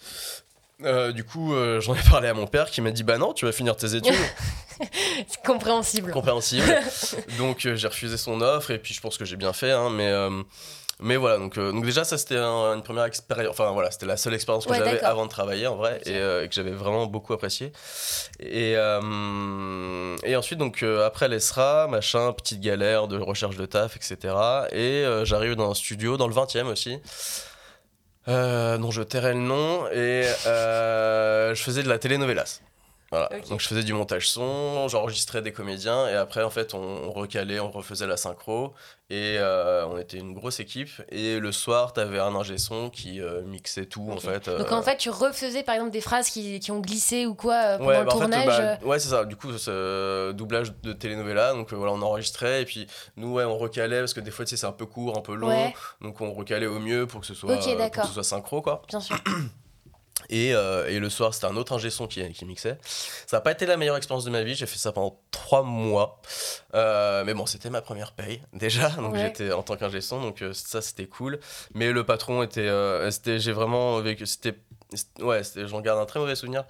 Euh, 0.82 1.12
du 1.12 1.22
coup, 1.24 1.54
j'en 1.80 1.94
ai 1.94 2.02
parlé 2.10 2.28
à 2.28 2.34
mon 2.34 2.46
père 2.46 2.70
qui 2.70 2.80
m'a 2.80 2.90
dit 2.90 3.04
Bah 3.04 3.18
non, 3.18 3.32
tu 3.34 3.44
vas 3.44 3.52
finir 3.52 3.76
tes 3.76 3.94
études. 3.94 4.14
C'est 5.28 5.42
compréhensible. 5.44 6.10
compréhensible. 6.12 6.64
donc 7.38 7.68
j'ai 7.74 7.86
refusé 7.86 8.16
son 8.16 8.40
offre 8.40 8.70
et 8.72 8.78
puis 8.78 8.92
je 8.94 9.00
pense 9.00 9.16
que 9.18 9.24
j'ai 9.24 9.36
bien 9.36 9.52
fait, 9.52 9.70
hein, 9.70 9.90
mais, 9.90 10.10
mais 11.02 11.16
voilà. 11.16 11.38
Donc, 11.38 11.58
euh, 11.58 11.72
donc 11.72 11.84
déjà 11.84 12.04
ça 12.04 12.16
c'était 12.18 12.36
un- 12.36 12.74
une 12.74 12.82
première 12.82 13.04
expérience. 13.04 13.50
Enfin 13.50 13.70
voilà, 13.72 13.90
c'était 13.90 14.06
la 14.06 14.16
seule 14.16 14.34
expérience 14.34 14.64
que 14.64 14.70
Ouais, 14.70 14.78
j'avais 14.78 15.00
avant 15.02 15.24
de 15.24 15.30
travailler 15.30 15.66
en 15.66 15.76
vrai 15.76 16.00
et, 16.06 16.14
euh, 16.16 16.46
que 16.46 16.54
j'avais 16.54 16.70
vraiment 16.70 17.06
beaucoup 17.06 17.32
apprécié. 17.32 17.72
Et, 18.40 18.74
euh, 18.76 20.16
et 20.24 20.36
ensuite 20.36 20.58
donc 20.58 20.82
après 20.82 21.28
l'ESRA, 21.28 21.86
machin, 21.88 22.32
petite 22.32 22.60
galère 22.60 23.08
de 23.08 23.18
recherche 23.18 23.56
de 23.56 23.66
taf, 23.66 23.96
etc. 23.96 24.16
Et 24.72 25.04
j'arrive 25.24 25.54
dans 25.56 25.70
un 25.70 25.74
studio 25.74 26.16
dans 26.16 26.28
le 26.28 26.34
20e 26.34 26.66
aussi. 26.68 26.98
Euh, 28.28 28.78
dont 28.78 28.92
je 28.92 29.02
tairai 29.02 29.32
le 29.32 29.40
nom 29.40 29.88
et 29.92 30.22
je 30.44 31.60
faisais 31.62 31.82
de 31.82 31.88
la 31.88 31.98
telenovelas. 31.98 32.60
Voilà. 33.12 33.28
Donc 33.50 33.60
je 33.60 33.68
faisais 33.68 33.82
du 33.84 33.92
montage 33.92 34.28
son, 34.30 34.88
j'enregistrais 34.88 35.42
des 35.42 35.52
comédiens 35.52 36.08
et 36.08 36.14
après 36.14 36.42
en 36.42 36.48
fait 36.50 36.72
on, 36.72 36.78
on 36.80 37.12
recalait, 37.12 37.60
on 37.60 37.70
refaisait 37.70 38.06
la 38.06 38.16
synchro 38.16 38.72
et 39.10 39.36
euh, 39.38 39.86
on 39.86 39.98
était 39.98 40.16
une 40.16 40.32
grosse 40.32 40.60
équipe 40.60 40.90
et 41.10 41.38
le 41.38 41.52
soir 41.52 41.92
t'avais 41.92 42.18
un 42.18 42.34
ingé 42.34 42.56
son 42.56 42.88
qui 42.88 43.20
euh, 43.20 43.42
mixait 43.42 43.84
tout 43.84 44.08
en 44.10 44.16
fait. 44.16 44.48
Donc 44.48 44.72
euh, 44.72 44.74
en 44.74 44.80
fait, 44.82 44.96
tu 44.96 45.10
refaisais 45.10 45.62
par 45.62 45.74
exemple 45.74 45.90
des 45.90 46.00
phrases 46.00 46.30
qui, 46.30 46.58
qui 46.58 46.70
ont 46.70 46.80
glissé 46.80 47.26
ou 47.26 47.34
quoi 47.34 47.76
pendant 47.76 47.86
Ouais, 47.90 47.98
le 48.00 48.04
bah, 48.06 48.12
en 48.14 48.18
fait, 48.18 48.20
tournage. 48.20 48.46
bah, 48.46 48.78
ouais, 48.86 48.98
c'est 48.98 49.10
ça. 49.10 49.26
Du 49.26 49.36
coup, 49.36 49.50
euh, 49.68 50.32
doublage 50.32 50.72
de 50.82 50.94
telenovela. 50.94 51.52
Donc 51.52 51.72
voilà, 51.74 51.92
on 51.92 52.00
enregistrait 52.00 52.62
et 52.62 52.64
puis 52.64 52.86
nous, 53.16 53.34
ouais, 53.34 53.44
on 53.44 53.58
recalait 53.58 53.98
parce 54.00 54.14
que 54.14 54.20
des 54.20 54.30
fois, 54.30 54.46
tu 54.46 54.50
sais, 54.50 54.56
c'est 54.56 54.66
un 54.66 54.72
peu 54.72 54.86
court, 54.86 55.18
un 55.18 55.20
peu 55.20 55.34
long. 55.34 55.48
Ouais. 55.48 55.74
Donc 56.00 56.22
on 56.22 56.32
recalait 56.32 56.66
au 56.66 56.78
mieux 56.78 57.06
pour 57.06 57.20
que 57.20 57.26
ce 57.26 57.34
soit, 57.34 57.56
pour 57.58 57.90
que 57.90 58.06
ce 58.06 58.12
soit 58.14 58.24
synchro, 58.24 58.62
quoi. 58.62 58.80
Bien 58.88 59.00
sûr. 59.00 59.16
Et, 60.34 60.54
euh, 60.54 60.88
et 60.88 60.98
le 60.98 61.10
soir, 61.10 61.34
c'était 61.34 61.46
un 61.46 61.56
autre 61.56 61.72
ingé 61.74 61.90
son 61.90 62.06
qui, 62.06 62.26
qui 62.32 62.44
mixait. 62.46 62.78
Ça 63.26 63.36
n'a 63.36 63.40
pas 63.42 63.52
été 63.52 63.66
la 63.66 63.76
meilleure 63.76 63.96
expérience 63.98 64.24
de 64.24 64.30
ma 64.30 64.42
vie. 64.42 64.54
J'ai 64.54 64.64
fait 64.66 64.78
ça 64.78 64.90
pendant 64.90 65.20
trois 65.30 65.62
mois. 65.62 66.20
Euh, 66.74 67.22
mais 67.24 67.34
bon, 67.34 67.44
c'était 67.44 67.68
ma 67.70 67.82
première 67.82 68.12
paye 68.12 68.40
déjà. 68.54 68.88
Donc 68.96 69.12
Ouais. 69.12 69.20
j'étais 69.36 69.52
en 69.52 69.62
tant 69.62 69.76
qu'ingé 69.76 70.00
son. 70.00 70.22
Donc 70.22 70.40
euh, 70.42 70.52
ça, 70.54 70.80
c'était 70.80 71.06
cool. 71.06 71.38
Mais 71.74 71.92
le 71.92 72.04
patron 72.04 72.42
était. 72.42 72.70
c'était 73.10 73.38
j'ai 73.38 73.52
vraiment 73.52 74.00
vécu. 74.00 74.24
C'était. 74.26 74.54
Ouais, 75.20 75.40
j'en 75.56 75.80
garde 75.80 75.98
un 75.98 76.04
très 76.04 76.20
mauvais 76.20 76.34
souvenir 76.34 76.64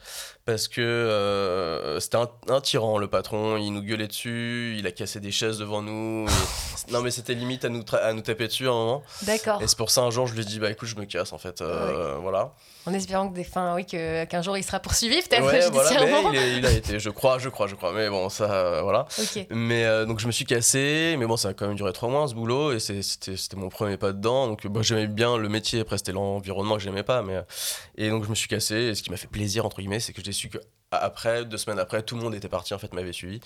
parce 0.45 0.69
que 0.69 0.81
euh, 0.81 1.99
c'était 1.99 2.19
un, 2.19 2.29
un 2.49 2.61
tyran, 2.61 2.99
le 2.99 3.09
patron. 3.09 3.57
Il 3.57 3.71
nous 3.73 3.83
gueulait 3.83 4.07
dessus, 4.07 4.77
il 4.79 4.87
a 4.87 4.93
cassé 4.93 5.19
des 5.19 5.33
chaises 5.33 5.59
devant 5.59 5.83
nous. 5.83 6.27
et- 6.29 6.93
non, 6.93 7.01
mais 7.01 7.11
c'était 7.11 7.35
limite 7.35 7.65
à 7.65 7.69
nous, 7.69 7.83
tra- 7.83 7.99
à 8.01 8.13
nous 8.13 8.21
taper 8.23 8.47
dessus 8.47 8.67
à 8.69 8.71
un 8.71 8.75
moment. 8.75 9.03
D'accord. 9.23 9.61
Et 9.61 9.67
c'est 9.67 9.77
pour 9.79 9.91
ça, 9.91 10.03
un 10.03 10.11
jour, 10.11 10.27
je 10.29 10.35
lui 10.35 10.43
ai 10.43 10.45
dit, 10.45 10.61
bah 10.61 10.71
écoute, 10.71 10.89
je 10.89 10.95
me 10.97 11.05
casse 11.05 11.33
en 11.33 11.39
fait. 11.39 11.61
Euh, 11.63 12.17
Voilà. 12.21 12.53
En 12.85 12.93
espérant 12.95 13.29
que 13.29 13.35
des 13.35 13.45
fins, 13.45 13.75
oui, 13.77 13.87
que 13.87 14.25
qu'un 14.25 14.43
jour 14.43 14.57
il 14.59 14.65
sera 14.65 14.81
poursuivi 14.81 15.23
peut-être 15.23 15.45
Ouais, 15.45 15.69
voilà, 15.71 15.89
mais 15.91 15.97
judiciairement. 15.99 16.33
il, 16.33 16.39
est- 16.39 16.57
il 16.59 16.67
a 16.67 16.71
été, 16.73 16.99
je 16.99 17.11
crois, 17.11 17.39
je 17.39 17.49
crois, 17.49 17.69
je 17.69 17.77
crois. 17.77 17.93
Mais 17.93 18.09
bon, 18.09 18.29
ça, 18.29 18.53
euh, 18.53 18.83
voilà. 18.83 19.07
Ok. 19.21 19.47
Mais 19.51 19.85
euh, 19.85 20.05
donc 20.05 20.19
je 20.19 20.27
me 20.27 20.33
suis 20.33 20.45
cassé, 20.45 21.15
mais 21.19 21.27
bon, 21.27 21.37
ça 21.37 21.51
a 21.51 21.55
quand 21.55 21.67
même 21.69 21.77
duré 21.77 21.93
trois 21.93 22.09
mois 22.09 22.27
ce 22.27 22.35
boulot, 22.35 22.73
et 22.73 22.81
c'était 22.81 23.57
mon 23.57 23.69
premier 23.69 23.97
pas 23.97 24.13
dedans. 24.13 24.49
Donc 24.49 24.67
bah, 24.67 24.81
j'aimais 24.83 25.07
bien 25.07 25.37
le 25.39 25.49
métier, 25.49 25.81
après 25.81 25.99
c'était 25.99 26.13
l'environnement 26.13 26.75
que 26.77 26.83
j'aimais 26.83 27.05
pas. 27.05 27.23
Mais... 27.23 27.37
euh, 27.37 27.43
Et 27.97 28.11
donc 28.11 28.25
je 28.25 28.29
me 28.31 28.35
suis 28.35 28.49
cassé, 28.49 28.75
et 28.75 28.95
ce 28.97 29.03
qui 29.05 29.11
m'a 29.11 29.17
fait 29.17 29.29
plaisir, 29.29 29.65
entre 29.65 29.77
guillemets, 29.79 30.01
c'est 30.01 30.13
que 30.13 30.23
j'ai 30.25 30.33
su 30.33 30.49
que 30.49 30.59
après, 30.95 31.47
deux 31.47 31.57
semaines 31.57 31.79
après, 31.79 32.03
tout 32.03 32.17
le 32.17 32.21
monde 32.23 32.35
était 32.35 32.51
parti, 32.51 32.75
en 32.75 32.79
fait, 32.79 32.93
m'avait 32.93 33.13
suivi. 33.15 33.41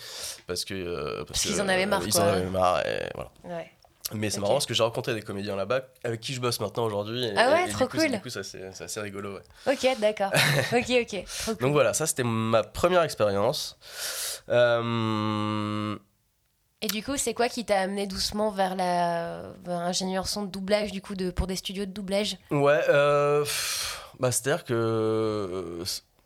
Parce 0.49 0.65
que. 0.65 0.75
euh, 0.75 1.25
Parce 1.29 1.43
qu'ils 1.43 1.61
en 1.61 1.69
avaient 1.69 1.87
marre, 1.87 2.03
Ils 2.05 2.13
quoi. 2.13 2.23
en 2.23 2.27
avaient 2.29 2.45
marre, 2.51 2.81
et 2.87 3.03
voilà. 3.15 3.31
Ouais. 3.45 3.71
Mais 4.15 4.31
c'est 4.31 4.41
marrant 4.41 4.53
parce 4.55 4.67
que 4.67 4.75
j'ai 4.75 4.83
rencontré 4.85 5.15
des 5.15 5.23
comédiens 5.23 5.57
là-bas 5.57 5.81
avec 6.05 6.21
qui 6.21 6.33
je 6.33 6.41
bosse 6.41 6.61
maintenant 6.61 6.85
aujourd'hui. 6.85 7.27
Ah 7.37 7.51
ouais, 7.51 7.65
et, 7.67 7.69
et 7.69 7.73
trop 7.73 7.85
du 7.85 7.91
coup, 7.91 7.97
cool. 7.99 8.07
c'est- 8.09 8.11
Du 8.17 8.21
coup, 8.21 8.31
ça, 8.31 8.43
c'est 8.45 8.71
c'est 8.73 8.85
assez 8.85 9.01
rigolo, 9.01 9.35
ouais. 9.35 9.43
Ok, 9.73 9.87
d'accord. 10.01 10.31
ok, 10.73 10.91
ok. 11.03 11.25
Trop 11.39 11.53
cool. 11.55 11.57
Donc 11.61 11.73
voilà, 11.73 11.93
ça 11.93 12.07
c'était 12.07 12.23
ma 12.23 12.63
première 12.63 13.03
expérience. 13.03 13.77
Euh, 14.49 15.97
Et 16.83 16.87
du 16.89 17.03
coup, 17.03 17.17
c'est 17.17 17.35
quoi 17.35 17.49
qui 17.49 17.65
t'a 17.65 17.81
amené 17.81 18.07
doucement 18.07 18.51
vers 18.51 18.77
la 18.77 19.53
vers 19.65 19.79
ingénieur 19.81 20.29
son 20.29 20.43
de 20.43 20.51
doublage 20.51 20.93
du 20.93 21.01
coup 21.03 21.15
de 21.15 21.31
pour 21.31 21.47
des 21.47 21.57
studios 21.57 21.87
de 21.87 21.91
doublage? 21.93 22.37
Ouais, 22.51 22.81
euh, 22.89 23.45
bah 24.21 24.31
c'est-à-dire 24.31 24.65
que 24.65 24.75
euh, 24.75 25.85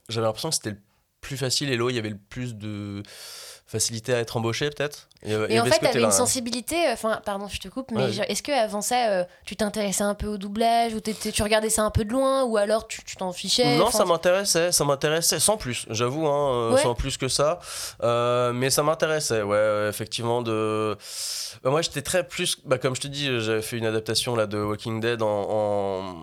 j'avais 0.08 0.26
l'impression 0.26 0.50
que 0.50 0.56
c'était 0.56 0.70
le 0.70 0.80
plus 1.20 1.36
facile 1.36 1.70
et 1.70 1.76
là 1.76 1.84
où 1.84 1.90
il 1.90 1.96
y 1.96 1.98
avait 1.98 2.10
le 2.10 2.18
plus 2.18 2.54
de 2.56 3.02
facilité 3.70 4.12
à 4.12 4.18
être 4.18 4.36
embauché 4.36 4.68
peut-être 4.68 5.08
et, 5.22 5.32
euh, 5.32 5.44
en 5.60 5.64
fait 5.66 5.78
tu 5.78 5.86
avais 5.86 6.02
une 6.02 6.10
sensibilité 6.10 6.88
euh, 6.88 6.94
enfin 6.94 7.20
pardon 7.24 7.46
je 7.46 7.60
te 7.60 7.68
coupe 7.68 7.92
mais 7.92 8.10
est-ce 8.28 8.42
que 8.42 8.50
avant 8.50 8.82
ça 8.82 9.10
euh, 9.10 9.24
tu 9.44 9.54
t'intéressais 9.54 10.02
un 10.02 10.16
peu 10.16 10.26
au 10.26 10.38
doublage 10.38 10.92
ou 10.92 11.00
tu 11.00 11.42
regardais 11.44 11.70
ça 11.70 11.82
un 11.82 11.92
peu 11.92 12.04
de 12.04 12.10
loin 12.10 12.42
ou 12.42 12.56
alors 12.56 12.88
tu 12.88 13.00
t'en 13.16 13.32
fichais 13.32 13.78
non 13.78 13.92
ça 13.92 14.04
m'intéressait 14.04 14.72
ça 14.72 14.84
m'intéressait 14.84 15.38
sans 15.38 15.56
plus 15.56 15.86
j'avoue 15.88 16.26
hein, 16.26 16.76
sans 16.82 16.94
plus 16.94 17.16
que 17.16 17.28
ça. 17.28 17.60
Mais 18.52 18.70
ça 18.70 18.82
m'intéressait 18.82 19.42
ouais 19.42 19.86
effectivement 19.88 20.42
de 20.42 20.96
bah, 21.62 21.70
moi 21.70 21.82
j'étais 21.82 22.02
très 22.02 22.26
plus 22.26 22.58
bah, 22.64 22.78
comme 22.78 22.96
je 22.96 23.02
te 23.02 23.06
dis 23.06 23.40
j'avais 23.40 23.62
fait 23.62 23.78
une 23.78 23.86
adaptation 23.86 24.34
là 24.34 24.48
de 24.48 24.58
Walking 24.58 25.00
Dead 25.00 25.22
en, 25.22 26.16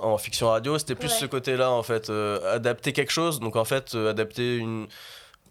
en 0.00 0.16
fiction 0.16 0.48
radio, 0.48 0.78
c'était 0.78 0.94
plus 0.94 1.10
ce 1.10 1.26
côté-là 1.26 1.70
en 1.70 1.82
fait, 1.82 2.10
adapter 2.50 2.94
quelque 2.94 3.12
chose, 3.12 3.40
donc 3.40 3.56
en 3.56 3.64
fait 3.66 3.94
adapter 3.94 4.56
une, 4.56 4.86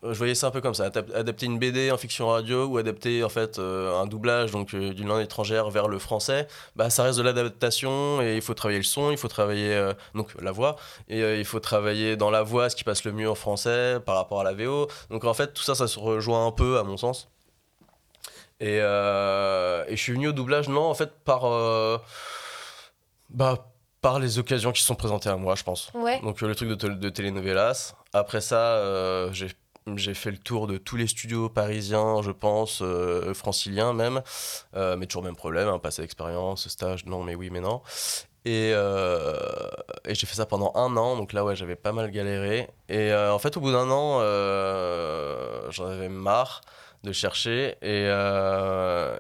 je 0.04 0.18
voyais 0.18 0.34
ça 0.34 0.48
un 0.48 0.52
peu 0.52 0.62
comme 0.62 0.74
ça, 0.74 0.86
adapter 0.86 1.46
une 1.46 1.60
BD 1.60 1.92
en 1.92 1.98
fiction 1.98 2.28
radio 2.28 2.66
ou 2.66 2.78
adapter 2.78 3.24
en 3.24 3.30
fait 3.30 3.60
euh, 3.60 3.96
un 4.00 4.08
doublage 4.08 4.52
donc 4.52 4.74
euh, 4.74 4.94
d'une 4.94 5.08
langue 5.08 5.22
étrangère 5.22 5.70
vers 5.70 5.88
le 5.88 6.00
français, 6.00 6.48
bah 6.76 6.90
ça 6.90 7.04
reste 7.04 7.20
de 7.20 7.24
l'adaptation 7.24 8.22
et 8.22 8.36
il 8.36 8.42
faut 8.42 8.56
travailler 8.56 8.80
le 8.80 8.84
son, 8.86 9.12
il 9.12 9.18
faut 9.18 9.28
travailler 9.28 9.74
euh, 9.74 9.94
donc 10.16 10.30
la 10.42 10.52
voix 10.52 10.76
et 11.08 11.40
il 11.40 11.46
faut 11.46 11.60
travailler 11.60 12.16
dans 12.16 12.32
la 12.32 12.42
voix 12.42 12.70
ce 12.70 12.76
qui 12.76 12.84
passe 12.84 13.04
le 13.04 13.12
mieux 13.12 13.30
en 13.30 13.36
français 13.36 14.00
par 14.04 14.16
rapport 14.16 14.42
à 14.42 14.44
la 14.44 14.54
VO. 14.54 14.88
Donc 15.12 15.24
en 15.24 15.34
fait 15.34 15.54
tout 15.54 15.64
ça 15.64 15.76
ça 15.76 15.88
se 15.88 16.00
rejoint 16.00 16.48
un 16.48 16.52
peu 16.52 16.80
à 16.80 16.84
mon 16.84 16.98
sens. 16.98 17.30
Et, 18.60 18.78
et 18.78 19.96
je 19.96 19.96
suis 19.96 20.14
venu 20.14 20.30
au 20.30 20.32
doublage 20.32 20.68
non 20.70 20.84
en 20.84 20.94
fait 20.94 21.12
par 21.26 21.42
bah 23.30 23.68
par 24.02 24.20
les 24.20 24.40
occasions 24.40 24.72
qui 24.72 24.82
sont 24.82 24.96
présentées 24.96 25.30
à 25.30 25.36
moi, 25.36 25.54
je 25.54 25.64
pense. 25.64 25.92
Donc 26.24 26.42
le 26.42 26.56
truc 26.56 26.70
de, 26.70 26.76
de 26.76 27.10
telenovelas. 27.10 27.94
Après 28.14 28.42
ça, 28.42 29.32
j'ai 29.32 29.48
j'ai 29.96 30.14
fait 30.14 30.32
le 30.32 30.38
tour 30.38 30.68
de 30.68 30.78
tous 30.78 30.96
les 30.96 31.08
studios 31.08 31.50
parisiens, 31.50 32.22
je 32.22 32.32
pense, 32.32 32.82
euh, 32.82 33.34
franciliens 33.34 33.94
même, 33.94 34.22
euh, 34.76 34.96
mais 34.96 35.08
toujours 35.08 35.24
même 35.24 35.36
problème, 35.36 35.68
hein, 35.68 35.80
passer 35.80 36.04
d'expérience, 36.04 36.68
stage, 36.68 37.06
non, 37.06 37.24
mais 37.24 37.36
oui, 37.36 37.50
mais 37.50 37.62
non. 37.62 37.82
Et, 38.46 38.72
euh, 38.74 39.36
et 40.06 40.16
j'ai 40.16 40.28
fait 40.28 40.36
ça 40.36 40.46
pendant 40.46 40.72
un 40.76 40.96
an, 40.98 41.16
donc 41.16 41.34
là, 41.34 41.44
ouais, 41.44 41.56
j'avais 41.56 41.76
pas 41.76 41.92
mal 41.92 42.12
galéré. 42.12 42.70
Et 42.90 43.14
en 43.14 43.38
fait, 43.40 43.58
au 43.58 43.62
bout 43.62 43.72
d'un 43.72 43.90
an, 43.90 44.20
j'en 45.70 45.86
avais 45.86 46.10
marre 46.10 46.62
de 47.04 47.12
chercher. 47.12 47.76
Et, 47.82 48.08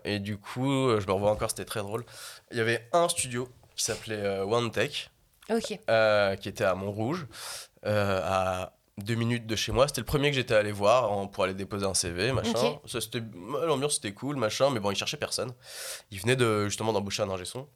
et 0.05 0.19
du 0.19 0.37
coup, 0.37 0.99
je 0.99 1.05
me 1.05 1.11
revois 1.11 1.29
encore, 1.29 1.51
c'était 1.51 1.65
très 1.65 1.81
drôle. 1.81 2.03
Il 2.51 2.57
y 2.57 2.61
avait 2.61 2.87
un 2.93 3.09
studio 3.09 3.47
qui 3.75 3.83
s'appelait 3.83 4.39
One 4.39 4.71
Tech, 4.71 5.11
qui 5.59 5.73
était 6.49 6.63
à 6.63 6.73
Montrouge, 6.73 7.27
à 7.83 8.73
deux 8.97 9.15
minutes 9.15 9.47
de 9.47 9.55
chez 9.55 9.71
moi. 9.71 9.87
C'était 9.87 10.01
le 10.01 10.05
premier 10.05 10.29
que 10.29 10.35
j'étais 10.35 10.53
allé 10.53 10.71
voir 10.71 11.29
pour 11.31 11.43
aller 11.43 11.53
déposer 11.53 11.85
un 11.85 11.93
CV, 11.93 12.31
machin. 12.31 12.79
L'ambiance 13.65 13.95
c'était 13.95 14.13
cool, 14.13 14.35
machin, 14.35 14.69
mais 14.69 14.79
bon, 14.79 14.91
il 14.91 14.95
cherchait 14.95 15.17
personne. 15.17 15.53
Il 16.11 16.19
venait 16.19 16.35
de, 16.35 16.65
justement 16.65 16.93
d'embaucher 16.93 17.23
un 17.23 17.29
ingé 17.29 17.45
son. 17.45 17.67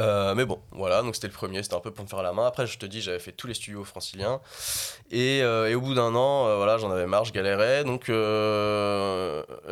Euh, 0.00 0.34
mais 0.34 0.46
bon, 0.46 0.58
voilà, 0.70 1.02
donc 1.02 1.14
c'était 1.14 1.26
le 1.26 1.32
premier, 1.32 1.62
c'était 1.62 1.74
un 1.74 1.80
peu 1.80 1.90
pour 1.90 2.04
me 2.04 2.08
faire 2.08 2.22
la 2.22 2.32
main. 2.32 2.46
Après, 2.46 2.66
je 2.66 2.78
te 2.78 2.86
dis, 2.86 3.02
j'avais 3.02 3.18
fait 3.18 3.32
tous 3.32 3.46
les 3.46 3.54
studios 3.54 3.84
franciliens. 3.84 4.40
Et, 5.10 5.42
euh, 5.42 5.68
et 5.68 5.74
au 5.74 5.80
bout 5.80 5.94
d'un 5.94 6.14
an, 6.14 6.46
euh, 6.46 6.56
voilà, 6.56 6.78
j'en 6.78 6.90
avais 6.90 7.06
marre, 7.06 7.24
je 7.24 7.32
galérais. 7.32 7.84
Donc 7.84 8.06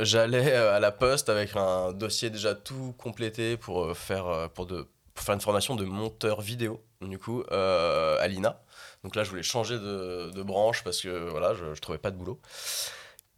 j'allais 0.04 0.52
à 0.52 0.80
la 0.80 0.92
poste 0.92 1.28
avec 1.28 1.56
un 1.56 1.92
dossier 1.92 2.30
déjà 2.30 2.54
tout 2.54 2.94
complété 2.98 3.56
pour 3.56 3.96
faire, 3.96 4.50
pour 4.54 4.66
de, 4.66 4.86
pour 5.14 5.24
faire 5.24 5.34
une 5.34 5.40
formation 5.40 5.74
de 5.74 5.84
monteur 5.84 6.40
vidéo, 6.40 6.82
du 7.00 7.18
coup, 7.18 7.42
à 7.50 8.26
l'INA. 8.28 8.60
Donc 9.04 9.16
là, 9.16 9.24
je 9.24 9.30
voulais 9.30 9.42
changer 9.42 9.78
de, 9.78 10.42
branche 10.42 10.84
parce 10.84 11.00
que 11.00 11.30
voilà, 11.30 11.54
je, 11.54 11.74
je 11.74 11.80
trouvais 11.80 11.98
pas 11.98 12.10
de 12.10 12.16
boulot. 12.16 12.40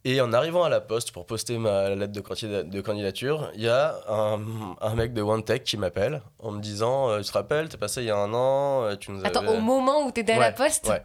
Et 0.05 0.21
en 0.21 0.33
arrivant 0.33 0.65
à 0.65 0.69
la 0.69 0.81
poste 0.81 1.13
pour 1.13 1.27
poster 1.27 1.59
ma 1.59 1.91
lettre 1.91 2.13
de, 2.13 2.81
candidature, 2.81 3.53
il 3.55 3.63
y 3.63 3.69
a 3.69 3.95
un, 4.09 4.95
mec 4.97 5.13
de 5.13 5.23
OneTech 5.23 5.63
qui 5.63 5.77
m'appelle 5.77 6.23
en 6.41 6.51
me 6.51 6.61
disant 6.61 7.09
euh, 7.09 7.21
Tu 7.21 7.29
te 7.29 7.33
rappelles, 7.33 7.69
t'es 7.69 7.77
passé 7.77 8.03
il 8.03 8.07
y 8.07 8.11
a 8.11 8.17
un 8.17 8.35
an, 8.35 8.83
euh, 8.83 8.97
tu 8.97 9.13
nous 9.13 9.25
Attends, 9.25 9.47
au 9.47 9.61
moment 9.61 10.05
où 10.05 10.11
t'étais 10.11 10.33
à 10.33 10.41
la 10.41 10.53
poste? 10.53 10.89
Ouais. 10.89 11.05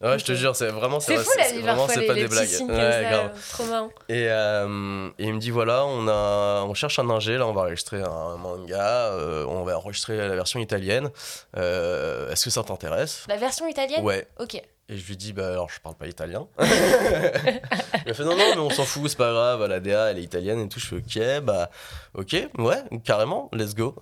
Ouais, 0.00 0.18
je 0.18 0.24
te 0.24 0.32
jure, 0.32 0.54
c'est 0.54 0.68
vraiment 0.68 1.00
c'est 1.00 1.16
fou 1.16 1.30
la 1.36 1.50
vie 1.50 1.60
vraiment 1.60 1.88
c'est 1.88 2.06
pas 2.06 2.14
des 2.14 2.28
blagues. 2.28 2.48
Ouais, 2.68 3.30
trop 3.50 3.64
marrant. 3.64 3.90
Et, 4.08 4.26
euh, 4.28 5.08
et, 5.18 5.24
il 5.24 5.34
me 5.34 5.40
dit 5.40 5.50
voilà, 5.50 5.84
on 5.84 6.06
a 6.06 6.62
on 6.62 6.74
cherche 6.74 6.98
un 6.98 7.10
ingé 7.10 7.36
là, 7.36 7.46
on 7.46 7.52
va 7.52 7.62
enregistrer 7.62 8.02
un 8.02 8.36
manga, 8.36 9.12
on 9.48 9.64
va 9.64 9.76
enregistrer 9.76 10.16
la 10.16 10.34
version 10.34 10.60
italienne. 10.60 11.10
Est-ce 11.56 12.44
que 12.44 12.50
ça 12.50 12.62
t'intéresse? 12.62 13.24
La 13.28 13.36
version 13.36 13.66
italienne? 13.66 14.04
Ouais. 14.04 14.26
OK. 14.38 14.62
Et 14.90 14.96
je 14.96 15.06
lui 15.06 15.18
dis, 15.18 15.34
bah 15.34 15.48
alors 15.48 15.68
je 15.68 15.78
parle 15.80 15.96
pas 15.96 16.06
italien. 16.06 16.46
il 16.60 18.10
a 18.10 18.14
fait, 18.14 18.24
non, 18.24 18.34
non, 18.34 18.54
mais 18.54 18.60
on 18.60 18.70
s'en 18.70 18.84
fout, 18.84 19.10
c'est 19.10 19.18
pas 19.18 19.32
grave, 19.32 19.66
la 19.66 19.80
DA 19.80 20.12
elle 20.12 20.18
est 20.18 20.22
italienne 20.22 20.60
et 20.60 20.68
tout. 20.68 20.80
Je 20.80 20.86
fais, 20.86 20.96
ok, 20.96 21.44
bah, 21.44 21.70
ok, 22.14 22.48
ouais, 22.56 22.82
carrément, 23.04 23.50
let's 23.52 23.74
go. 23.74 23.94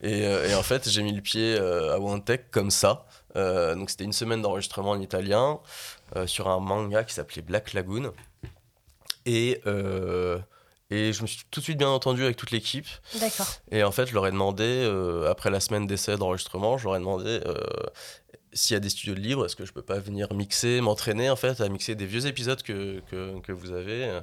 Et, 0.00 0.26
euh, 0.26 0.48
et 0.48 0.54
en 0.56 0.64
fait, 0.64 0.88
j'ai 0.88 1.04
mis 1.04 1.12
le 1.12 1.20
pied 1.20 1.54
euh, 1.56 1.94
à 1.94 2.00
OneTech 2.00 2.50
comme 2.50 2.72
ça. 2.72 3.06
Euh, 3.36 3.74
donc 3.74 3.90
c'était 3.90 4.04
une 4.04 4.12
semaine 4.12 4.42
d'enregistrement 4.42 4.90
en 4.90 5.00
italien 5.00 5.60
sur 6.26 6.48
un 6.48 6.60
manga 6.60 7.04
qui 7.04 7.14
s'appelait 7.14 7.42
Black 7.42 7.72
Lagoon. 7.72 8.12
Et. 9.26 9.60
Et 10.94 11.14
je 11.14 11.22
me 11.22 11.26
suis 11.26 11.40
tout 11.50 11.60
de 11.60 11.64
suite 11.64 11.78
bien 11.78 11.88
entendu 11.88 12.22
avec 12.22 12.36
toute 12.36 12.50
l'équipe. 12.50 12.86
D'accord. 13.18 13.46
Et 13.70 13.82
en 13.82 13.92
fait, 13.92 14.04
je 14.04 14.12
leur 14.12 14.26
ai 14.26 14.30
demandé, 14.30 14.86
après 15.26 15.48
la 15.48 15.58
semaine 15.58 15.86
d'essai 15.86 16.18
d'enregistrement, 16.18 16.76
je 16.76 16.84
leur 16.84 16.96
ai 16.96 16.98
demandé 16.98 17.40
s'il 18.52 18.74
y 18.74 18.76
a 18.76 18.80
des 18.80 18.90
studios 18.90 19.14
de 19.14 19.20
libre, 19.20 19.46
est-ce 19.46 19.56
que 19.56 19.64
je 19.64 19.72
peux 19.72 19.82
pas 19.82 19.98
venir 19.98 20.32
mixer, 20.32 20.80
m'entraîner 20.80 21.30
en 21.30 21.36
fait 21.36 21.60
à 21.60 21.68
mixer 21.68 21.94
des 21.94 22.06
vieux 22.06 22.26
épisodes 22.26 22.62
que, 22.62 23.00
que, 23.10 23.40
que 23.40 23.52
vous 23.52 23.72
avez 23.72 24.20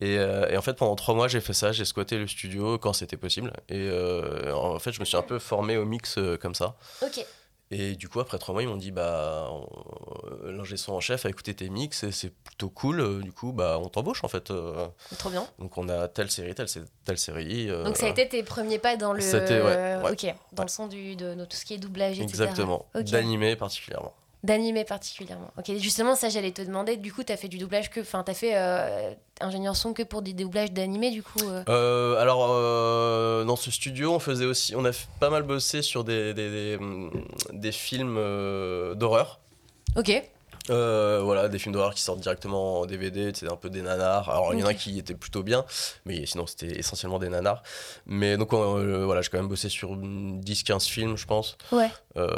et, 0.00 0.18
euh, 0.18 0.50
et, 0.50 0.56
en 0.56 0.62
fait 0.62 0.74
pendant 0.74 0.96
trois 0.96 1.14
mois 1.14 1.28
j'ai 1.28 1.40
fait 1.40 1.52
ça, 1.52 1.72
j'ai 1.72 1.84
squatté 1.84 2.18
le 2.18 2.26
studio 2.26 2.78
quand 2.78 2.92
c'était 2.92 3.16
possible 3.16 3.52
et 3.68 3.88
euh, 3.88 4.52
en 4.54 4.78
fait 4.78 4.92
je 4.92 5.00
me 5.00 5.04
suis 5.04 5.16
un 5.16 5.22
peu 5.22 5.38
formé 5.38 5.76
au 5.76 5.84
mix 5.84 6.18
euh, 6.18 6.36
comme 6.36 6.54
ça. 6.54 6.76
Ok. 7.02 7.24
Et 7.70 7.96
du 7.96 8.08
coup, 8.08 8.20
après 8.20 8.38
trois 8.38 8.52
mois, 8.52 8.62
ils 8.62 8.68
m'ont 8.68 8.76
dit 8.76 8.90
bah, 8.90 9.50
l'ingé 10.44 10.76
son 10.76 10.92
en 10.92 11.00
chef 11.00 11.24
a 11.26 11.30
écouté 11.30 11.54
tes 11.54 11.70
mix 11.70 12.04
et 12.04 12.12
c'est 12.12 12.30
plutôt 12.30 12.68
cool. 12.68 13.00
Euh, 13.00 13.20
du 13.20 13.32
coup, 13.32 13.52
bah, 13.52 13.78
on 13.82 13.88
t'embauche 13.88 14.22
en 14.22 14.28
fait. 14.28 14.50
Euh. 14.50 14.86
Trop 15.18 15.30
bien. 15.30 15.46
Donc, 15.58 15.76
on 15.78 15.88
a 15.88 16.08
telle 16.08 16.30
série, 16.30 16.54
telle, 16.54 16.68
telle 17.04 17.18
série. 17.18 17.70
Euh. 17.70 17.84
Donc, 17.84 17.96
ça 17.96 18.06
a 18.06 18.10
été 18.10 18.28
tes 18.28 18.42
premiers 18.42 18.78
pas 18.78 18.96
dans 18.96 19.12
le. 19.12 19.20
C'était, 19.20 19.60
ouais, 19.60 19.98
Ok, 20.10 20.34
dans 20.52 20.62
le 20.62 20.68
son 20.68 20.86
du, 20.86 21.16
de, 21.16 21.34
tout 21.44 21.56
ce 21.56 21.64
qui 21.64 21.74
est 21.74 21.78
doublage, 21.78 22.20
etc. 22.20 22.28
Exactement. 22.28 22.86
D'animé 22.94 23.56
particulièrement. 23.56 24.14
D'animer 24.44 24.84
particulièrement. 24.84 25.50
Ok, 25.58 25.72
justement, 25.78 26.14
ça 26.14 26.28
j'allais 26.28 26.52
te 26.52 26.62
demander. 26.62 26.96
Du 26.96 27.12
coup, 27.12 27.24
tu 27.24 27.32
as 27.32 27.36
fait 27.36 27.48
du 27.48 27.58
doublage 27.58 27.90
que. 27.90 28.00
Enfin, 28.00 28.22
tu 28.22 28.30
as 28.30 28.34
fait 28.34 28.52
euh, 28.54 29.12
ingénieur 29.40 29.74
son 29.74 29.92
que 29.94 30.02
pour 30.02 30.22
des 30.22 30.34
doublages 30.34 30.70
d'animé, 30.70 31.10
du 31.10 31.22
coup 31.22 31.40
euh 31.42 31.64
euh, 31.68 32.20
Alors, 32.20 32.48
dans 33.46 33.56
ce 33.56 33.70
studio, 33.70 34.12
on 34.12 34.18
faisait 34.18 34.44
aussi. 34.44 34.76
On 34.76 34.84
a 34.84 34.92
pas 35.18 35.30
mal 35.30 35.42
bossé 35.42 35.82
sur 35.82 36.04
des, 36.04 36.34
des, 36.34 36.50
des, 36.50 36.78
des 37.52 37.72
films 37.72 38.16
d'horreur. 38.94 39.40
Ok. 39.96 40.22
Euh, 40.70 41.20
voilà, 41.22 41.48
des 41.48 41.58
films 41.58 41.74
d'horreur 41.74 41.94
qui 41.94 42.00
sortent 42.00 42.20
directement 42.20 42.80
en 42.80 42.86
DVD, 42.86 43.32
c'est 43.34 43.50
un 43.50 43.56
peu 43.56 43.68
des 43.68 43.82
nanars. 43.82 44.28
Alors 44.30 44.54
il 44.54 44.60
y 44.60 44.64
en 44.64 44.66
a 44.66 44.74
qui 44.74 44.98
étaient 44.98 45.14
plutôt 45.14 45.42
bien, 45.42 45.64
mais 46.06 46.24
sinon 46.24 46.46
c'était 46.46 46.78
essentiellement 46.78 47.18
des 47.18 47.28
nanars. 47.28 47.62
Mais 48.06 48.36
donc 48.36 48.52
euh, 48.54 49.04
voilà, 49.04 49.20
j'ai 49.20 49.28
quand 49.28 49.38
même 49.38 49.48
bossé 49.48 49.68
sur 49.68 49.96
10-15 49.96 50.88
films, 50.88 51.16
je 51.16 51.26
pense. 51.26 51.58
Ouais. 51.70 51.90
Euh, 52.16 52.28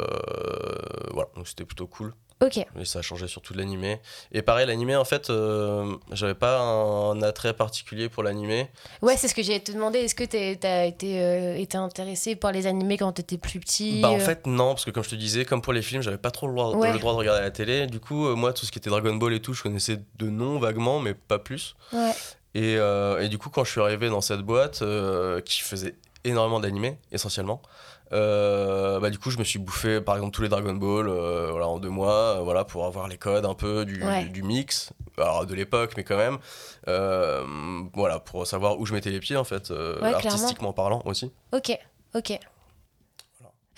voilà, 1.11 1.29
donc 1.35 1.47
c'était 1.47 1.65
plutôt 1.65 1.87
cool. 1.87 2.13
Ok. 2.39 2.57
Et 2.57 2.85
ça 2.85 2.99
a 2.99 3.01
changé 3.01 3.27
surtout 3.27 3.55
l'animé. 3.55 3.99
Et 4.31 4.43
pareil, 4.43 4.67
l'animé, 4.67 4.95
en 4.95 5.05
fait, 5.05 5.29
euh, 5.29 5.95
j'avais 6.11 6.35
pas 6.35 6.59
un 6.59 7.21
attrait 7.23 7.53
particulier 7.53 8.09
pour 8.09 8.21
l'animé. 8.21 8.69
Ouais, 9.01 9.17
c'est 9.17 9.27
ce 9.27 9.33
que 9.33 9.41
j'allais 9.41 9.59
te 9.59 9.71
demander. 9.71 9.99
Est-ce 9.99 10.13
que 10.13 10.23
t'as 10.23 10.85
été, 10.85 11.21
euh, 11.21 11.55
été 11.57 11.77
intéressé 11.77 12.35
par 12.35 12.51
les 12.51 12.67
animés 12.67 12.97
quand 12.97 13.11
t'étais 13.13 13.39
plus 13.39 13.59
petit 13.59 14.01
Bah, 14.01 14.11
en 14.11 14.17
euh 14.17 14.19
fait, 14.19 14.45
non, 14.45 14.69
parce 14.69 14.85
que 14.85 14.91
comme 14.91 15.03
je 15.03 15.09
te 15.09 15.15
disais, 15.15 15.45
comme 15.45 15.63
pour 15.63 15.73
les 15.73 15.81
films, 15.81 16.03
j'avais 16.03 16.19
pas 16.19 16.29
trop 16.29 16.47
le 16.47 16.53
droit, 16.53 16.73
le 16.73 16.99
droit 16.99 17.13
de 17.13 17.17
regarder 17.17 17.41
la 17.41 17.51
télé. 17.51 17.87
Du 17.87 17.99
coup, 17.99 18.35
moi, 18.35 18.53
tout 18.53 18.67
ce 18.67 18.71
qui 18.71 18.77
était 18.77 18.91
Dragon 18.91 19.15
Ball 19.15 19.33
et 19.33 19.41
tout, 19.41 19.53
je 19.53 19.63
connaissais 19.63 19.99
de 20.19 20.29
nom 20.29 20.59
vaguement, 20.59 20.99
mais 20.99 21.15
pas 21.15 21.39
plus. 21.39 21.75
Ouais. 21.91 22.13
Et, 22.53 22.73
et, 22.73 23.29
du 23.29 23.39
coup, 23.39 23.49
quand 23.49 23.63
je 23.63 23.71
suis 23.71 23.81
arrivé 23.81 24.09
dans 24.09 24.21
cette 24.21 24.41
boîte 24.41 24.83
qui 25.43 25.61
faisait 25.61 25.95
énormément 26.23 26.59
d'animés, 26.59 26.99
essentiellement, 27.11 27.61
euh, 28.13 28.99
bah, 28.99 29.09
du 29.09 29.19
coup, 29.19 29.31
je 29.31 29.37
me 29.37 29.43
suis 29.43 29.59
bouffé 29.59 29.99
par 30.01 30.15
exemple 30.15 30.33
tous 30.33 30.41
les 30.41 30.49
Dragon 30.49 30.73
Ball 30.73 31.09
euh, 31.09 31.49
voilà, 31.51 31.67
en 31.67 31.79
deux 31.79 31.89
mois, 31.89 32.37
euh, 32.37 32.41
voilà, 32.41 32.63
pour 32.63 32.85
avoir 32.85 33.07
les 33.07 33.17
codes 33.17 33.45
un 33.45 33.53
peu 33.53 33.85
du, 33.85 34.01
du, 34.29 34.43
mix, 34.43 34.93
alors 35.17 35.45
de 35.45 35.53
l'époque, 35.53 35.93
mais 35.97 36.03
quand 36.03 36.17
même, 36.17 36.37
voilà, 37.93 38.19
pour 38.19 38.47
savoir 38.47 38.79
où 38.79 38.85
je 38.85 38.93
mettais 38.93 39.09
les 39.09 39.19
pieds 39.19 39.37
en 39.37 39.43
fait, 39.43 39.73
artistiquement 40.01 40.73
parlant 40.73 41.01
aussi. 41.05 41.31
Ok, 41.51 41.77
ok. 42.15 42.39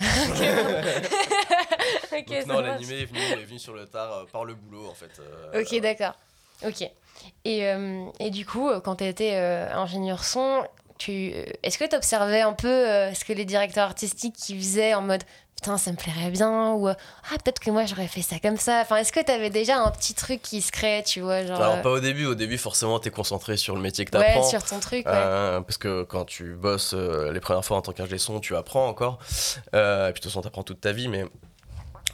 Donc, 2.10 2.46
non, 2.46 2.60
l'animé 2.60 3.02
est 3.02 3.04
venu, 3.04 3.20
est 3.20 3.44
venu 3.44 3.58
sur 3.58 3.74
le 3.74 3.86
tard 3.86 4.26
par 4.32 4.44
le 4.44 4.54
boulot 4.54 4.86
en 4.88 4.94
fait. 4.94 5.20
ok, 5.54 5.80
d'accord. 5.80 6.14
Ok. 6.64 6.88
Et, 7.44 7.66
et, 8.18 8.30
du 8.30 8.46
coup, 8.46 8.70
quand 8.82 8.96
tu 8.96 9.04
étais 9.04 9.34
ingénieur 9.36 10.24
son, 10.24 10.64
est-ce 11.08 11.78
que 11.78 11.88
tu 11.88 11.96
observais 11.96 12.40
un 12.40 12.52
peu 12.52 12.68
euh, 12.68 13.14
ce 13.14 13.24
que 13.24 13.32
les 13.32 13.44
directeurs 13.44 13.84
artistiques 13.84 14.36
qui 14.36 14.56
faisaient 14.58 14.94
en 14.94 15.02
mode 15.02 15.24
putain, 15.60 15.76
ça 15.76 15.92
me 15.92 15.96
plairait 15.96 16.30
bien 16.30 16.72
ou 16.72 16.88
ah, 16.88 16.94
peut-être 17.44 17.60
que 17.60 17.70
moi 17.70 17.84
j'aurais 17.84 18.08
fait 18.08 18.22
ça 18.22 18.38
comme 18.38 18.56
ça. 18.56 18.80
Enfin, 18.80 18.96
est-ce 18.96 19.12
que 19.12 19.20
tu 19.20 19.30
avais 19.30 19.50
déjà 19.50 19.78
un 19.78 19.90
petit 19.90 20.14
truc 20.14 20.40
qui 20.40 20.62
se 20.62 20.72
crée, 20.72 21.02
tu 21.04 21.20
vois 21.20 21.44
genre, 21.44 21.60
Alors, 21.60 21.74
euh, 21.74 21.82
pas 21.82 21.90
au 21.90 22.00
début. 22.00 22.24
Au 22.24 22.34
début, 22.34 22.56
forcément, 22.56 22.98
t'es 22.98 23.10
concentré 23.10 23.58
sur 23.58 23.74
le 23.74 23.82
métier 23.82 24.06
que 24.06 24.10
t'apprends. 24.10 24.42
Ouais, 24.42 24.48
sur 24.48 24.64
ton 24.64 24.80
truc, 24.80 25.06
ouais. 25.06 25.12
Euh, 25.14 25.60
parce 25.60 25.76
que 25.76 26.02
quand 26.04 26.24
tu 26.24 26.54
bosses 26.54 26.94
euh, 26.94 27.30
les 27.32 27.40
premières 27.40 27.64
fois 27.64 27.76
en 27.76 27.82
tant 27.82 27.92
qu'ingé 27.92 28.16
son, 28.16 28.40
tu 28.40 28.56
apprends 28.56 28.88
encore. 28.88 29.18
Euh, 29.74 30.08
et 30.08 30.12
puis 30.12 30.20
de 30.20 30.24
toute 30.24 30.32
façon, 30.32 30.40
t'apprends 30.40 30.62
toute 30.62 30.80
ta 30.80 30.92
vie. 30.92 31.08
Mais... 31.08 31.24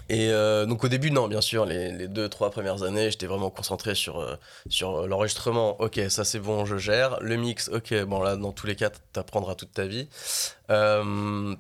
Et 0.09 0.31
euh, 0.31 0.67
donc 0.67 0.85
au 0.85 0.89
début, 0.89 1.11
non, 1.11 1.27
bien 1.29 1.41
sûr, 1.41 1.67
les, 1.67 1.91
les 1.91 2.09
deux, 2.09 2.29
trois 2.29 2.51
premières 2.51 2.83
années, 2.83 3.11
j'étais 3.11 3.27
vraiment 3.27 3.51
concentré 3.51 3.95
sur, 3.95 4.21
euh, 4.21 4.37
sur 4.69 5.07
l'enregistrement. 5.07 5.81
Ok, 5.81 6.01
ça 6.09 6.25
c'est 6.25 6.39
bon, 6.39 6.65
je 6.65 6.77
gère. 6.77 7.19
Le 7.21 7.37
mix, 7.37 7.69
ok, 7.69 8.05
bon 8.05 8.23
là, 8.23 8.37
dans 8.37 8.53
tous 8.53 8.67
les 8.67 8.77
cas, 8.77 8.91
t'apprendras 9.13 9.55
toute 9.57 9.73
ta 9.73 9.87
vie. 9.87 10.09
Euh, 10.71 11.55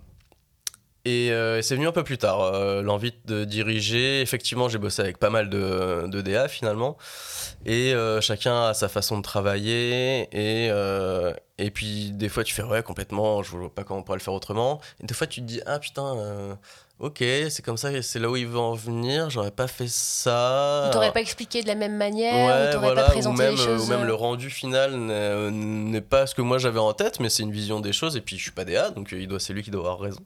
et 1.06 1.30
euh, 1.30 1.62
c'est 1.62 1.76
venu 1.76 1.86
un 1.86 1.92
peu 1.92 2.02
plus 2.02 2.18
tard, 2.18 2.40
euh, 2.40 2.82
l'envie 2.82 3.14
de 3.26 3.44
diriger. 3.44 4.20
Effectivement, 4.22 4.68
j'ai 4.68 4.78
bossé 4.78 5.02
avec 5.02 5.18
pas 5.18 5.30
mal 5.30 5.48
de, 5.48 6.08
de 6.08 6.20
DA 6.20 6.48
finalement. 6.48 6.96
Et 7.64 7.94
euh, 7.94 8.20
chacun 8.20 8.70
a 8.70 8.74
sa 8.74 8.88
façon 8.88 9.16
de 9.16 9.22
travailler. 9.22 10.22
Et, 10.32 10.68
euh, 10.68 11.32
et 11.58 11.70
puis 11.70 12.10
des 12.10 12.28
fois, 12.28 12.42
tu 12.42 12.52
fais 12.54 12.64
ouais, 12.64 12.82
complètement, 12.82 13.44
je 13.44 13.56
vois 13.56 13.72
pas 13.72 13.84
comment 13.84 14.00
on 14.00 14.02
pourrait 14.02 14.18
le 14.18 14.22
faire 14.24 14.34
autrement. 14.34 14.80
Et 15.00 15.06
des 15.06 15.14
fois, 15.14 15.28
tu 15.28 15.42
te 15.42 15.46
dis 15.46 15.60
ah 15.64 15.78
putain, 15.78 16.16
euh, 16.18 16.54
ok, 16.98 17.18
c'est 17.50 17.62
comme 17.64 17.76
ça, 17.76 17.90
c'est 18.02 18.18
là 18.18 18.30
où 18.30 18.36
il 18.36 18.46
veut 18.46 18.58
en 18.58 18.72
venir, 18.74 19.28
j'aurais 19.30 19.50
pas 19.50 19.66
fait 19.66 19.88
ça. 19.88 20.86
Ou 20.88 20.92
t'aurais 20.92 21.12
pas 21.12 21.20
expliqué 21.20 21.62
de 21.62 21.66
la 21.68 21.74
même 21.74 21.96
manière, 21.96 22.32
Ouais, 22.34 22.68
ou 22.68 22.72
t'aurais 22.72 22.86
voilà, 22.86 23.02
pas 23.04 23.10
présenté 23.10 23.34
ou 23.42 23.42
même, 23.44 23.50
les 23.56 23.62
choses. 23.62 23.84
ou 23.84 23.90
même 23.90 24.00
euh, 24.02 24.06
le 24.06 24.14
rendu 24.14 24.48
final 24.50 24.94
n'est 24.96 25.50
n'est 25.50 26.00
pas 26.00 26.26
ce 26.26 26.34
que 26.34 26.42
moi 26.42 26.58
j'avais 26.58 26.78
en 26.80 26.92
tête, 26.94 27.20
mais 27.20 27.28
c'est 27.28 27.42
une 27.42 27.52
vision 27.52 27.80
des 27.80 27.92
choses. 27.92 28.16
Et 28.16 28.20
puis 28.20 28.36
je 28.38 28.42
suis 28.42 28.50
pas 28.52 28.64
DA, 28.64 28.90
donc 28.90 29.12
euh, 29.12 29.20
il 29.20 29.28
doit, 29.28 29.40
c'est 29.40 29.52
lui 29.52 29.62
qui 29.62 29.70
doit 29.70 29.82
avoir 29.82 29.98
raison. 30.00 30.20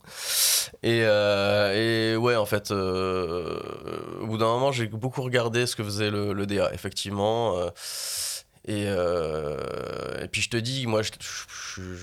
Et, 0.83 1.01
euh, 1.05 2.13
et 2.15 2.17
ouais, 2.17 2.37
en 2.37 2.47
fait, 2.47 2.71
euh, 2.71 3.59
au 4.23 4.27
bout 4.27 4.39
d'un 4.39 4.47
moment, 4.47 4.71
j'ai 4.73 4.87
beaucoup 4.87 5.23
regardé 5.23 5.67
ce 5.67 5.75
que 5.77 5.83
faisait 5.85 6.11
le, 6.11 6.33
le 6.33 6.47
DA, 6.47 6.71
effectivement. 6.73 7.59
euh, 7.59 7.71
et, 8.67 8.85
euh, 8.89 10.23
et 10.23 10.29
puis 10.29 10.43
je 10.43 10.51
te 10.51 10.57
dis, 10.57 10.87
moi 10.87 11.03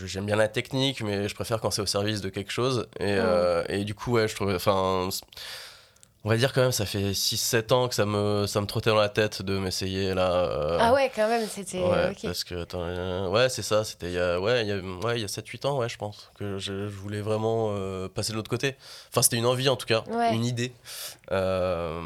j'aime 0.06 0.26
bien 0.26 0.36
la 0.36 0.48
technique, 0.48 1.02
mais 1.02 1.30
je 1.30 1.36
préfère 1.36 1.62
quand 1.62 1.72
c'est 1.72 1.82
au 1.82 1.86
service 1.86 2.22
de 2.22 2.30
quelque 2.30 2.52
chose. 2.52 2.88
Et, 3.00 3.16
euh, 3.20 3.64
et 3.70 3.84
du 3.84 3.94
coup, 3.94 4.14
ouais, 4.14 4.28
je 4.28 4.36
trouve. 4.36 4.54
Enfin, 4.54 5.10
on 6.28 6.30
va 6.30 6.36
dire 6.36 6.52
quand 6.52 6.60
même, 6.60 6.74
ça 6.74 6.86
fait 6.86 7.12
6-7 7.14 7.72
ans 7.74 7.88
que 7.88 7.96
ça 7.96 8.06
me, 8.06 8.46
ça 8.48 8.60
me 8.60 8.66
trottait 8.66 8.90
dans 8.90 8.98
la 8.98 9.08
tête 9.08 9.42
de 9.44 9.58
m'essayer 9.58 10.14
là. 10.14 10.30
euh, 10.34 10.78
Ah 10.82 10.92
ouais, 10.94 11.10
quand 11.16 11.30
même, 11.30 11.48
c'était. 11.48 11.82
Ouais, 11.82 12.14
parce 12.22 12.44
que 12.44 12.64
attends, 12.64 12.82
euh, 12.84 13.30
ouais, 13.30 13.48
c'est 13.48 13.62
ça, 13.62 13.86
c'était 13.86 14.08
il 14.08 14.14
y 14.14 14.20
a 14.20 14.38
ouais, 14.38 14.64
il 14.64 14.68
y 14.68 14.72
a 14.74 14.76
ouais, 15.06 15.16
il 15.18 15.22
y 15.22 15.24
a 15.24 15.30
7 15.30 15.48
8 15.48 15.64
ans, 15.64 15.78
ouais, 15.80 15.88
je 15.88 15.98
pense 15.98 16.30
que 16.38 16.58
je, 16.58 16.90
je 16.90 16.96
voulais 16.98 17.22
vraiment 17.22 17.70
euh, 17.72 18.10
passer 18.10 18.34
de 18.34 18.38
l'autre 18.38 18.50
côté. 18.50 18.76
Enfin, 19.10 19.22
c'était 19.22 19.38
une 19.38 19.46
envie 19.46 19.70
en 19.70 19.78
tout 19.78 19.86
cas, 19.88 20.04
Ouais. 20.10 20.36
une 20.36 20.44
idée. 20.44 20.74
Euh, 21.32 22.02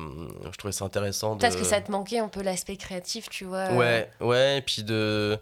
je 0.51 0.57
trouvais 0.57 0.71
ça 0.71 0.85
intéressant 0.85 1.35
de 1.35 1.41
Parce 1.41 1.55
que 1.55 1.63
ça 1.63 1.81
te 1.81 1.91
manquait 1.91 2.19
un 2.19 2.27
peu 2.27 2.43
l'aspect 2.43 2.77
créatif, 2.77 3.27
tu 3.29 3.45
vois. 3.45 3.71
Ouais, 3.71 4.07
ouais, 4.19 4.59
et 4.59 4.61
puis 4.61 4.83
de 4.83 5.39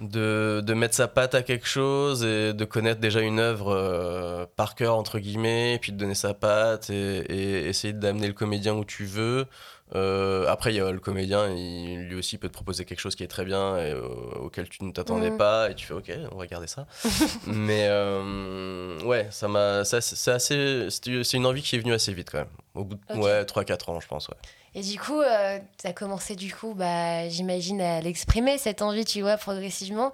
de, 0.00 0.62
de 0.64 0.74
mettre 0.74 0.94
sa 0.94 1.08
patte 1.08 1.34
à 1.34 1.42
quelque 1.42 1.66
chose 1.66 2.24
et 2.24 2.52
de 2.52 2.64
connaître 2.64 3.00
déjà 3.00 3.20
une 3.20 3.40
œuvre 3.40 3.74
euh, 3.74 4.46
par 4.56 4.74
cœur 4.74 4.94
entre 4.94 5.18
guillemets 5.18 5.74
et 5.74 5.78
puis 5.78 5.92
de 5.92 5.96
donner 5.98 6.14
sa 6.14 6.34
patte 6.34 6.90
et, 6.90 7.18
et 7.18 7.68
essayer 7.68 7.92
d'amener 7.92 8.28
le 8.28 8.32
comédien 8.32 8.74
où 8.74 8.84
tu 8.84 9.04
veux 9.04 9.46
Euh, 9.94 10.46
après 10.48 10.74
il 10.74 10.76
y 10.76 10.80
a 10.80 10.90
le 10.90 10.98
comédien 11.00 11.48
il, 11.48 12.08
lui 12.08 12.16
aussi 12.16 12.36
peut 12.36 12.48
te 12.48 12.52
proposer 12.52 12.84
quelque 12.84 13.00
chose 13.00 13.14
qui 13.16 13.22
est 13.24 13.28
très 13.28 13.46
bien 13.46 13.78
et 13.78 13.90
euh, 13.92 14.02
auquel 14.40 14.68
tu 14.68 14.84
ne 14.84 14.92
t'attendais 14.92 15.30
Mhm. 15.30 15.38
pas 15.38 15.70
et 15.70 15.74
tu 15.74 15.86
fais 15.86 15.94
ok 15.94 16.12
on 16.30 16.36
va 16.36 16.46
garder 16.46 16.66
ça 16.66 16.86
mais 17.46 17.86
euh, 17.88 19.00
ouais 19.04 19.28
ça 19.30 19.48
m'a 19.48 19.84
c'est 19.84 19.96
assez 20.30 20.88
c'est 20.90 21.36
une 21.36 21.46
envie 21.46 21.62
qui 21.62 21.76
est 21.76 21.78
venue 21.78 21.94
assez 21.94 22.12
vite 22.12 22.28
quand 22.30 22.38
même 22.38 22.48
au 22.74 22.84
bout 22.84 22.96
de 22.96 23.18
ouais 23.18 23.44
3-4 23.44 23.90
ans 23.90 24.00
je 24.00 24.06
pense 24.08 24.28
ouais 24.28 24.36
Et 24.74 24.82
du 24.82 24.98
coup, 25.00 25.20
euh, 25.20 25.58
t'as 25.82 25.92
commencé, 25.94 26.36
du 26.36 26.52
coup, 26.54 26.74
bah, 26.74 27.26
j'imagine, 27.30 27.80
à 27.80 28.00
l'exprimer, 28.02 28.58
cette 28.58 28.82
envie, 28.82 29.04
tu 29.06 29.22
vois, 29.22 29.36
progressivement. 29.38 30.12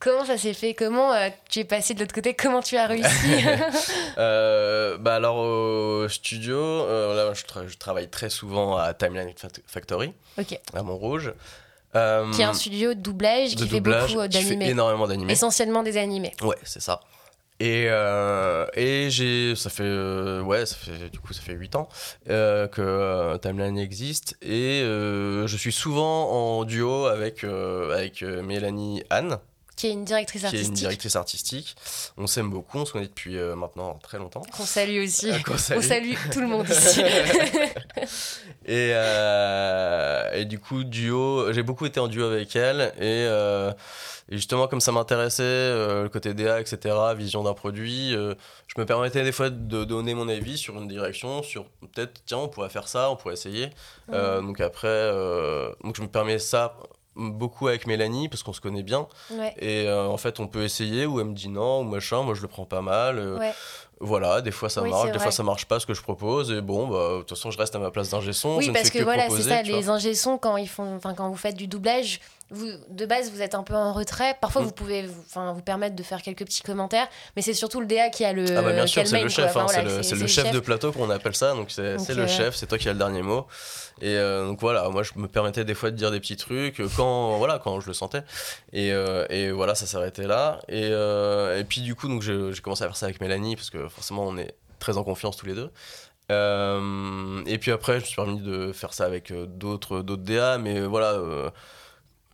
Comment 0.00 0.24
ça 0.24 0.38
s'est 0.38 0.54
fait? 0.54 0.74
Comment 0.74 1.12
euh, 1.12 1.28
tu 1.50 1.58
es 1.58 1.64
passé 1.64 1.92
de 1.94 2.00
l'autre 2.00 2.14
côté? 2.14 2.34
Comment 2.34 2.60
tu 2.62 2.76
as 2.76 2.86
réussi? 2.88 3.08
Euh, 4.18 4.96
bah 4.98 5.16
alors 5.16 5.36
au 5.38 6.08
studio, 6.08 6.56
euh, 6.56 7.14
là 7.16 7.34
je, 7.34 7.42
tra- 7.44 7.66
je 7.66 7.76
travaille 7.76 8.08
très 8.08 8.30
souvent 8.30 8.76
à 8.76 8.94
Timeline 8.94 9.30
Fact- 9.36 9.62
Factory, 9.66 10.12
à 10.74 10.82
Montrouge. 10.82 11.32
Qui 11.92 12.42
est 12.42 12.44
un 12.44 12.54
studio 12.54 12.94
de 12.94 13.00
doublage 13.00 13.56
de 13.56 13.64
qui 13.64 13.70
fait 13.70 13.80
beaucoup 13.80 14.06
qui 14.06 14.12
fait 14.14 14.28
d'animés. 14.28 14.68
énormément 14.70 15.08
d'animés. 15.08 15.32
Essentiellement 15.32 15.82
des 15.82 15.96
animés. 15.96 16.32
Ouais, 16.42 16.56
c'est 16.62 16.80
ça. 16.82 17.00
Et, 17.60 17.86
et 18.76 19.10
j'ai, 19.10 19.56
ça 19.56 19.68
fait, 19.68 19.82
ouais, 20.42 20.64
ça 20.64 20.76
fait, 20.76 21.10
du 21.10 21.18
coup, 21.18 21.32
ça 21.32 21.40
fait 21.42 21.54
8 21.54 21.74
ans 21.74 21.88
que 22.26 23.36
Timeline 23.38 23.78
existe. 23.78 24.36
Et 24.42 24.80
je 24.82 25.56
suis 25.58 25.72
souvent 25.72 26.30
en 26.60 26.64
duo 26.64 27.06
avec, 27.06 27.42
avec 27.42 28.22
Mélanie 28.22 29.02
Anne, 29.10 29.38
Qui 29.78 29.86
est 29.86 29.92
une 29.92 30.04
directrice 30.04 30.40
qui 30.40 30.46
est 30.46 30.50
une 30.50 30.56
artistique. 30.56 30.74
directrice 30.74 31.14
artistique. 31.14 31.76
On 32.16 32.26
s'aime 32.26 32.50
beaucoup, 32.50 32.78
on 32.78 32.84
se 32.84 32.90
connaît 32.90 33.06
depuis 33.06 33.38
euh, 33.38 33.54
maintenant 33.54 33.96
très 34.02 34.18
longtemps. 34.18 34.42
Qu'on 34.56 34.64
salue 34.64 35.04
aussi. 35.04 35.30
Euh, 35.30 35.38
qu'on 35.46 35.52
On 35.52 35.80
salue 35.80 36.14
tout 36.32 36.40
le 36.40 36.48
monde 36.48 36.68
ici. 36.68 37.00
Et, 38.66 38.90
euh, 38.92 40.30
et 40.34 40.44
du 40.44 40.58
coup, 40.58 40.84
duo, 40.84 41.52
j'ai 41.54 41.62
beaucoup 41.62 41.86
été 41.86 42.00
en 42.00 42.08
duo 42.08 42.26
avec 42.26 42.54
elle. 42.54 42.92
Et, 43.00 43.24
et 44.30 44.36
justement, 44.36 44.68
comme 44.68 44.80
ça 44.80 44.92
m'intéressait, 44.92 45.42
le 45.44 46.08
côté 46.08 46.34
DA, 46.34 46.60
etc., 46.60 46.94
vision 47.16 47.42
d'un 47.44 47.54
produit, 47.54 48.10
je 48.12 48.74
me 48.76 48.84
permettais 48.84 49.24
des 49.24 49.32
fois 49.32 49.48
de 49.48 49.84
donner 49.84 50.12
mon 50.12 50.28
avis 50.28 50.58
sur 50.58 50.76
une 50.76 50.86
direction, 50.86 51.42
sur 51.42 51.64
peut-être, 51.80 52.20
tiens, 52.26 52.38
on 52.38 52.48
pourrait 52.48 52.68
faire 52.68 52.88
ça, 52.88 53.10
on 53.10 53.16
pourrait 53.16 53.34
essayer. 53.34 53.70
Euh, 54.12 54.42
donc 54.42 54.60
après, 54.60 55.12
donc 55.82 55.96
je 55.96 56.02
me 56.02 56.08
permets 56.08 56.38
ça 56.38 56.76
beaucoup 57.18 57.68
avec 57.68 57.86
Mélanie 57.86 58.28
parce 58.28 58.42
qu'on 58.42 58.52
se 58.52 58.60
connaît 58.60 58.82
bien 58.84 59.06
ouais. 59.32 59.54
et 59.58 59.86
euh, 59.86 60.06
en 60.06 60.16
fait 60.16 60.38
on 60.40 60.46
peut 60.46 60.62
essayer 60.62 61.04
ou 61.04 61.18
elle 61.20 61.26
me 61.26 61.34
dit 61.34 61.48
non 61.48 61.80
ou 61.80 61.84
machin 61.84 62.22
moi 62.22 62.34
je 62.34 62.42
le 62.42 62.48
prends 62.48 62.64
pas 62.64 62.80
mal 62.80 63.18
euh, 63.18 63.38
Ouais. 63.38 63.52
voilà 64.00 64.40
des 64.40 64.52
fois 64.52 64.68
ça 64.70 64.82
Oui, 64.82 64.90
marche 64.90 65.10
des 65.10 65.18
fois 65.18 65.32
ça 65.32 65.42
marche 65.42 65.66
pas 65.66 65.80
ce 65.80 65.86
que 65.86 65.94
je 65.94 66.02
propose 66.02 66.50
et 66.52 66.60
bon 66.60 66.86
bah 66.86 67.14
de 67.14 67.18
toute 67.18 67.30
façon 67.30 67.50
je 67.50 67.58
reste 67.58 67.74
à 67.74 67.78
ma 67.80 67.90
place 67.90 68.10
d'ingé 68.10 68.32
son 68.32 68.54
je 68.54 68.58
Oui, 68.58 68.68
ne 68.68 68.72
parce 68.72 68.86
fais 68.90 68.90
que 68.94 68.98
que 69.00 69.04
voilà, 69.04 69.28
c'est 69.30 69.42
ça, 69.42 69.62
les 69.62 69.88
ingé 69.88 70.12
quand, 70.40 70.56
ils 70.56 70.68
font, 70.68 70.96
enfin, 70.96 71.14
quand 71.14 71.28
vous 71.28 71.36
faites 71.36 71.56
du 71.56 71.66
doublage, 71.66 72.20
vous, 72.50 72.68
de 72.88 73.06
base, 73.06 73.30
vous 73.30 73.42
êtes 73.42 73.54
un 73.54 73.62
peu 73.62 73.74
en 73.74 73.92
retrait. 73.92 74.36
Parfois, 74.40 74.62
Mm. 74.62 74.64
vous 74.64 74.72
pouvez 74.72 75.06
vous, 75.06 75.54
vous 75.54 75.62
permettre 75.62 75.96
de 75.96 76.02
faire 76.02 76.22
quelques 76.22 76.44
petits 76.44 76.62
commentaires, 76.62 77.08
mais 77.36 77.42
c'est 77.42 77.54
surtout 77.54 77.80
le 77.80 77.86
DA 77.86 78.08
qui 78.08 78.24
a 78.24 78.32
le. 78.32 78.44
Ah 78.56 78.62
bah 78.62 78.72
bien 78.72 78.86
sûr, 78.86 79.06
c'est 79.06 79.22
le 79.22 79.28
chef, 79.28 79.50
Enfin, 79.50 79.60
hein, 79.60 79.66
voilà, 79.72 80.02
c'est 80.02 80.14
le, 80.14 80.26
chef 80.26 80.50
de 80.50 80.60
plateau 80.60 80.92
qu'on 80.92 81.10
appelle 81.10 81.34
ça, 81.34 81.54
donc 81.54 81.70
c'est 81.70 81.82
le 82.14 82.22
euh, 82.22 82.28
chef, 82.28 82.56
c'est 82.56 82.66
toi 82.66 82.78
qui 82.78 82.88
as 82.88 82.92
le 82.92 82.98
dernier 82.98 83.22
mot. 83.22 83.46
Et 84.00 84.16
euh, 84.16 84.46
donc 84.46 84.60
voilà, 84.60 84.88
moi 84.90 85.02
je 85.02 85.12
me 85.16 85.26
permettais 85.26 85.64
des 85.64 85.74
fois 85.74 85.90
de 85.90 85.96
dire 85.96 86.10
des 86.10 86.20
petits 86.20 86.36
trucs 86.36 86.80
euh, 86.80 86.88
quand, 86.96 87.36
voilà, 87.38 87.58
quand 87.58 87.80
je 87.80 87.86
le 87.88 87.92
sentais. 87.94 88.22
Et, 88.72 88.92
euh, 88.92 89.26
et 89.28 89.50
voilà, 89.50 89.74
ça 89.74 89.86
s'arrêtait 89.86 90.26
là. 90.26 90.60
Et, 90.68 90.88
et 90.88 91.64
puis 91.64 91.80
du 91.80 91.94
coup, 91.94 92.08
donc 92.08 92.22
j'ai 92.22 92.60
commencé 92.62 92.84
à 92.84 92.86
faire 92.86 92.96
ça 92.96 93.06
avec 93.06 93.20
Mélanie, 93.20 93.56
parce 93.56 93.70
que 93.70 93.88
forcément 93.88 94.24
on 94.26 94.36
est 94.36 94.54
très 94.78 94.96
en 94.96 95.04
confiance 95.04 95.36
tous 95.36 95.46
les 95.46 95.54
deux. 95.54 95.70
Et 96.30 97.58
puis 97.58 97.72
après, 97.72 97.94
je 97.94 98.00
me 98.00 98.04
suis 98.06 98.16
permis 98.16 98.40
de 98.40 98.72
faire 98.72 98.92
ça 98.92 99.04
avec 99.04 99.32
d'autres 99.32 100.02
d'autres 100.02 100.22
DA, 100.22 100.58
mais 100.58 100.80
voilà, 100.80 101.20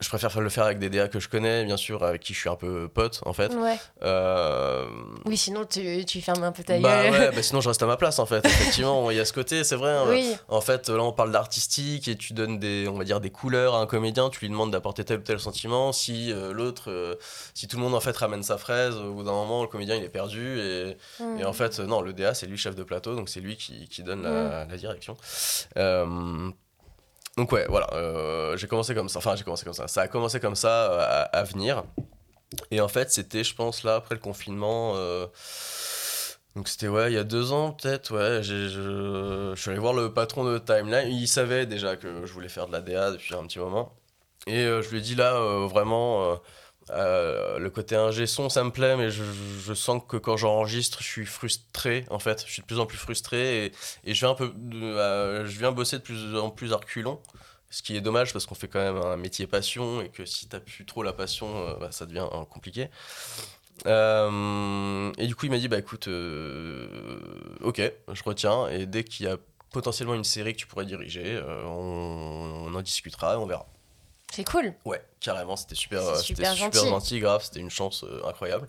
je 0.00 0.08
préfère 0.08 0.38
le 0.40 0.48
faire 0.50 0.64
avec 0.64 0.78
des 0.78 0.90
DA 0.90 1.08
que 1.08 1.20
je 1.20 1.28
connais, 1.28 1.64
bien 1.64 1.76
sûr, 1.76 2.02
avec 2.04 2.20
qui 2.20 2.34
je 2.34 2.38
suis 2.40 2.48
un 2.48 2.56
peu 2.56 2.88
pote 2.88 3.20
en 3.24 3.32
fait. 3.32 3.54
Ouais. 3.54 3.76
Euh, 4.02 4.86
Oui, 5.24 5.36
sinon, 5.36 5.64
tu, 5.64 6.04
tu 6.04 6.20
fermes 6.20 6.42
un 6.42 6.52
peu 6.52 6.62
ta 6.64 6.78
bah 6.78 7.04
gueule. 7.04 7.12
ouais, 7.12 7.30
bah 7.32 7.42
sinon 7.42 7.60
je 7.60 7.68
reste 7.68 7.82
à 7.82 7.86
ma 7.86 7.96
place 7.96 8.18
en 8.18 8.26
fait. 8.26 8.44
Effectivement, 8.44 9.10
il 9.10 9.16
y 9.16 9.20
a 9.20 9.24
ce 9.24 9.32
côté, 9.32 9.62
c'est 9.64 9.76
vrai. 9.76 9.92
hein. 9.92 10.04
oui, 10.08 10.34
En 10.48 10.60
fait, 10.60 10.88
là 10.88 11.02
on 11.02 11.12
parle 11.12 11.30
d'artistique 11.32 12.08
et 12.08 12.16
tu 12.16 12.32
donnes 12.32 12.58
des, 12.58 12.86
on 12.88 12.98
va 12.98 13.04
dire 13.04 13.20
des 13.20 13.30
couleurs 13.30 13.74
à 13.76 13.80
un 13.80 13.86
comédien, 13.86 14.30
tu 14.30 14.40
lui 14.40 14.48
demandes 14.50 14.72
d'apporter 14.72 15.04
tel 15.04 15.20
ou 15.20 15.22
tel 15.22 15.38
sentiment. 15.40 15.92
Si 15.92 16.32
euh, 16.32 16.52
l'autre, 16.52 16.90
euh, 16.90 17.14
si 17.54 17.68
tout 17.68 17.76
le 17.76 17.82
monde 17.82 17.94
en 17.94 18.00
fait 18.00 18.16
ramène 18.16 18.42
sa 18.42 18.58
fraise, 18.58 18.96
au 18.96 19.14
bout 19.14 19.22
d'un 19.22 19.32
moment 19.32 19.62
le 19.62 19.68
comédien 19.68 19.94
il 19.96 20.02
est 20.04 20.08
perdu 20.08 20.58
et, 20.60 20.96
Mm. 21.20 21.38
et 21.40 21.44
en 21.44 21.52
fait 21.52 21.78
non, 21.78 22.00
le 22.02 22.12
DA 22.12 22.34
c'est 22.34 22.46
lui 22.46 22.56
chef 22.58 22.74
de 22.74 22.82
plateau, 22.82 23.14
donc 23.14 23.28
c'est 23.28 23.40
lui 23.40 23.56
qui, 23.56 23.88
qui 23.88 24.02
donne 24.02 24.22
la, 24.22 24.64
Mm. 24.64 24.70
la 24.70 24.76
direction. 24.76 25.16
Donc 27.36 27.50
ouais, 27.52 27.66
voilà, 27.68 27.88
euh, 27.94 28.56
j'ai 28.56 28.68
commencé 28.68 28.94
comme 28.94 29.08
ça. 29.08 29.18
Enfin, 29.18 29.34
j'ai 29.36 29.44
commencé 29.44 29.64
comme 29.64 29.74
ça. 29.74 29.88
Ça 29.88 30.02
a 30.02 30.08
commencé 30.08 30.38
comme 30.40 30.54
ça 30.54 30.92
euh, 30.92 31.24
à, 31.32 31.42
venir. 31.42 31.84
Et 32.70 32.80
en 32.80 32.88
fait, 32.88 33.10
c'était, 33.10 33.42
je 33.42 33.54
pense, 33.54 33.82
là, 33.82 33.96
après 33.96 34.14
le 34.14 34.20
confinement. 34.20 34.92
euh, 34.96 35.26
donc 36.54 36.68
c'était, 36.68 36.86
ouais, 36.86 37.10
il 37.10 37.14
y 37.14 37.18
a 37.18 37.24
deux 37.24 37.52
ans, 37.52 37.72
peut-être, 37.72 38.14
ouais. 38.14 38.42
Je, 38.44 39.54
suis 39.56 39.70
allé 39.70 39.80
voir 39.80 39.94
le 39.94 40.12
patron 40.12 40.44
de 40.44 40.58
Timeline. 40.58 41.08
Il 41.08 41.26
savait 41.26 41.66
déjà 41.66 41.96
que 41.96 42.24
je 42.24 42.32
voulais 42.32 42.48
faire 42.48 42.68
de 42.68 42.72
la 42.72 42.80
DA 42.80 43.10
depuis 43.10 43.34
un 43.34 43.44
petit 43.46 43.58
moment. 43.58 43.92
Et 44.46 44.64
je 44.64 44.88
lui 44.90 44.98
ai 44.98 45.00
dit, 45.00 45.16
là, 45.16 45.34
vraiment, 45.66 46.38
euh, 46.90 47.58
le 47.58 47.70
côté 47.70 47.96
ingé 47.96 48.26
son, 48.26 48.48
ça 48.48 48.62
me 48.62 48.70
plaît, 48.70 48.96
mais 48.96 49.10
je, 49.10 49.74
sens 49.74 50.02
que 50.06 50.16
quand 50.16 50.36
j'enregistre, 50.36 51.02
je 51.02 51.08
suis 51.08 51.26
frustré, 51.26 52.04
en 52.10 52.18
fait. 52.18 52.44
Je 52.46 52.52
suis 52.52 52.62
de 52.62 52.66
plus 52.66 52.78
en 52.78 52.86
plus 52.86 52.98
frustré 52.98 53.66
et, 54.04 54.14
je, 54.14 54.20
viens 54.20 54.30
un 54.30 54.34
peu 54.34 54.52
euh, 54.74 55.46
je 55.46 55.58
viens 55.58 55.72
bosser 55.72 55.98
de 55.98 56.02
plus 56.02 56.36
en 56.36 56.50
plus 56.50 56.72
à 56.72 56.76
reculons. 56.76 57.20
Ce 57.70 57.82
qui 57.82 57.96
est 57.96 58.00
dommage 58.00 58.32
parce 58.32 58.46
qu'on 58.46 58.54
fait 58.54 58.68
quand 58.68 58.78
même 58.78 58.96
un 58.96 59.16
métier 59.16 59.48
passion 59.48 60.00
et 60.00 60.08
que 60.08 60.24
si 60.24 60.46
t'as 60.46 60.60
plus 60.60 60.86
trop 60.86 61.02
la 61.02 61.12
passion, 61.12 61.66
euh, 61.66 61.74
bah, 61.80 61.90
ça 61.90 62.06
devient 62.06 62.28
compliqué. 62.50 62.88
Et 63.84 65.26
du 65.26 65.34
coup, 65.34 65.46
il 65.46 65.50
m'a 65.50 65.58
dit 65.58 65.68
bah 65.68 65.78
écoute, 65.78 66.06
ok, 66.06 67.92
je 68.12 68.22
retiens. 68.22 68.68
Et 68.68 68.86
dès 68.86 69.02
qu'il 69.04 69.26
y 69.26 69.28
a 69.28 69.38
potentiellement 69.70 70.14
une 70.14 70.24
série 70.24 70.52
que 70.52 70.58
tu 70.58 70.66
pourrais 70.66 70.86
diriger, 70.86 71.42
on, 71.64 72.66
on 72.68 72.74
en 72.74 72.82
discutera 72.82 73.34
et 73.34 73.36
on 73.36 73.46
verra. 73.46 73.66
C'est 74.34 74.42
cool. 74.42 74.74
Ouais, 74.84 75.00
carrément, 75.20 75.54
c'était 75.54 75.76
super, 75.76 76.00
euh, 76.02 76.14
c'était 76.16 76.26
super 76.26 76.52
super 76.54 76.72
gentil. 76.72 76.88
gentil, 76.88 77.20
grave, 77.20 77.44
c'était 77.44 77.60
une 77.60 77.70
chance 77.70 78.02
euh, 78.02 78.20
incroyable. 78.26 78.68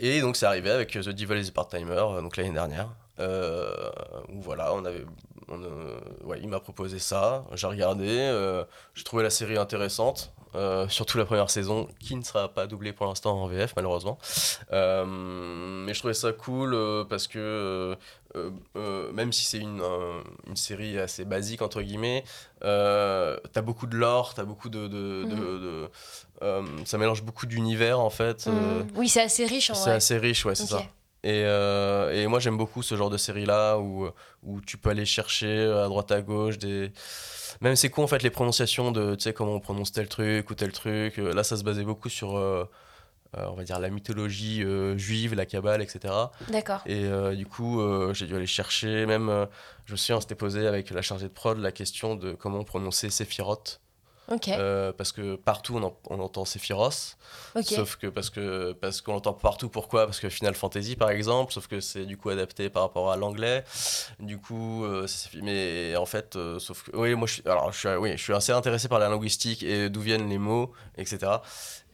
Et 0.00 0.20
donc 0.20 0.34
c'est 0.36 0.46
arrivé 0.46 0.68
avec 0.68 0.90
The 0.90 1.10
Devil 1.10 1.40
is 1.40 1.48
a 1.50 1.52
Part-Timer, 1.52 1.92
euh, 1.92 2.20
donc 2.20 2.36
l'année 2.36 2.50
dernière. 2.50 2.88
Euh, 3.20 3.92
où 4.30 4.42
voilà, 4.42 4.74
on 4.74 4.84
avait, 4.84 5.04
on, 5.48 5.62
euh, 5.62 5.98
ouais, 6.24 6.38
il 6.42 6.48
m'a 6.48 6.60
proposé 6.60 6.98
ça, 6.98 7.44
j'ai 7.54 7.66
regardé, 7.66 8.06
euh, 8.08 8.64
j'ai 8.94 9.04
trouvé 9.04 9.22
la 9.22 9.30
série 9.30 9.56
intéressante, 9.58 10.32
euh, 10.54 10.88
surtout 10.88 11.18
la 11.18 11.24
première 11.24 11.50
saison, 11.50 11.88
qui 11.98 12.14
ne 12.16 12.22
sera 12.22 12.48
pas 12.48 12.66
doublée 12.66 12.92
pour 12.92 13.06
l'instant 13.06 13.40
en 13.42 13.46
VF 13.46 13.74
malheureusement. 13.76 14.18
Mais 14.70 15.92
je 15.94 15.98
trouvais 15.98 16.14
ça 16.14 16.32
cool 16.32 16.76
parce 17.08 17.26
que 17.28 17.38
euh, 17.38 17.94
euh, 18.36 18.50
euh, 18.76 19.12
même 19.12 19.32
si 19.32 19.44
c'est 19.44 19.58
une, 19.58 19.80
euh, 19.80 20.20
une 20.46 20.56
série 20.56 20.98
assez 20.98 21.24
basique 21.24 21.62
entre 21.62 21.82
guillemets, 21.82 22.24
t'as 22.60 23.62
beaucoup 23.62 23.86
de 23.86 23.96
lore, 23.96 24.34
t'as 24.34 24.44
beaucoup 24.44 24.68
de, 24.68 24.88
de, 24.88 25.24
de- 25.24 25.34
Mhm. 25.34 25.60
de- 25.60 26.84
ça 26.84 26.98
mélange 26.98 27.22
beaucoup 27.22 27.46
d'univers 27.46 28.00
en 28.00 28.10
fait. 28.10 28.46
Mm. 28.46 28.86
Oui, 28.96 29.08
c'est 29.08 29.22
assez 29.22 29.46
riche 29.46 29.70
en 29.70 29.74
c'est 29.74 29.90
vrai. 29.90 29.96
assez 29.96 30.18
riche, 30.18 30.44
ouais, 30.44 30.54
c'est 30.54 30.66
ça. 30.66 30.82
Et, 31.24 31.42
euh, 31.46 32.12
et 32.12 32.26
moi 32.26 32.38
j'aime 32.38 32.58
beaucoup 32.58 32.82
ce 32.82 32.96
genre 32.96 33.08
de 33.08 33.16
série 33.16 33.46
là 33.46 33.78
où, 33.78 34.10
où 34.42 34.60
tu 34.60 34.76
peux 34.76 34.90
aller 34.90 35.06
chercher 35.06 35.64
à 35.64 35.88
droite 35.88 36.12
à 36.12 36.20
gauche 36.20 36.58
des. 36.58 36.92
Même 37.62 37.76
c'est 37.76 37.88
con 37.88 38.04
en 38.04 38.06
fait 38.06 38.22
les 38.22 38.28
prononciations 38.28 38.92
de 38.92 39.14
tu 39.14 39.22
sais 39.22 39.32
comment 39.32 39.54
on 39.54 39.60
prononce 39.60 39.90
tel 39.90 40.06
truc 40.06 40.50
ou 40.50 40.54
tel 40.54 40.70
truc. 40.70 41.18
Euh, 41.18 41.32
Là 41.32 41.42
ça 41.42 41.56
se 41.56 41.64
basait 41.64 41.82
beaucoup 41.82 42.10
sur 42.10 42.36
euh, 42.36 42.66
on 43.32 43.54
va 43.54 43.64
dire 43.64 43.80
la 43.80 43.88
mythologie 43.88 44.62
euh, 44.62 44.98
juive, 44.98 45.34
la 45.34 45.46
Kabbale, 45.46 45.80
etc. 45.80 46.12
D'accord. 46.50 46.82
Et 46.84 47.08
du 47.34 47.46
coup 47.46 47.80
j'ai 48.12 48.26
dû 48.26 48.36
aller 48.36 48.46
chercher, 48.46 49.06
même 49.06 49.48
je 49.86 49.92
me 49.92 49.96
souviens 49.96 50.18
on 50.18 50.20
s'était 50.20 50.34
posé 50.34 50.66
avec 50.66 50.90
la 50.90 51.00
chargée 51.00 51.28
de 51.28 51.32
prod 51.32 51.58
la 51.58 51.72
question 51.72 52.16
de 52.16 52.34
comment 52.34 52.62
prononcer 52.64 53.08
Sephiroth. 53.08 53.80
Euh, 54.58 54.92
parce 54.92 55.12
que 55.12 55.36
partout 55.36 55.76
on, 55.76 55.82
en- 55.82 55.96
on 56.08 56.18
entend 56.20 56.44
Sephiroth. 56.44 57.16
ok. 57.54 57.64
Sauf 57.64 57.96
que 57.96 58.06
parce 58.06 58.30
que 58.30 58.72
parce 58.72 59.00
qu'on 59.02 59.12
l'entend 59.12 59.34
partout. 59.34 59.68
Pourquoi? 59.68 60.06
Parce 60.06 60.18
que 60.20 60.28
Final 60.28 60.54
Fantasy 60.54 60.96
par 60.96 61.10
exemple. 61.10 61.52
Sauf 61.52 61.66
que 61.66 61.80
c'est 61.80 62.06
du 62.06 62.16
coup 62.16 62.30
adapté 62.30 62.70
par 62.70 62.82
rapport 62.84 63.10
à 63.12 63.16
l'anglais. 63.16 63.64
Du 64.20 64.38
coup, 64.38 64.84
euh, 64.84 65.06
mais 65.42 65.94
en 65.96 66.06
fait, 66.06 66.36
euh, 66.36 66.58
sauf 66.58 66.84
que 66.84 66.96
oui, 66.96 67.14
moi 67.14 67.26
je 67.26 67.34
suis 67.34 67.42
alors 67.46 67.70
je 67.72 67.78
suis 67.78 67.88
oui, 67.96 68.12
je 68.16 68.22
suis 68.22 68.32
assez 68.32 68.52
intéressé 68.52 68.88
par 68.88 68.98
la 68.98 69.08
linguistique 69.08 69.62
et 69.62 69.90
d'où 69.90 70.00
viennent 70.00 70.28
les 70.28 70.38
mots, 70.38 70.72
etc. 70.96 71.32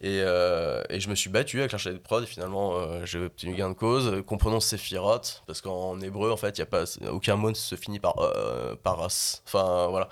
Et, 0.02 0.22
euh, 0.22 0.82
et 0.88 0.98
je 0.98 1.10
me 1.10 1.14
suis 1.14 1.28
battu 1.28 1.58
avec 1.60 1.72
l'architecte 1.72 1.98
de 1.98 2.02
prod 2.02 2.22
et 2.22 2.26
finalement 2.26 2.74
euh, 2.74 3.04
j'ai 3.04 3.18
obtenu 3.18 3.54
gain 3.54 3.68
de 3.68 3.74
cause. 3.74 4.22
Qu'on 4.26 4.38
prononce 4.38 4.66
Sephiroth 4.66 5.42
parce 5.46 5.60
qu'en 5.60 6.00
hébreu 6.00 6.32
en 6.32 6.38
fait 6.38 6.56
y 6.56 6.62
a 6.62 6.66
pas 6.66 6.84
aucun 7.10 7.36
mot 7.36 7.50
ne 7.50 7.54
se 7.54 7.74
finit 7.74 8.00
par 8.00 8.18
euh. 8.18 8.74
Enfin 8.84 9.88
voilà. 9.88 10.08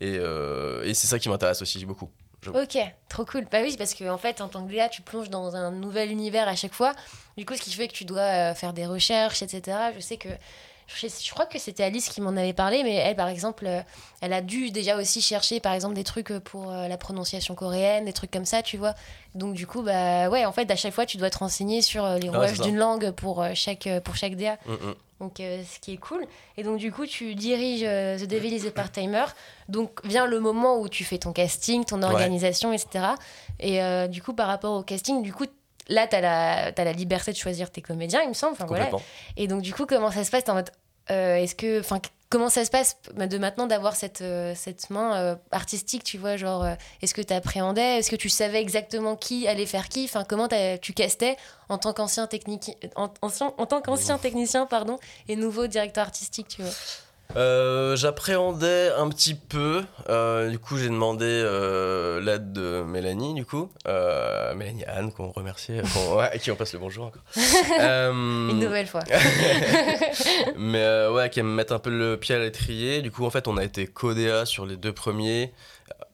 Et, 0.00 0.16
euh, 0.16 0.84
et 0.84 0.94
c'est 0.94 1.08
ça 1.08 1.18
qui 1.18 1.28
m'intéresse 1.28 1.60
aussi 1.60 1.84
beaucoup. 1.84 2.08
Ok, 2.48 2.76
trop 3.08 3.24
cool. 3.24 3.46
Bah 3.50 3.58
oui, 3.62 3.76
parce 3.78 3.94
que 3.94 4.08
en 4.08 4.18
fait, 4.18 4.40
en 4.40 4.48
tant 4.48 4.66
que 4.66 4.72
DA, 4.72 4.88
tu 4.88 5.00
plonges 5.00 5.30
dans 5.30 5.54
un 5.54 5.70
nouvel 5.70 6.10
univers 6.10 6.48
à 6.48 6.56
chaque 6.56 6.74
fois. 6.74 6.92
Du 7.36 7.46
coup, 7.46 7.54
ce 7.54 7.62
qui 7.62 7.70
fait 7.70 7.86
que 7.86 7.92
tu 7.92 8.04
dois 8.04 8.52
faire 8.54 8.72
des 8.72 8.84
recherches, 8.84 9.42
etc. 9.42 9.78
Je 9.94 10.00
sais 10.00 10.16
que. 10.16 10.28
Je, 10.96 11.30
crois 11.30 11.46
que 11.46 11.58
c'était 11.58 11.82
Alice 11.82 12.08
qui 12.08 12.20
m'en 12.20 12.30
avait 12.30 12.52
parlé, 12.52 12.82
mais 12.82 12.94
elle, 12.94 13.16
par 13.16 13.28
exemple, 13.28 13.66
euh, 13.66 13.80
elle 14.20 14.32
a 14.32 14.40
dû 14.40 14.70
déjà 14.70 14.96
aussi 14.96 15.20
chercher, 15.20 15.60
par 15.60 15.72
exemple, 15.72 15.94
des 15.94 16.04
trucs 16.04 16.32
pour 16.40 16.70
euh, 16.70 16.88
la 16.88 16.96
prononciation 16.96 17.54
coréenne, 17.54 18.04
des 18.04 18.12
trucs 18.12 18.30
comme 18.30 18.44
ça, 18.44 18.62
tu 18.62 18.76
vois. 18.76 18.94
Donc, 19.34 19.54
du 19.54 19.66
coup, 19.66 19.82
bah 19.82 20.28
ouais, 20.28 20.44
en 20.44 20.52
fait, 20.52 20.70
à 20.70 20.76
chaque 20.76 20.94
fois, 20.94 21.06
tu 21.06 21.16
dois 21.16 21.30
te 21.30 21.38
renseigner 21.38 21.82
sur 21.82 22.04
euh, 22.04 22.18
les 22.18 22.28
Ouais, 22.28 22.36
rouages 22.36 22.60
d'une 22.60 22.76
langue 22.76 23.10
pour, 23.12 23.42
euh, 23.42 23.50
chaque, 23.54 23.86
euh, 23.86 24.00
pour 24.00 24.16
chaque 24.16 24.36
DA. 24.36 24.58
Mm, 24.66 24.72
mm. 24.72 24.94
Donc, 25.22 25.38
euh, 25.38 25.62
ce 25.72 25.78
qui 25.78 25.92
est 25.92 25.98
cool. 25.98 26.26
Et 26.56 26.64
donc, 26.64 26.78
du 26.78 26.90
coup, 26.90 27.06
tu 27.06 27.36
diriges 27.36 27.84
euh, 27.84 28.18
The 28.18 28.26
Devil 28.26 28.56
is 28.56 28.66
a 28.66 28.72
Part-Timer. 28.72 29.26
Donc, 29.68 30.04
vient 30.04 30.26
le 30.26 30.40
moment 30.40 30.80
où 30.80 30.88
tu 30.88 31.04
fais 31.04 31.18
ton 31.18 31.32
casting, 31.32 31.84
ton 31.84 32.02
organisation, 32.02 32.72
etc. 32.72 33.06
Et 33.60 33.80
euh, 33.80 34.08
du 34.08 34.20
coup, 34.20 34.32
par 34.32 34.48
rapport 34.48 34.72
au 34.72 34.82
casting, 34.82 35.22
du 35.22 35.32
coup, 35.32 35.44
là, 35.88 36.08
tu 36.08 36.16
as, 36.16 36.20
la 36.20 36.72
t'as 36.72 36.82
la 36.82 36.92
liberté 36.92 37.30
de 37.30 37.36
choisir 37.36 37.70
tes 37.70 37.82
comédiens, 37.82 38.20
il 38.22 38.30
me 38.30 38.34
semble. 38.34 38.54
Enfin, 38.54 38.66
voilà. 38.66 38.90
Et 39.36 39.46
donc, 39.46 39.62
du 39.62 39.72
coup, 39.72 39.86
comment 39.86 40.10
ça 40.10 40.24
se 40.24 40.30
passe? 40.32 40.42
T'es 40.42 40.50
en 40.50 40.54
mode, 40.54 40.70
euh, 40.70 40.72
Est-ce 41.08 41.54
que. 41.54 41.80
Enfin, 41.80 42.00
comment 42.30 42.48
ça 42.48 42.64
se 42.64 42.70
passe 42.70 42.96
de 43.14 43.36
maintenant 43.38 43.66
d'avoir 43.66 43.94
cette, 43.94 44.22
euh, 44.22 44.54
cette 44.56 44.88
main 44.88 45.16
euh, 45.16 45.36
artistique, 45.50 46.02
tu 46.02 46.16
vois 46.16 46.36
Genre, 46.38 46.64
euh, 46.64 46.74
est-ce 47.02 47.12
que 47.12 47.20
tu 47.20 47.34
appréhendais 47.34 47.98
Est-ce 47.98 48.10
que 48.10 48.16
tu 48.16 48.30
savais 48.30 48.60
exactement 48.62 49.16
qui 49.16 49.46
allait 49.46 49.66
faire 49.66 49.88
qui 49.90 50.04
Enfin, 50.04 50.24
comment 50.26 50.48
tu 50.80 50.94
castais 50.94 51.36
en 51.68 51.76
tant 51.76 51.92
qu'ancien 51.92 52.26
technique, 52.26 52.70
en, 52.96 53.12
ancien- 53.20 53.52
en 53.58 53.66
tant 53.66 53.82
qu'ancien 53.82 54.16
technicien, 54.18 54.64
pardon, 54.66 54.98
et 55.28 55.36
nouveau 55.36 55.66
directeur 55.66 56.04
artistique, 56.04 56.48
tu 56.48 56.62
vois? 56.62 56.72
Euh, 57.36 57.96
J'appréhendais 57.96 58.90
un 58.96 59.08
petit 59.08 59.34
peu. 59.34 59.82
Euh, 60.08 60.50
du 60.50 60.58
coup, 60.58 60.76
j'ai 60.76 60.88
demandé 60.88 61.24
euh, 61.26 62.20
l'aide 62.20 62.52
de 62.52 62.82
Mélanie, 62.86 63.34
du 63.34 63.44
coup. 63.46 63.70
Mélanie 63.86 64.84
Anne, 64.84 65.12
qu'on 65.12 65.30
remercie, 65.30 65.72
qu'on- 65.94 66.16
ouais, 66.18 66.24
à 66.32 66.38
qui 66.38 66.50
on 66.50 66.56
passe 66.56 66.72
le 66.74 66.78
bonjour 66.78 67.06
encore. 67.06 67.22
Une 67.80 68.58
nouvelle 68.60 68.86
fois. 68.86 69.00
mais 70.56 71.06
ouais, 71.08 71.30
qu'elle 71.30 71.44
me 71.44 71.54
mette 71.54 71.72
un 71.72 71.78
peu 71.78 71.90
le 71.90 72.16
pied 72.18 72.34
à 72.34 72.38
l'étrier. 72.38 73.00
Du 73.02 73.10
coup, 73.10 73.24
en 73.24 73.30
fait, 73.30 73.48
on 73.48 73.56
a 73.56 73.64
été 73.64 73.86
codéa 73.86 74.44
sur 74.44 74.66
les 74.66 74.76
deux 74.76 74.92
premiers. 74.92 75.52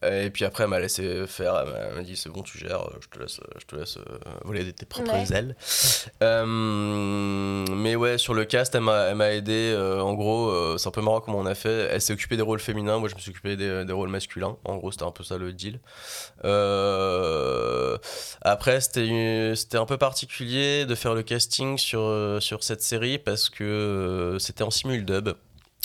Euh, 0.03 0.25
Et 0.25 0.29
puis 0.29 0.45
après, 0.45 0.63
elle 0.63 0.69
m'a 0.69 0.79
laissé 0.79 1.25
faire. 1.27 1.55
Elle 1.89 1.95
m'a- 1.95 2.01
dit 2.03 2.15
c'est 2.15 2.29
bon, 2.29 2.41
tu 2.41 2.57
gères. 2.57 2.83
Je 3.01 3.07
te 3.07 3.19
laisse, 3.21 3.39
je 3.59 3.65
te 3.65 3.75
laisse 3.75 3.97
euh, 3.97 4.01
voler 4.45 4.71
tes 4.73 4.85
propres 4.85 5.11
Ouais. 5.13 5.35
ailes. 5.37 5.55
Euh, 6.23 6.45
mais 6.45 7.95
ouais, 7.95 8.17
sur 8.17 8.33
le 8.33 8.45
cast, 8.45 8.73
elle 8.75 8.81
m'a, 8.81 9.33
aidé. 9.33 9.73
euh, 9.75 9.99
en 10.01 10.13
gros, 10.13 10.49
euh, 10.49 10.77
c'est 10.77 10.87
un 10.87 10.91
peu 10.91 11.01
marrant 11.01 11.19
comment 11.21 11.39
on 11.39 11.45
a 11.45 11.55
fait. 11.55 11.89
Elle 11.91 12.01
s'est 12.01 12.13
occupée 12.13 12.37
des 12.37 12.41
rôles 12.43 12.59
féminins. 12.59 12.97
Moi, 12.99 13.09
je 13.09 13.15
me 13.15 13.19
suis 13.19 13.31
occupé 13.31 13.55
des, 13.57 13.83
des 13.85 13.93
rôles 13.93 14.09
masculins. 14.09 14.57
En 14.63 14.77
gros, 14.77 14.91
c'était 14.91 15.03
un 15.03 15.11
peu 15.11 15.23
ça 15.23 15.37
le 15.37 15.51
deal. 15.53 15.79
Euh, 16.45 17.97
après, 18.41 18.81
c'était, 18.81 19.77
un 19.77 19.85
peu 19.85 19.97
particulier 19.97 20.85
de 20.85 20.95
faire 20.95 21.13
le 21.13 21.23
casting 21.23 21.77
sur, 21.77 22.01
euh, 22.01 22.39
sur 22.39 22.63
cette 22.63 22.81
série 22.81 23.17
parce 23.19 23.49
que 23.49 23.63
euh, 23.63 24.39
c'était 24.39 24.63
en 24.63 24.71
simuldub. 24.71 25.29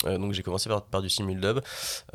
Euh, 0.05 0.17
donc 0.17 0.33
j'ai 0.33 0.43
commencé 0.43 0.67
par, 0.69 0.83
par 0.83 1.01
du 1.01 1.09
simuldub. 1.09 1.61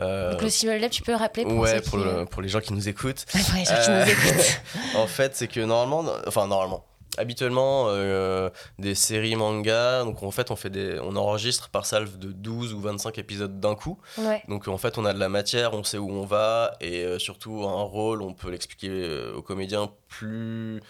Euh, 0.00 0.32
Donc 0.32 0.42
le 0.42 0.50
simuldub, 0.50 0.90
tu 0.90 1.02
peux 1.02 1.12
le 1.12 1.18
rappeler 1.18 1.44
pour 1.44 1.54
ouais, 1.58 1.76
ceux 1.76 1.80
pour, 1.90 1.98
qui... 1.98 2.04
le- 2.04 2.24
pour 2.26 2.42
les 2.42 2.48
gens 2.48 2.60
qui 2.60 2.72
nous 2.74 2.88
écoutent. 2.88 3.24
pour 3.32 3.40
les 3.54 3.64
gens 3.64 3.74
qui 3.74 3.90
Euh, 3.90 4.04
nous 4.04 4.10
écoutent. 4.10 4.60
en 4.96 5.06
fait, 5.06 5.34
c'est 5.34 5.48
que 5.48 5.60
normalement, 5.60 6.12
enfin 6.26 6.46
normalement, 6.46 6.84
habituellement, 7.16 7.86
euh, 7.88 8.50
des 8.78 8.94
séries 8.94 9.34
manga, 9.34 10.04
donc 10.04 10.22
en 10.22 10.30
fait, 10.30 10.50
on 10.50 10.56
fait 10.56 10.70
des, 10.70 11.00
on 11.02 11.16
enregistre 11.16 11.70
par 11.70 11.86
salve 11.86 12.18
de 12.18 12.30
12 12.32 12.74
ou 12.74 12.80
25 12.80 13.18
épisodes 13.18 13.58
d'un 13.60 13.74
coup. 13.74 13.98
Ouais. 14.18 14.42
Donc 14.48 14.68
en 14.68 14.78
fait, 14.78 14.98
on 14.98 15.04
a 15.06 15.12
de 15.14 15.18
la 15.18 15.28
matière, 15.30 15.72
on 15.74 15.82
sait 15.82 15.98
où 15.98 16.10
on 16.10 16.24
va, 16.26 16.76
et 16.82 17.02
euh, 17.04 17.18
surtout 17.18 17.64
un 17.66 17.82
rôle, 17.82 18.20
on 18.22 18.34
peut 18.34 18.50
l'expliquer 18.50 18.88
euh, 18.90 19.34
aux 19.34 19.42
comédiens 19.42 19.90
plus. 20.08 20.80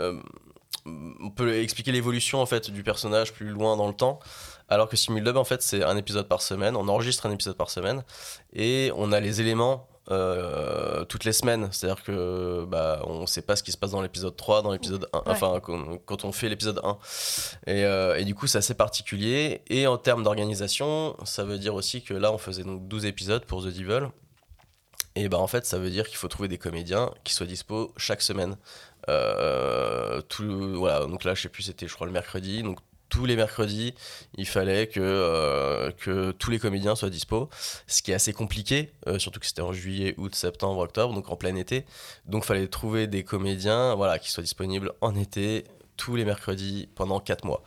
euh, 0.00 0.20
on 0.86 1.30
peut 1.30 1.56
expliquer 1.62 1.92
l'évolution 1.92 2.42
en 2.42 2.46
fait 2.46 2.70
du 2.70 2.82
personnage 2.82 3.32
plus 3.32 3.48
loin 3.48 3.76
dans 3.76 3.86
le 3.88 3.94
temps. 3.94 4.18
Alors 4.68 4.88
que 4.88 4.96
Simuldub, 4.96 5.36
en 5.36 5.44
fait, 5.44 5.62
c'est 5.62 5.82
un 5.82 5.96
épisode 5.96 6.26
par 6.26 6.42
semaine. 6.42 6.76
On 6.76 6.88
enregistre 6.88 7.26
un 7.26 7.30
épisode 7.30 7.56
par 7.56 7.70
semaine 7.70 8.02
et 8.52 8.90
on 8.96 9.12
a 9.12 9.20
les 9.20 9.40
éléments 9.40 9.88
euh, 10.10 11.04
toutes 11.04 11.24
les 11.24 11.32
semaines. 11.32 11.68
C'est-à-dire 11.72 12.02
que 12.02 12.64
bah, 12.66 13.02
on 13.04 13.26
sait 13.26 13.42
pas 13.42 13.56
ce 13.56 13.62
qui 13.62 13.72
se 13.72 13.78
passe 13.78 13.90
dans 13.90 14.02
l'épisode 14.02 14.36
3, 14.36 14.62
dans 14.62 14.72
l'épisode 14.72 15.08
1, 15.12 15.22
enfin 15.26 15.60
quand, 15.62 15.98
quand 16.04 16.24
on 16.24 16.32
fait 16.32 16.48
l'épisode 16.48 16.80
1. 16.82 16.98
Et, 17.66 17.84
euh, 17.84 18.16
et 18.16 18.24
du 18.24 18.34
coup, 18.34 18.46
c'est 18.46 18.58
assez 18.58 18.74
particulier. 18.74 19.62
Et 19.68 19.86
en 19.86 19.98
termes 19.98 20.22
d'organisation, 20.22 21.16
ça 21.24 21.44
veut 21.44 21.58
dire 21.58 21.74
aussi 21.74 22.02
que 22.02 22.14
là, 22.14 22.32
on 22.32 22.38
faisait 22.38 22.64
donc 22.64 22.88
12 22.88 23.06
épisodes 23.06 23.44
pour 23.44 23.62
The 23.62 23.68
Devil. 23.68 24.08
Et 25.16 25.28
bah 25.28 25.38
en 25.38 25.46
fait, 25.46 25.64
ça 25.64 25.78
veut 25.78 25.90
dire 25.90 26.08
qu'il 26.08 26.16
faut 26.16 26.28
trouver 26.28 26.48
des 26.48 26.58
comédiens 26.58 27.10
qui 27.22 27.34
soient 27.34 27.46
dispo 27.46 27.92
chaque 27.96 28.20
semaine. 28.20 28.56
Euh, 29.08 30.20
tout, 30.22 30.74
voilà, 30.76 31.06
donc 31.06 31.24
là, 31.24 31.34
je 31.34 31.42
sais 31.42 31.48
plus, 31.48 31.62
c'était 31.62 31.86
je 31.86 31.94
crois 31.94 32.06
le 32.06 32.12
mercredi. 32.12 32.62
Donc 32.62 32.78
tous 33.14 33.26
les 33.26 33.36
mercredis, 33.36 33.94
il 34.36 34.46
fallait 34.46 34.88
que, 34.88 34.98
euh, 34.98 35.92
que 35.92 36.32
tous 36.32 36.50
les 36.50 36.58
comédiens 36.58 36.96
soient 36.96 37.10
dispo, 37.10 37.48
ce 37.86 38.02
qui 38.02 38.10
est 38.10 38.14
assez 38.14 38.32
compliqué, 38.32 38.90
euh, 39.06 39.20
surtout 39.20 39.38
que 39.38 39.46
c'était 39.46 39.62
en 39.62 39.72
juillet, 39.72 40.14
août, 40.18 40.34
septembre, 40.34 40.80
octobre, 40.80 41.14
donc 41.14 41.30
en 41.30 41.36
plein 41.36 41.54
été. 41.54 41.84
Donc 42.26 42.44
fallait 42.44 42.66
trouver 42.66 43.06
des 43.06 43.22
comédiens 43.22 43.94
voilà, 43.94 44.18
qui 44.18 44.32
soient 44.32 44.42
disponibles 44.42 44.90
en 45.00 45.14
été, 45.14 45.62
tous 45.96 46.16
les 46.16 46.24
mercredis, 46.24 46.88
pendant 46.96 47.20
4 47.20 47.44
mois. 47.44 47.62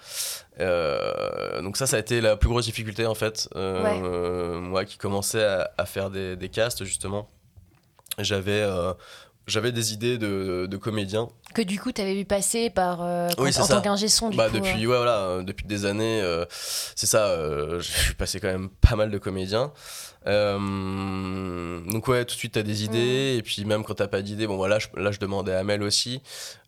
Euh, 0.59 1.61
donc 1.61 1.77
ça, 1.77 1.87
ça 1.87 1.95
a 1.95 1.99
été 1.99 2.19
la 2.19 2.35
plus 2.35 2.49
grosse 2.49 2.65
difficulté 2.65 3.05
en 3.05 3.15
fait. 3.15 3.47
Ouais. 3.55 4.01
moi 4.59 4.83
qui 4.83 4.97
commençais 4.97 5.45
à, 5.45 5.71
à 5.77 5.85
faire 5.85 6.09
des, 6.09 6.35
des 6.35 6.49
casts, 6.49 6.83
justement, 6.83 7.29
j'avais... 8.17 8.67
j'avais 9.47 9.71
des 9.71 9.93
idées 9.93 10.17
de, 10.17 10.67
de 10.69 10.77
comédiens. 10.77 11.29
Que 11.53 11.61
du 11.61 11.79
coup, 11.79 11.91
tu 11.91 12.01
avais 12.01 12.13
vu 12.13 12.25
passer 12.25 12.69
par, 12.69 13.01
euh, 13.01 13.29
Oui, 13.37 13.49
en 13.49 13.51
ça. 13.63 13.75
tant 13.75 13.81
qu'ingé 13.81 14.07
son, 14.09 14.29
du 14.29 14.37
bah, 14.37 14.49
coup. 14.49 14.55
depuis, 14.55 14.85
euh. 14.85 14.89
ouais, 14.89 14.97
voilà, 14.97 15.19
euh, 15.21 15.43
depuis 15.43 15.65
des 15.65 15.85
années, 15.85 16.21
euh, 16.21 16.45
c'est 16.95 17.07
ça, 17.07 17.35
je 17.79 17.81
suis 17.81 18.13
passé 18.15 18.39
quand 18.39 18.47
même 18.49 18.69
pas 18.69 18.95
mal 18.95 19.09
de 19.11 19.17
comédiens. 19.17 19.71
Donc 20.25 22.07
ouais, 22.07 22.25
tout 22.25 22.33
de 22.35 22.39
suite 22.39 22.53
t'as 22.53 22.63
des 22.63 22.83
idées, 22.83 23.35
Mm. 23.35 23.39
et 23.39 23.41
puis 23.43 23.65
même 23.65 23.83
quand 23.83 23.93
t'as 23.95 24.07
pas 24.07 24.21
d'idées, 24.21 24.47
bon 24.47 24.57
voilà, 24.57 24.77
je, 24.79 24.87
là 24.95 25.11
je 25.11 25.19
demandais 25.19 25.53
à 25.53 25.59
Amel 25.59 25.83
aussi. 25.83 26.21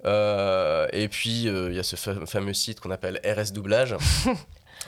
Et 0.06 1.08
puis 1.12 1.44
il 1.44 1.74
y 1.74 1.80
a 1.80 1.84
ce 1.84 1.96
fa- 1.96 2.26
fameux 2.26 2.54
site 2.54 2.80
qu'on 2.80 2.92
appelle 2.92 3.20
RS 3.26 3.52
Doublage. 3.52 3.96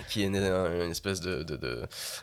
qui 0.10 0.24
est 0.24 0.28
une, 0.28 0.38
une 0.38 0.90
espèce 0.90 1.20
de, 1.20 1.44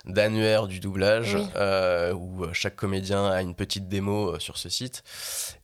d'annuaire 0.06 0.66
du 0.68 0.80
doublage 0.80 1.34
Oui. 1.34 1.46
euh, 1.56 2.14
où 2.14 2.46
chaque 2.54 2.74
comédien 2.76 3.26
a 3.30 3.42
une 3.42 3.54
petite 3.54 3.88
démo 3.88 4.38
sur 4.40 4.56
ce 4.56 4.70
site 4.70 5.04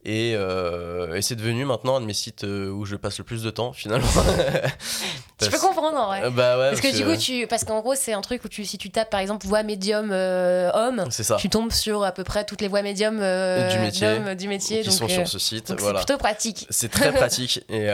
et, 0.05 0.35
euh, 0.37 1.15
et 1.15 1.23
c'est 1.23 1.35
devenu 1.37 1.65
maintenant 1.65 1.97
un 1.97 2.01
de 2.01 2.07
mes 2.07 2.13
sites 2.15 2.45
euh, 2.45 2.69
où 2.71 2.85
je 2.85 2.97
passe 2.97 3.19
le 3.19 3.25
plus 3.25 3.43
de 3.43 3.51
temps 3.51 3.73
finalement 3.73 4.07
Je 5.43 5.51
peux 5.51 5.59
comprendre 5.59 5.99
en 5.99 6.07
vrai. 6.07 6.23
Euh, 6.25 6.31
bah 6.31 6.57
ouais 6.59 6.69
Parce 6.71 6.81
que 6.81 6.97
du 6.97 7.05
coup, 7.05 7.17
tu... 7.17 7.47
parce 7.49 7.65
qu'en 7.65 7.81
gros, 7.81 7.95
c'est 7.97 8.13
un 8.13 8.21
truc 8.21 8.45
où 8.45 8.49
tu, 8.49 8.65
si 8.65 8.79
tu 8.79 8.91
tapes 8.91 9.11
par 9.11 9.21
exemple 9.21 9.47
voix 9.47 9.63
médium 9.63 10.11
homme, 10.13 11.05
ça 11.11 11.37
tu 11.37 11.49
tombes 11.51 11.73
sur 11.73 12.05
à 12.05 12.13
peu 12.13 12.23
près 12.25 12.45
toutes 12.45 12.61
les 12.61 12.69
voix 12.69 12.83
médium 12.83 13.17
Du 13.17 13.79
métier. 13.79 14.07
d'hommes 14.19 14.35
du 14.35 14.49
métier. 14.49 14.83
qui 14.83 14.89
donc 14.89 14.97
sont 14.99 15.09
sur 15.09 15.29
ce 15.29 15.39
site 15.39 15.69
c'est 15.69 15.81
voilà 15.81 15.99
plutôt 16.01 16.17
pratique. 16.19 16.67
c'est 16.71 16.89
très 16.91 17.13
pratique 17.15 17.65
et, 17.69 17.89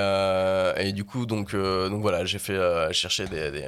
et 0.77 0.93
du 0.93 1.05
coup 1.05 1.27
donc 1.27 1.55
donc 1.55 2.03
voilà 2.03 2.25
j'ai 2.25 2.39
fait 2.39 2.59
chercher 2.93 3.27
des, 3.27 3.51
des, 3.51 3.65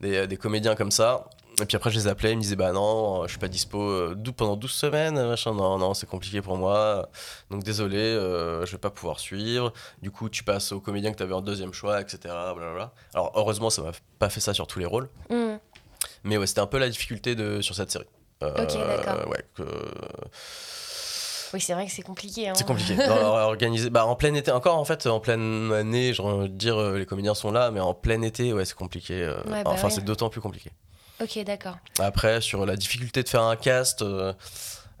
des- 0.00 0.26
des 0.26 0.36
comédiens 0.36 0.74
comme 0.74 0.90
ça 0.90 1.24
et 1.62 1.66
puis 1.66 1.76
après 1.76 1.90
je 1.90 1.96
les 1.96 2.06
appelais 2.08 2.32
ils 2.32 2.36
me 2.36 2.42
disaient 2.42 2.56
bah 2.56 2.72
non 2.72 3.22
je 3.24 3.30
suis 3.30 3.38
pas 3.38 3.48
dispo 3.48 3.80
euh, 3.80 4.16
pendant 4.36 4.56
12 4.56 4.70
semaines 4.70 5.14
machin 5.26 5.52
non 5.54 5.78
non 5.78 5.94
c'est 5.94 6.06
compliqué 6.08 6.40
pour 6.42 6.56
moi 6.56 7.08
donc 7.50 7.62
désolé 7.64 7.96
euh, 7.98 8.64
je 8.66 8.72
vais 8.72 8.78
pas 8.78 8.90
pouvoir 8.90 9.18
suivre 9.20 9.72
du 10.02 10.10
coup 10.10 10.28
tu 10.28 10.44
passes 10.44 10.72
au 10.72 10.80
comédien 10.80 11.10
que 11.12 11.16
tu 11.16 11.22
avais 11.22 11.34
en 11.34 11.40
deuxième 11.40 11.72
choix 11.72 12.00
etc 12.00 12.18
blablabla. 12.54 12.92
alors 13.14 13.32
heureusement 13.34 13.70
ça 13.70 13.82
m'a 13.82 13.92
pas 14.18 14.28
fait 14.28 14.40
ça 14.40 14.54
sur 14.54 14.66
tous 14.66 14.78
les 14.78 14.86
rôles 14.86 15.08
Hmm. 15.30 15.56
mais 16.24 16.36
ouais 16.36 16.46
c'était 16.46 16.60
un 16.60 16.66
peu 16.66 16.78
la 16.78 16.88
difficulté 16.88 17.34
de 17.34 17.60
sur 17.60 17.74
cette 17.74 17.90
série 17.90 18.06
Euh, 18.42 18.50
Ok, 18.62 18.74
d'accord. 18.74 19.28
ouais 19.30 19.44
que 19.54 19.64
Oui, 21.54 21.60
c'est 21.60 21.72
vrai 21.72 21.86
que 21.86 21.92
c'est 21.92 22.02
compliqué. 22.02 22.48
hein. 22.48 22.52
c'est 22.54 22.66
compliqué. 22.66 22.94
Organiser, 23.08 23.88
bah, 23.90 24.04
en 24.04 24.14
plein 24.16 24.34
été, 24.34 24.50
encore 24.52 24.76
en 24.78 24.84
fait, 24.84 25.06
en 25.06 25.18
pleine 25.18 25.72
année, 25.72 26.12
envie 26.20 26.48
de 26.50 26.54
dire, 26.54 26.76
euh, 26.78 26.98
les 26.98 27.06
comédiens 27.06 27.34
sont 27.34 27.50
là, 27.50 27.70
mais 27.70 27.80
en 27.80 27.94
plein 27.94 28.20
été, 28.22 28.52
ouais, 28.52 28.64
c'est 28.66 28.76
compliqué. 28.76 29.22
euh, 29.22 29.34
Ouais, 29.50 29.64
bah 29.64 29.70
enfin, 29.72 29.86
oui. 29.88 29.92
c'est 29.94 30.04
d'autant 30.04 30.28
plus 30.28 30.42
compliqué. 30.42 30.70
Ok, 31.20 31.38
d'accord. 31.44 31.76
Après, 31.98 32.40
sur 32.40 32.64
la 32.66 32.76
difficulté 32.76 33.22
de 33.22 33.28
faire 33.28 33.42
un 33.42 33.56
cast, 33.56 34.02
euh, 34.02 34.32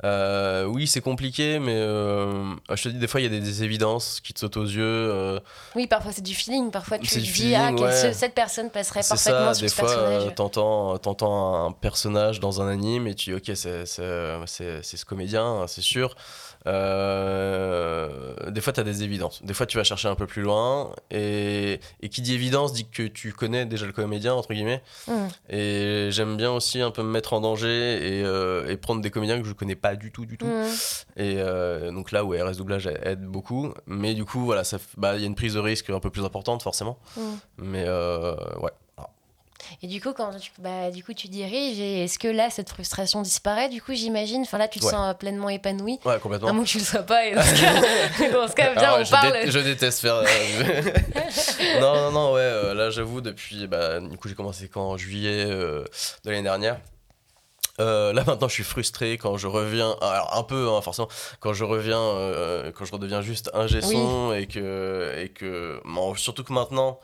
euh, 0.04 0.64
oui, 0.64 0.86
c'est 0.86 1.00
compliqué, 1.00 1.58
mais 1.58 1.74
euh, 1.76 2.54
je 2.74 2.82
te 2.82 2.88
dis, 2.88 2.98
des 2.98 3.06
fois, 3.06 3.20
il 3.20 3.24
y 3.24 3.26
a 3.26 3.30
des, 3.30 3.40
des 3.40 3.62
évidences 3.62 4.20
qui 4.20 4.32
te 4.32 4.40
sautent 4.40 4.56
aux 4.56 4.64
yeux. 4.64 5.40
Oui, 5.74 5.86
parfois 5.86 6.12
c'est 6.12 6.22
du 6.22 6.34
feeling. 6.34 6.70
Parfois 6.70 6.98
tu 6.98 7.08
te 7.08 7.18
dis, 7.18 7.54
ah, 7.54 7.68
feeling, 7.68 7.84
ouais. 7.84 8.12
cette 8.12 8.34
personne 8.34 8.70
passerait 8.70 9.00
parfaitement 9.08 9.48
ça, 9.48 9.54
sur 9.54 9.62
des 9.62 9.68
ce 9.68 9.74
fois, 9.74 9.88
personnage. 9.88 10.34
t'entends, 10.34 10.98
t'entends 10.98 11.66
un 11.66 11.72
personnage 11.72 12.40
dans 12.40 12.60
un 12.60 12.68
anime 12.68 13.06
et 13.06 13.14
tu 13.14 13.30
dis, 13.30 13.36
ok, 13.36 13.56
c'est, 13.56 13.86
c'est, 13.86 14.36
c'est, 14.46 14.82
c'est 14.82 14.96
ce 14.96 15.04
comédien, 15.04 15.66
c'est 15.66 15.82
sûr. 15.82 16.14
Euh, 16.66 18.50
des 18.50 18.60
fois, 18.60 18.72
tu 18.72 18.80
as 18.80 18.84
des 18.84 19.02
évidences. 19.02 19.42
Des 19.42 19.54
fois, 19.54 19.66
tu 19.66 19.76
vas 19.76 19.84
chercher 19.84 20.08
un 20.08 20.14
peu 20.14 20.26
plus 20.26 20.42
loin. 20.42 20.94
Et, 21.10 21.80
et 22.00 22.08
qui 22.08 22.22
dit 22.22 22.34
évidence 22.34 22.72
dit 22.72 22.86
que 22.88 23.02
tu 23.04 23.32
connais 23.32 23.66
déjà 23.66 23.86
le 23.86 23.92
comédien, 23.92 24.34
entre 24.34 24.52
guillemets. 24.52 24.82
Hmm. 25.06 25.28
Et 25.48 26.08
j'aime 26.10 26.36
bien 26.36 26.52
aussi 26.52 26.80
un 26.80 26.90
peu 26.90 27.02
me 27.02 27.10
mettre 27.10 27.32
en 27.32 27.40
danger 27.40 27.68
et, 27.68 28.24
euh, 28.24 28.68
et 28.68 28.76
prendre 28.76 29.00
des 29.00 29.10
comédiens 29.10 29.40
que 29.40 29.46
je 29.46 29.52
connais 29.52 29.76
pas 29.76 29.96
du 29.96 30.10
tout, 30.10 30.26
du 30.26 30.36
tout. 30.36 30.46
Hmm. 30.46 30.66
Et 31.16 31.36
euh, 31.38 31.90
donc 31.92 32.12
là 32.12 32.24
où 32.24 32.30
RS 32.30 32.56
Doublage 32.56 32.86
aide 32.86 33.24
beaucoup. 33.24 33.72
Mais 33.86 34.14
du 34.14 34.24
coup, 34.24 34.44
voilà, 34.44 34.62
bah, 34.96 35.16
il 35.16 35.20
y 35.20 35.24
a 35.24 35.26
une 35.26 35.34
prise 35.34 35.54
de 35.54 35.60
risque 35.60 35.90
un 35.90 36.00
peu 36.00 36.10
plus 36.10 36.24
importante, 36.24 36.62
forcément. 36.62 36.98
Hmm. 37.16 37.36
Mais 37.58 37.84
ouais. 37.84 38.72
Et 39.82 39.86
du 39.86 40.00
coup, 40.00 40.12
quand 40.12 40.36
tu, 40.38 40.50
bah, 40.58 40.90
du 40.90 41.02
coup, 41.04 41.14
tu 41.14 41.28
diriges, 41.28 41.78
et 41.80 42.04
est-ce 42.04 42.18
que 42.18 42.28
là, 42.28 42.50
cette 42.50 42.68
frustration 42.70 43.22
disparaît? 43.22 43.68
Du 43.68 43.80
coup, 43.82 43.92
j'imagine. 43.94 44.42
Enfin, 44.42 44.58
là, 44.58 44.68
tu 44.68 44.80
te 44.80 44.84
Ouais. 44.84 44.90
sens 44.92 45.14
pleinement 45.18 45.48
épanoui. 45.48 45.98
Ouais, 46.04 46.14
À 46.14 46.18
complètement. 46.18 46.52
moins 46.54 46.64
que 46.64 46.68
tu 46.68 46.78
le 46.78 46.84
sois 46.84 47.02
pas. 47.02 47.26
Et 47.26 47.34
dans 47.34 47.42
ce 47.42 47.60
cas, 47.60 48.30
dans 48.32 48.48
ce 48.48 48.54
cas 48.54 48.72
viens, 48.74 48.82
Alors, 48.82 48.98
on 49.00 49.04
je, 49.04 49.10
parle. 49.10 49.32
dé- 49.44 49.50
je 49.50 49.58
déteste 49.58 50.00
faire. 50.00 50.14
euh, 50.16 50.24
non, 51.80 51.94
non, 51.94 52.10
non, 52.12 52.32
ouais. 52.34 52.40
euh, 52.40 52.74
là, 52.74 52.90
j'avoue, 52.90 53.20
depuis. 53.20 53.66
Bah, 53.66 54.00
du 54.00 54.16
coup, 54.16 54.28
j'ai 54.28 54.34
commencé 54.34 54.68
quand 54.68 54.88
En 54.88 54.96
juillet 54.96 55.44
euh, 55.46 55.84
de 56.24 56.30
l'année 56.30 56.42
dernière. 56.42 56.78
Euh, 57.80 58.12
là 58.12 58.24
maintenant 58.26 58.48
je 58.48 58.54
suis 58.54 58.64
frustré 58.64 59.18
quand 59.18 59.36
je 59.36 59.46
reviens 59.46 59.94
alors 60.00 60.36
un 60.36 60.42
peu 60.42 60.68
hein, 60.68 60.80
forcément 60.82 61.06
quand 61.38 61.52
je 61.52 61.62
reviens 61.62 62.00
euh, 62.00 62.72
quand 62.72 62.84
je 62.84 62.90
redeviens 62.92 63.22
juste 63.22 63.52
un 63.54 63.68
son 63.68 64.32
et 64.32 64.48
que 64.48 65.14
et 65.16 65.28
que 65.28 65.80
bon, 65.84 66.12
surtout 66.16 66.42
que 66.42 66.52
maintenant 66.52 66.98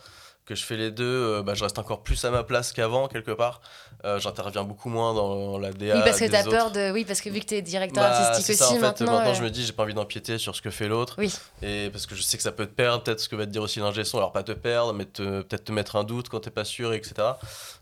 que 0.47 0.55
je 0.55 0.63
fais 0.65 0.77
les 0.77 0.91
deux 0.91 1.05
euh, 1.05 1.43
bah, 1.43 1.55
je 1.55 1.63
reste 1.65 1.79
encore 1.79 2.03
plus 2.03 2.23
à 2.25 2.31
ma 2.31 2.43
place 2.45 2.73
qu'avant 2.73 3.09
quelque 3.09 3.31
part 3.33 3.61
Euh, 4.05 4.19
j'interviens 4.21 4.65
beaucoup 4.65 4.91
moins 4.91 5.15
dans 5.15 5.57
la 5.57 5.73
DA 5.73 5.95
Oui, 5.97 6.03
parce 6.05 6.21
que 6.21 6.31
t'as 6.31 6.43
autres. 6.43 6.51
peur 6.51 6.71
de. 6.71 6.91
Oui, 6.93 7.07
parce 7.07 7.23
que 7.23 7.31
vu 7.31 7.41
que 7.41 7.47
t'es 7.47 7.63
directeur 7.63 8.03
Bah, 8.05 8.11
artistique 8.29 8.51
aussi 8.55 8.59
ça, 8.59 8.69
en 8.69 8.75
fait, 8.75 8.81
maintenant. 8.81 9.13
maintenant 9.13 9.31
euh, 9.31 9.35
je 9.35 9.43
me 9.43 9.49
dis 9.51 9.65
j'ai 9.65 9.73
pas 9.73 9.85
envie 9.85 9.95
d'empiéter 9.95 10.37
sur 10.37 10.55
ce 10.55 10.61
que 10.61 10.69
fait 10.71 10.89
l'autre 10.89 11.15
Oui. 11.17 11.33
et 11.63 11.89
parce 11.91 12.05
que 12.05 12.15
je 12.15 12.21
sais 12.21 12.37
que 12.37 12.43
ça 12.43 12.53
peut 12.53 12.67
te 12.67 12.75
perdre 12.75 13.03
peut-être 13.03 13.21
ce 13.21 13.31
que 13.31 13.37
va 13.37 13.47
te 13.47 13.51
dire 13.51 13.63
aussi 13.63 13.79
l'ingé 13.81 14.05
son 14.05 14.19
alors 14.19 14.33
pas 14.33 14.43
te 14.43 14.53
perdre 14.53 14.93
mais 14.93 15.07
peut-être 15.07 15.65
te 15.65 15.73
mettre 15.73 15.97
un 15.97 16.05
doute 16.05 16.29
quand 16.29 16.41
t'es 16.41 16.51
pas 16.51 16.65
sûr 16.67 16.93
etc 16.93 17.15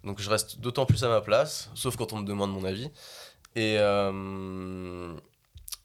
donc 0.04 0.20
je 0.20 0.30
reste 0.30 0.60
d'autant 0.60 0.86
plus 0.86 1.02
à 1.02 1.08
ma 1.08 1.20
place 1.22 1.70
sauf 1.74 1.96
quand 1.96 2.12
on 2.12 2.18
me 2.18 2.24
demande 2.26 2.52
mon 2.52 2.64
avis 2.64 2.88
et 3.56 3.76
euh, 3.80 5.12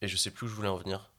et 0.03 0.07
je 0.07 0.15
sais 0.17 0.29
plus 0.29 0.45
où 0.45 0.49
je 0.49 0.53
voulais 0.55 0.69
en 0.69 0.77
venir 0.77 1.09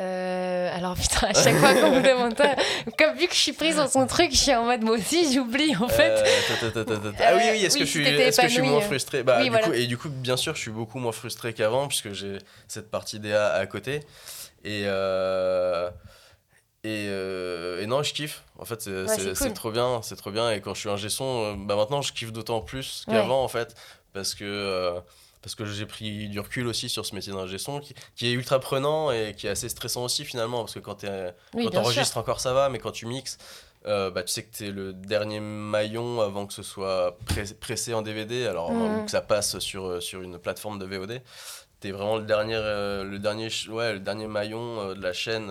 Euh, 0.00 0.76
alors 0.76 0.94
putain, 0.94 1.28
à 1.28 1.34
chaque 1.34 1.56
fois 1.56 1.74
qu'on 1.74 1.90
me 1.96 2.00
demande 2.02 2.36
ça, 2.36 2.54
comme 2.98 3.16
vu 3.16 3.26
que 3.28 3.34
je 3.34 3.40
suis 3.40 3.52
prise 3.52 3.76
dans 3.76 3.88
son 3.88 4.06
truc, 4.06 4.30
je 4.32 4.36
suis 4.36 4.54
en 4.54 4.64
mode 4.64 4.82
moi 4.82 4.96
aussi, 4.96 5.32
j'oublie 5.32 5.74
en 5.76 5.88
fait. 5.88 6.10
Euh, 6.10 6.24
ta, 6.60 6.70
ta, 6.70 6.84
ta, 6.84 6.96
ta, 6.96 7.12
ta. 7.12 7.24
ah 7.28 7.32
oui 7.36 7.42
oui 7.52 7.64
est-ce 7.64 7.74
oui, 7.74 7.80
que 7.80 7.86
je 7.86 7.90
suis 7.90 8.06
est-ce 8.06 8.40
que 8.40 8.48
je 8.48 8.52
suis 8.54 8.62
moins 8.62 8.78
euh. 8.78 8.80
frustré? 8.80 9.22
Bah 9.22 9.36
Oui, 9.38 9.44
du 9.44 9.50
voilà. 9.50 9.66
coup 9.66 9.72
et 9.74 9.86
du 9.86 9.98
coup 9.98 10.08
bien 10.08 10.36
sûr 10.36 10.54
je 10.54 10.60
suis 10.60 10.70
beaucoup 10.70 10.98
moins 10.98 11.12
frustré 11.12 11.52
qu'avant 11.52 11.86
puisque 11.88 12.12
j'ai 12.12 12.38
cette 12.68 12.90
partie 12.90 13.20
DA 13.20 13.52
à 13.52 13.66
côté 13.66 14.00
et 14.64 14.82
euh, 14.86 15.90
et, 16.82 17.08
euh, 17.10 17.82
et 17.82 17.86
non, 17.86 18.02
je 18.02 18.14
kiffe. 18.14 18.42
En 18.58 18.64
fait, 18.64 18.80
c'est 18.80 19.34
cool. 19.38 19.52
trop 19.52 19.70
bien, 19.70 20.00
c'est 20.02 20.16
trop 20.16 20.30
bien. 20.30 20.50
Et 20.50 20.60
quand 20.60 20.74
je 20.74 20.80
suis 20.80 20.88
un 20.88 20.96
son, 21.10 21.24
euh, 21.44 21.54
bah 21.58 21.76
maintenant, 21.76 22.00
je 22.00 22.12
kiffe 22.12 22.32
d'autant 22.32 22.60
plus 22.62 23.04
Ouais. 23.06 23.14
qu'avant, 23.14 23.44
en 23.44 23.48
fait, 23.48 23.74
parce 24.14 24.34
que 24.34 24.44
euh, 24.44 24.98
parce 25.42 25.54
que 25.54 25.64
j'ai 25.64 25.86
pris 25.86 26.28
du 26.28 26.38
recul 26.40 26.66
aussi 26.66 26.88
sur 26.88 27.06
ce 27.06 27.14
métier 27.14 27.32
d'ingé 27.32 27.58
son, 27.58 27.80
qui, 27.80 27.94
qui 28.14 28.26
est 28.28 28.32
ultra 28.32 28.58
prenant 28.60 29.10
et 29.10 29.34
qui 29.36 29.46
est 29.46 29.50
assez 29.50 29.68
stressant 29.68 30.04
aussi 30.04 30.24
finalement, 30.24 30.58
parce 30.60 30.74
que 30.74 30.80
quand 30.80 31.04
Oui, 31.54 31.62
sûr. 31.62 31.70
t'enregistres 31.70 32.16
encore 32.18 32.40
ça 32.40 32.52
va, 32.52 32.68
mais 32.68 32.78
quand 32.78 32.92
tu 32.92 33.06
mixes, 33.06 33.38
euh, 33.86 34.10
bah, 34.10 34.22
tu 34.22 34.32
sais 34.32 34.44
que 34.44 34.54
t'es 34.54 34.70
le 34.70 34.92
dernier 34.92 35.40
maillon 35.40 36.20
avant 36.20 36.46
que 36.46 36.52
ce 36.52 36.62
soit 36.62 37.16
pressé 37.60 37.94
en 37.94 38.02
DVD, 38.02 38.46
alors 38.46 38.70
ou 38.70 39.04
que 39.04 39.10
ça 39.10 39.22
passe 39.22 39.58
sur, 39.58 39.86
euh, 39.86 40.00
sur 40.00 40.20
une 40.20 40.38
plateforme 40.38 40.78
de 40.78 40.84
VOD. 40.84 41.22
T'es 41.80 41.92
vraiment 41.92 42.18
le 42.18 42.24
dernier, 42.24 42.56
euh, 42.56 43.04
le, 43.04 43.18
dernier, 43.18 43.48
ouais, 43.70 43.94
le 43.94 44.00
dernier 44.00 44.26
maillon 44.26 44.80
euh, 44.80 44.94
de 44.94 45.00
la 45.02 45.14
chaîne 45.14 45.50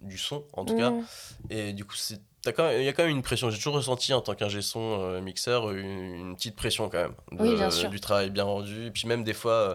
du 0.00 0.16
son, 0.16 0.44
en 0.52 0.64
tout 0.64 0.76
cas. 0.76 0.90
Mm. 0.90 1.04
Et 1.50 1.72
du 1.72 1.84
coup, 1.84 1.96
c'est- 1.96 2.22
il 2.46 2.82
y 2.84 2.88
a 2.88 2.92
quand 2.92 3.02
même 3.04 3.14
une 3.16 3.22
pression. 3.22 3.50
J'ai 3.50 3.58
toujours 3.58 3.74
ressenti 3.74 4.12
en 4.14 4.20
tant 4.20 4.34
qu'ingé 4.34 4.62
son 4.62 4.98
euh, 5.00 5.20
mixeur 5.20 5.70
une, 5.70 5.86
une 6.14 6.36
petite 6.36 6.56
pression 6.56 6.88
quand 6.88 6.98
même. 6.98 7.14
de- 7.32 7.42
Oui, 7.42 7.54
bien 7.54 7.70
sûr. 7.70 7.90
Du 7.90 8.00
travail 8.00 8.30
bien 8.30 8.44
rendu. 8.44 8.86
Et 8.86 8.90
puis 8.90 9.06
même 9.06 9.24
des 9.24 9.34
fois, 9.34 9.52
euh, 9.52 9.74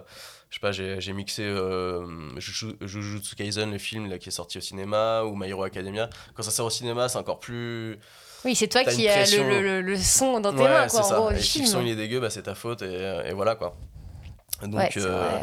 je 0.50 0.56
sais 0.56 0.60
pas, 0.60 0.72
j'ai 0.72 1.12
mixé 1.12 1.42
euh, 1.44 2.04
Jujutsu 2.40 3.34
Kaisen, 3.36 3.70
le 3.70 3.78
film 3.78 4.08
là, 4.10 4.18
qui 4.18 4.28
est 4.30 4.32
sorti 4.32 4.58
au 4.58 4.60
cinéma, 4.60 5.22
ou 5.24 5.36
My 5.36 5.48
Hero 5.48 5.62
Academia. 5.62 6.08
Quand 6.34 6.42
ça 6.42 6.50
sort 6.50 6.66
au 6.66 6.70
cinéma, 6.70 7.08
c'est 7.08 7.18
encore 7.18 7.38
plus. 7.40 7.98
Oui, 8.44 8.54
c'est 8.54 8.68
toi 8.68 8.84
qui 8.84 9.08
as 9.08 9.30
le, 9.36 9.60
le, 9.60 9.80
le 9.80 9.96
son 9.96 10.40
dans 10.40 10.52
tes 10.52 10.58
ouais, 10.62 10.68
mains, 10.68 10.86
quoi, 10.88 11.00
en 11.00 11.02
ça. 11.02 11.16
gros, 11.16 11.30
et 11.30 11.34
le 11.34 11.40
si 11.40 11.60
le 11.62 11.66
son 11.66 11.80
il 11.82 11.88
est 11.88 11.96
dégueu, 11.96 12.20
bah, 12.20 12.30
c'est 12.30 12.42
ta 12.44 12.54
faute, 12.54 12.82
et, 12.82 13.22
et 13.26 13.32
voilà 13.32 13.56
quoi. 13.56 13.74
Donc, 14.62 14.74
Ouais, 14.74 14.90
euh. 14.96 15.38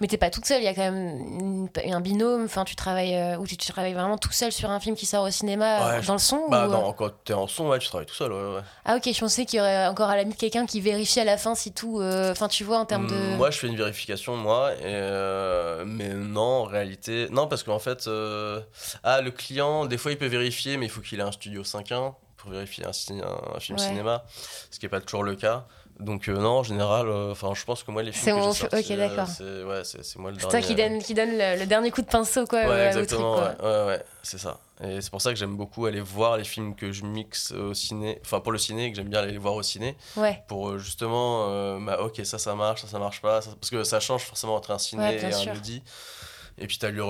Mais 0.00 0.08
t'es 0.08 0.16
pas 0.16 0.30
toute 0.30 0.44
seule, 0.46 0.60
il 0.60 0.64
y 0.64 0.68
a 0.68 0.74
quand 0.74 0.82
même 0.90 1.68
une- 1.76 1.92
un 1.92 2.00
binôme, 2.00 2.44
enfin 2.44 2.64
tu 2.64 2.74
travailles 2.74 3.14
euh, 3.14 3.36
ou 3.36 3.46
tu, 3.46 3.56
tu 3.56 3.70
travailles 3.70 3.92
vraiment 3.94 4.18
tout 4.18 4.32
seul 4.32 4.50
sur 4.50 4.68
un 4.70 4.80
film 4.80 4.96
qui 4.96 5.06
sort 5.06 5.24
au 5.24 5.30
cinéma 5.30 5.78
Ouais, 5.92 5.98
euh, 5.98 6.02
dans 6.02 6.14
le 6.14 6.18
son 6.18 6.48
bah, 6.48 6.66
ou, 6.66 6.70
euh, 6.70 6.72
non, 6.72 6.92
quand 6.92 7.10
t'es 7.24 7.34
en 7.34 7.46
son, 7.46 7.68
ouais, 7.68 7.78
tu 7.78 7.86
travailles 7.86 8.06
tout 8.06 8.14
seul. 8.14 8.32
Ouais, 8.32 8.54
ouais. 8.56 8.60
Ah 8.84 8.96
ok, 8.96 9.08
je 9.12 9.18
pensais 9.20 9.44
qu'il 9.46 9.58
y 9.58 9.60
aurait 9.60 9.86
encore 9.86 10.10
à 10.10 10.16
la 10.16 10.22
limite 10.24 10.38
quelqu'un 10.38 10.66
qui 10.66 10.80
vérifie 10.80 11.20
à 11.20 11.24
la 11.24 11.36
fin 11.36 11.54
si 11.54 11.72
tout, 11.72 12.00
euh, 12.00 12.32
enfin 12.32 12.48
tu 12.48 12.64
vois 12.64 12.78
en 12.78 12.84
termes 12.84 13.06
de... 13.06 13.14
Mm, 13.14 13.36
Moi, 13.36 13.50
je 13.52 13.58
fais 13.58 13.68
une 13.68 13.76
vérification, 13.76 14.36
moi, 14.36 14.72
et, 14.74 14.78
euh, 14.86 15.84
mais 15.86 16.08
non, 16.08 16.40
en 16.40 16.64
réalité, 16.64 17.28
non, 17.30 17.46
parce 17.46 17.62
qu'en 17.62 17.78
fait, 17.78 18.06
euh, 18.08 18.60
ah, 19.04 19.20
le 19.20 19.30
client, 19.30 19.86
des 19.86 19.98
fois, 19.98 20.10
il 20.10 20.18
peut 20.18 20.26
vérifier, 20.26 20.76
mais 20.78 20.86
il 20.86 20.90
faut 20.90 21.00
qu'il 21.00 21.20
ait 21.20 21.24
un 21.24 21.32
studio 21.32 21.62
5.1 21.62 22.14
pour 22.38 22.50
vérifier 22.50 22.84
un, 22.84 22.88
un- 22.88 23.60
film 23.60 23.78
Ouais. 23.78 23.84
cinéma, 23.86 24.24
ce 24.72 24.80
qui 24.80 24.84
n'est 24.86 24.90
pas 24.90 25.00
toujours 25.00 25.22
le 25.22 25.36
cas. 25.36 25.64
Donc 26.02 26.28
euh, 26.28 26.34
non, 26.36 26.58
en 26.58 26.62
général, 26.62 27.08
euh, 27.08 27.32
enfin, 27.32 27.52
je 27.54 27.64
pense 27.64 27.82
que 27.82 27.90
moi, 27.90 28.02
les 28.02 28.12
C'est 28.12 28.30
films 28.32 28.36
que 28.50 28.56
sortis, 28.56 28.76
ok, 28.92 28.96
d'accord. 28.98 29.26
euh, 29.40 29.64
c'est 29.64 29.64
ouais, 29.64 29.84
c'est 29.84 30.04
c'est 30.04 30.18
moi 30.18 30.30
le 30.30 30.38
C'est 30.38 30.48
dernier. 30.48 30.66
toi 30.66 30.68
qui 30.68 30.74
donne, 30.74 31.02
qui 31.02 31.14
donne 31.14 31.30
le, 31.32 31.58
le 31.60 31.66
dernier 31.66 31.90
coup 31.90 32.02
de 32.02 32.06
pinceau 32.06 32.46
quoi, 32.46 32.60
Ouais, 32.60 32.66
euh, 32.68 32.88
au 32.88 32.92
truc, 32.92 33.02
exactement, 33.02 33.34
quoi. 33.34 33.54
ouais, 33.62 33.80
ouais, 33.80 33.86
ouais, 33.86 34.04
c'est 34.22 34.38
ça. 34.38 34.58
Et 34.84 35.00
c'est 35.00 35.10
pour 35.10 35.22
ça 35.22 35.30
que 35.30 35.36
j'aime 35.38 35.56
beaucoup 35.56 35.86
aller 35.86 36.00
voir 36.00 36.36
les 36.36 36.44
films 36.44 36.74
que 36.74 36.90
je 36.92 37.04
mixe 37.04 37.52
au 37.52 37.72
ciné, 37.72 38.20
enfin 38.24 38.40
pour 38.40 38.52
le 38.52 38.58
ciné, 38.58 38.90
que 38.90 38.96
j'aime 38.96 39.08
bien 39.08 39.20
aller 39.20 39.32
les 39.32 39.38
voir 39.38 39.54
au 39.54 39.62
ciné 39.62 39.96
Ouais, 40.16 40.42
pour 40.48 40.70
euh, 40.70 40.78
justement 40.78 41.46
euh, 41.48 41.78
bah, 41.80 42.00
ok 42.02 42.20
ça 42.24 42.38
ça 42.38 42.54
marche 42.54 42.82
ça 42.82 42.88
ça 42.88 42.98
marche 42.98 43.20
pas 43.22 43.40
ça- 43.42 43.50
parce 43.60 43.70
que 43.70 43.84
ça 43.84 44.00
change 44.00 44.22
forcément 44.22 44.56
entre 44.56 44.72
un 44.72 44.78
ciné 44.78 45.02
Ouais, 45.04 45.24
et 45.28 45.32
sûr. 45.32 45.52
un 45.52 45.56
audi 45.56 45.82
Et 46.58 46.66
puis, 46.66 46.76
tu 46.78 46.84
as, 46.84 46.90
le 46.90 47.02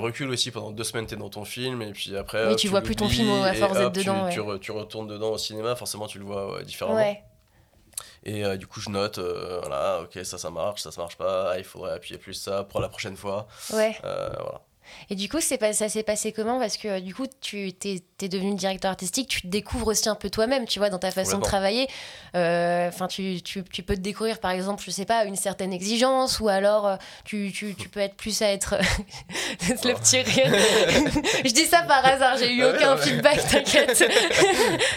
recul 0.00 0.28
aussi. 0.30 0.50
Pendant 0.50 0.72
deux 0.72 0.84
semaines, 0.84 1.06
tu 1.06 1.14
es 1.14 1.16
dans 1.16 1.30
ton 1.30 1.44
film. 1.46 1.80
Et 1.80 1.92
puis 1.92 2.14
après. 2.16 2.48
Oui, 2.48 2.56
tu 2.56 2.68
vois 2.68 2.82
plus 2.82 2.94
ton 2.96 3.08
film 3.08 3.30
à 3.44 3.54
force 3.54 3.78
d'être 3.78 3.92
dedans. 3.92 4.28
Tu, 4.28 4.40
tu, 4.60 4.72
retournes 4.72 5.08
dedans 5.08 5.30
au 5.30 5.38
cinéma, 5.38 5.74
forcément, 5.74 6.06
tu 6.06 6.18
le 6.18 6.24
vois 6.26 6.62
différemment. 6.64 6.96
Ouais. 6.98 7.22
Et 8.24 8.44
euh, 8.44 8.56
du 8.56 8.66
coup, 8.66 8.80
je 8.80 8.90
note, 8.90 9.18
euh, 9.18 9.60
voilà, 9.60 10.02
ok, 10.02 10.24
ça, 10.24 10.36
ça 10.38 10.50
marche, 10.50 10.82
ça, 10.82 10.92
ça 10.92 11.00
marche 11.00 11.16
pas, 11.16 11.54
il 11.58 11.64
faudrait 11.64 11.92
appuyer 11.92 12.18
plus 12.18 12.34
ça 12.34 12.64
pour 12.64 12.80
la 12.80 12.88
prochaine 12.88 13.16
fois. 13.16 13.46
Ouais. 13.72 13.96
voilà. 14.02 14.60
Et 15.10 15.14
du 15.14 15.28
coup, 15.28 15.40
ça 15.40 15.88
s'est 15.88 16.02
passé 16.02 16.32
comment? 16.32 16.58
Parce 16.58 16.76
que 16.76 17.00
du 17.00 17.14
coup, 17.14 17.26
tu 17.40 17.72
t'es 17.72 18.02
es 18.22 18.28
devenu 18.28 18.54
directeur 18.54 18.90
artistique, 18.90 19.28
tu 19.28 19.42
te 19.42 19.46
découvres 19.46 19.88
aussi 19.88 20.08
un 20.08 20.14
peu 20.14 20.30
toi-même, 20.30 20.66
tu 20.66 20.78
vois, 20.78 20.90
dans 20.90 20.98
ta 20.98 21.10
façon 21.10 21.38
de 21.38 21.42
travailler. 21.42 21.88
Euh, 22.36 22.88
enfin, 22.88 23.06
tu, 23.06 23.40
tu, 23.42 23.62
tu, 23.64 23.82
peux 23.82 23.94
te 23.94 24.00
découvrir, 24.00 24.38
par 24.38 24.50
exemple, 24.50 24.82
je 24.84 24.90
sais 24.90 25.04
pas, 25.04 25.24
une 25.24 25.36
certaine 25.36 25.72
exigence, 25.72 26.40
ou 26.40 26.48
alors 26.48 26.86
euh, 26.86 26.96
tu, 27.24 27.50
tu, 27.52 27.74
tu 27.74 27.88
peux 27.88 28.00
être 28.00 28.14
plus 28.14 28.42
à 28.42 28.52
être. 28.52 28.76
le 29.84 29.94
petit 29.94 30.20
rire. 30.20 30.52
je 31.44 31.50
dis 31.50 31.64
ça 31.64 31.82
par 31.82 32.04
hasard, 32.04 32.36
j'ai 32.38 32.52
eu 32.52 32.64
aucun 32.64 32.96
feedback, 32.96 33.46
t'inquiète. 33.48 34.04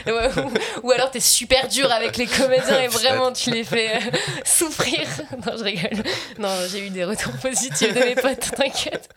ou, 0.83 0.91
alors 0.91 1.11
t'es 1.11 1.19
super 1.19 1.67
dur 1.67 1.91
avec 1.91 2.17
les 2.17 2.27
comédiens 2.27 2.81
et 2.81 2.87
vraiment 2.87 3.31
tu 3.31 3.51
les 3.51 3.63
fais 3.63 3.95
euh, 3.95 3.99
souffrir. 4.43 5.07
Non, 5.45 5.57
je 5.57 5.63
rigole. 5.63 6.03
Non, 6.39 6.49
j'ai 6.69 6.87
eu 6.87 6.89
des 6.89 7.05
retours 7.05 7.33
positifs 7.33 7.93
de 7.93 7.99
mes 7.99 8.15
potes, 8.15 8.51
t'inquiète 8.55 9.09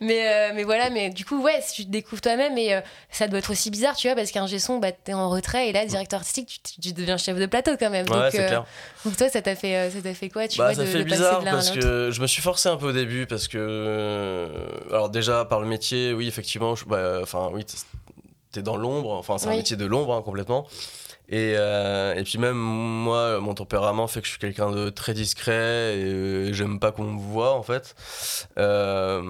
mais, 0.00 0.28
euh, 0.28 0.52
mais 0.54 0.64
voilà, 0.64 0.90
mais 0.90 1.10
du 1.10 1.24
coup, 1.24 1.42
ouais, 1.42 1.60
si 1.62 1.74
tu 1.74 1.86
te 1.86 1.90
découvres 1.90 2.20
toi-même, 2.20 2.56
et 2.58 2.74
euh, 2.74 2.80
ça 3.10 3.28
doit 3.28 3.38
être 3.38 3.50
aussi 3.50 3.70
bizarre, 3.70 3.96
tu 3.96 4.08
vois, 4.08 4.16
parce 4.16 4.30
qu'un 4.30 4.46
G-son, 4.46 4.78
bah, 4.78 4.92
t'es 4.92 5.14
en 5.14 5.30
retrait, 5.30 5.68
et 5.68 5.72
là, 5.72 5.84
directeur 5.86 6.20
artistique, 6.20 6.60
tu, 6.80 6.92
deviens 6.92 7.16
chef 7.16 7.38
de 7.38 7.46
plateau 7.46 7.72
quand 7.78 7.90
même. 7.90 8.06
Ouais, 8.08 8.14
donc, 8.14 8.34
euh, 8.34 8.46
clair. 8.46 8.64
donc, 9.04 9.16
toi, 9.16 9.28
ça 9.28 9.42
t'a 9.42 9.54
fait, 9.54 9.90
ça 9.90 10.14
fait 10.14 10.28
quoi 10.28 10.48
tu 10.48 10.58
bah, 10.58 10.66
vois, 10.66 10.74
Ça 10.74 10.82
de, 10.82 10.86
fait 10.86 11.04
bizarre 11.04 11.42
parce 11.44 11.70
que 11.70 12.10
je 12.10 12.20
me 12.20 12.26
suis 12.26 12.42
forcé 12.42 12.68
un 12.68 12.76
peu 12.76 12.88
au 12.88 12.92
début, 12.92 13.26
parce 13.26 13.48
que. 13.48 14.48
Alors, 14.90 15.10
déjà, 15.10 15.44
par 15.44 15.60
le 15.60 15.66
métier, 15.66 16.12
oui, 16.12 16.28
effectivement, 16.28 16.74
bah, 16.86 17.20
enfin, 17.22 17.50
oui, 17.52 17.64
t'es 18.52 18.62
dans 18.62 18.76
l'ombre, 18.76 19.12
enfin, 19.12 19.38
c'est 19.38 19.48
un 19.48 19.56
métier 19.56 19.76
de 19.76 19.84
l'ombre, 19.86 20.14
hein, 20.14 20.22
complètement. 20.22 20.66
Et, 21.28 21.52
et, 21.52 22.22
puis 22.24 22.38
même 22.38 22.56
moi, 22.56 23.40
mon 23.40 23.54
tempérament 23.54 24.06
fait 24.06 24.20
que 24.20 24.26
je 24.26 24.32
suis 24.32 24.38
quelqu'un 24.38 24.70
de 24.70 24.90
très 24.90 25.14
discret 25.14 25.98
et 25.98 26.52
j'aime 26.52 26.78
pas 26.78 26.92
qu'on 26.92 27.04
me 27.04 27.18
voit 27.18 27.54
en 27.54 27.62
fait. 27.62 27.94
Euh, 28.58 29.22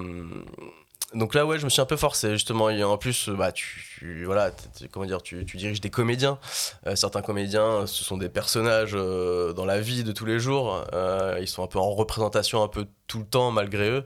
donc 1.13 1.33
là, 1.33 1.45
ouais, 1.45 1.57
je 1.57 1.63
me 1.63 1.69
suis 1.69 1.81
un 1.81 1.85
peu 1.85 1.95
forcé, 1.95 2.31
justement. 2.31 2.69
Et 2.69 2.83
en 2.83 2.97
plus, 2.97 3.29
bah, 3.29 3.51
tu, 3.53 4.25
voilà, 4.25 4.51
comment 4.91 5.05
dire, 5.05 5.21
tu, 5.21 5.45
tu, 5.45 5.55
diriges 5.55 5.79
des 5.79 5.89
comédiens. 5.89 6.37
Euh, 6.85 6.95
certains 6.95 7.21
comédiens, 7.21 7.87
ce 7.87 8.03
sont 8.03 8.17
des 8.17 8.27
personnages 8.27 8.91
euh, 8.93 9.53
dans 9.53 9.65
la 9.65 9.79
vie 9.79 10.03
de 10.03 10.11
tous 10.11 10.25
les 10.25 10.39
jours. 10.39 10.83
Euh, 10.93 11.37
ils 11.39 11.47
sont 11.47 11.63
un 11.63 11.67
peu 11.67 11.79
en 11.79 11.91
représentation 11.91 12.61
un 12.61 12.67
peu 12.67 12.87
tout 13.07 13.19
le 13.19 13.25
temps, 13.25 13.51
malgré 13.51 13.89
eux. 13.89 14.05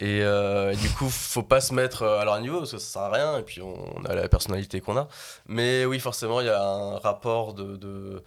Et, 0.00 0.22
du 0.80 0.90
coup, 0.90 1.08
faut 1.10 1.42
pas 1.42 1.60
se 1.60 1.74
mettre 1.74 2.04
à 2.04 2.24
leur 2.24 2.40
niveau 2.40 2.58
parce 2.58 2.72
que 2.72 2.78
ça 2.78 2.92
sert 2.92 3.02
à 3.02 3.10
rien. 3.10 3.38
Et 3.38 3.42
puis, 3.42 3.60
on, 3.60 4.04
a 4.04 4.14
la 4.14 4.28
personnalité 4.28 4.80
qu'on 4.80 4.96
a. 4.96 5.08
Mais 5.46 5.84
oui, 5.84 6.00
forcément, 6.00 6.40
il 6.40 6.46
y 6.46 6.50
a 6.50 6.62
un 6.62 6.98
rapport 6.98 7.54
de, 7.54 7.76
de 7.76 8.22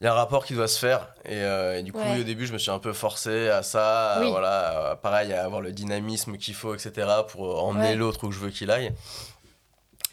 il 0.00 0.04
y 0.04 0.06
a 0.06 0.12
un 0.12 0.16
rapport 0.16 0.44
qui 0.44 0.52
doit 0.52 0.68
se 0.68 0.78
faire. 0.78 1.08
Et, 1.24 1.36
euh, 1.36 1.80
du 1.80 1.92
coup, 1.92 2.00
au 2.00 2.22
début, 2.22 2.46
je 2.46 2.52
me 2.52 2.58
suis 2.58 2.70
un 2.70 2.78
peu 2.78 2.92
forcé 2.92 3.48
à 3.48 3.62
ça. 3.62 4.20
voilà, 4.28 4.98
pareil, 5.02 5.32
à 5.32 5.44
avoir 5.44 5.60
le 5.60 5.72
dynamisme 5.72 6.36
qu'il 6.36 6.54
faut, 6.54 6.74
etc., 6.74 7.08
pour 7.28 7.64
emmener 7.64 7.94
l'autre 7.94 8.26
où 8.26 8.32
je 8.32 8.38
veux 8.38 8.50
qu'il 8.50 8.70
aille. 8.70 8.92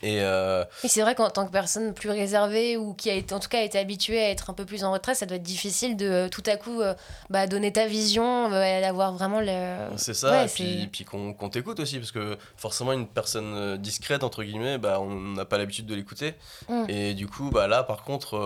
Et, 0.03 0.21
euh... 0.21 0.65
c'est 0.83 1.01
vrai 1.01 1.15
qu'en 1.15 1.29
tant 1.29 1.45
que 1.45 1.51
personne 1.51 1.93
plus 1.93 2.09
réservée 2.09 2.75
ou 2.75 2.93
qui 2.93 3.09
a 3.09 3.13
été, 3.13 3.33
en 3.33 3.39
tout 3.39 3.47
cas 3.47 3.63
été 3.63 3.79
habituée 3.79 4.21
à 4.21 4.29
être 4.29 4.49
un 4.49 4.53
peu 4.53 4.65
plus 4.65 4.83
en 4.83 4.91
retrait, 4.91 5.15
ça 5.15 5.25
doit 5.25 5.37
être 5.37 5.43
difficile 5.43 5.95
de 5.95 6.05
euh, 6.05 6.29
tout 6.29 6.43
à 6.45 6.57
coup 6.57 6.81
euh, 6.81 6.93
bah, 7.29 7.47
donner 7.47 7.71
ta 7.71 7.87
vision, 7.87 8.49
d'avoir 8.49 9.13
vraiment 9.13 9.39
le. 9.39 9.77
C'est 9.95 10.13
ça, 10.13 10.45
et 10.45 10.47
puis, 10.47 10.89
puis 10.91 11.05
qu'on 11.05 11.49
t'écoute 11.49 11.79
aussi, 11.79 11.97
parce 11.97 12.11
que 12.11 12.37
forcément, 12.57 12.91
une 12.91 13.07
personne 13.07 13.77
discrète, 13.77 14.23
entre 14.23 14.43
guillemets, 14.43 14.77
bah, 14.77 14.99
on 14.99 15.33
n'a 15.33 15.45
pas 15.45 15.57
l'habitude 15.57 15.85
de 15.85 15.95
l'écouter. 15.95 16.35
Mmh. 16.67 16.83
Et 16.89 17.13
du 17.13 17.27
coup, 17.27 17.49
bah, 17.49 17.67
là, 17.67 17.83
par 17.83 18.03
contre, 18.03 18.37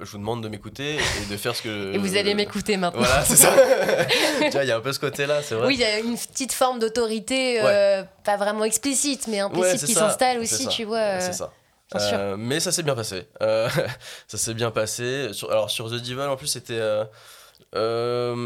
je 0.00 0.10
vous 0.10 0.18
demande 0.18 0.42
de 0.42 0.48
m'écouter 0.48 0.96
et 0.96 1.30
de 1.30 1.36
faire 1.36 1.54
ce 1.54 1.62
que. 1.62 1.92
Et 1.94 1.98
vous 1.98 2.16
allez 2.16 2.34
m'écouter 2.34 2.76
maintenant. 2.76 3.00
Voilà, 3.00 3.24
c'est 3.24 3.36
ça. 3.36 3.52
tu 4.42 4.50
vois, 4.50 4.64
il 4.64 4.68
y 4.68 4.72
a 4.72 4.76
un 4.76 4.80
peu 4.80 4.92
ce 4.92 4.98
côté-là, 4.98 5.42
c'est 5.42 5.54
vrai. 5.54 5.66
Oui, 5.66 5.74
il 5.74 5.80
y 5.80 5.84
a 5.84 5.98
une 5.98 6.16
petite 6.16 6.52
forme 6.52 6.78
d'autorité, 6.78 7.60
euh, 7.62 8.02
pas 8.24 8.36
vraiment 8.36 8.64
explicite, 8.64 9.26
mais 9.28 9.40
implicite 9.40 9.84
qui 9.84 9.94
s'installe 9.94 10.38
aussi, 10.38 10.66
tu 10.68 10.84
vois. 10.84 11.20
C'est 11.20 11.32
ça. 11.32 11.52
Euh, 11.94 12.36
mais 12.36 12.60
ça 12.60 12.72
s'est 12.72 12.82
bien 12.82 12.94
passé. 12.94 13.28
Euh, 13.42 13.68
ça 14.26 14.38
s'est 14.38 14.54
bien 14.54 14.70
passé. 14.70 15.30
alors 15.48 15.70
sur 15.70 15.90
The 15.90 15.94
Dival, 15.94 16.28
en 16.28 16.36
plus, 16.36 16.48
c'était. 16.48 16.80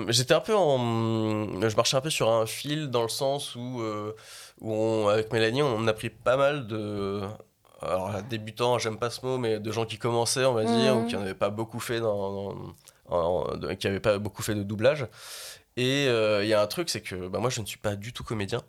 J'étais 0.08 0.34
un 0.34 0.40
peu 0.40 0.54
en. 0.54 1.60
Je 1.68 1.76
marchais 1.76 1.96
un 1.96 2.02
peu 2.02 2.10
sur 2.10 2.30
un 2.30 2.46
fil 2.46 2.88
dans 2.88 3.02
le 3.02 3.08
sens 3.08 3.54
où, 3.54 3.82
où 4.60 5.08
avec 5.08 5.32
Mélanie, 5.32 5.62
on 5.62 5.86
a 5.86 5.92
pris 5.92 6.10
pas 6.10 6.36
mal 6.36 6.66
de 6.66 7.22
alors 7.80 8.10
débutant, 8.28 8.78
j'aime 8.78 8.98
pas 8.98 9.10
ce 9.10 9.24
mot, 9.24 9.38
mais 9.38 9.60
de 9.60 9.72
gens 9.72 9.84
qui 9.84 9.98
commençaient, 9.98 10.44
on 10.44 10.54
va 10.54 10.64
dire, 10.64 10.96
ou 10.96 11.06
qui 11.06 11.16
n'avaient 11.16 11.34
pas 11.34 11.50
beaucoup 11.50 11.80
fait 11.80 12.00
dans, 12.00 12.54
qui 13.78 13.86
n'avaient 13.86 14.00
pas 14.00 14.18
beaucoup 14.18 14.42
fait 14.42 14.54
de 14.54 14.62
doublage. 14.62 15.06
Et 15.78 16.08
euh, 16.08 16.42
il 16.42 16.48
y 16.48 16.54
a 16.54 16.60
un 16.60 16.66
truc, 16.66 16.90
c'est 16.90 17.00
que 17.00 17.28
bah, 17.28 17.38
moi, 17.38 17.50
je 17.50 17.60
ne 17.60 17.66
suis 17.66 17.78
pas 17.78 17.94
du 17.94 18.12
tout 18.12 18.24
comédien. 18.24 18.62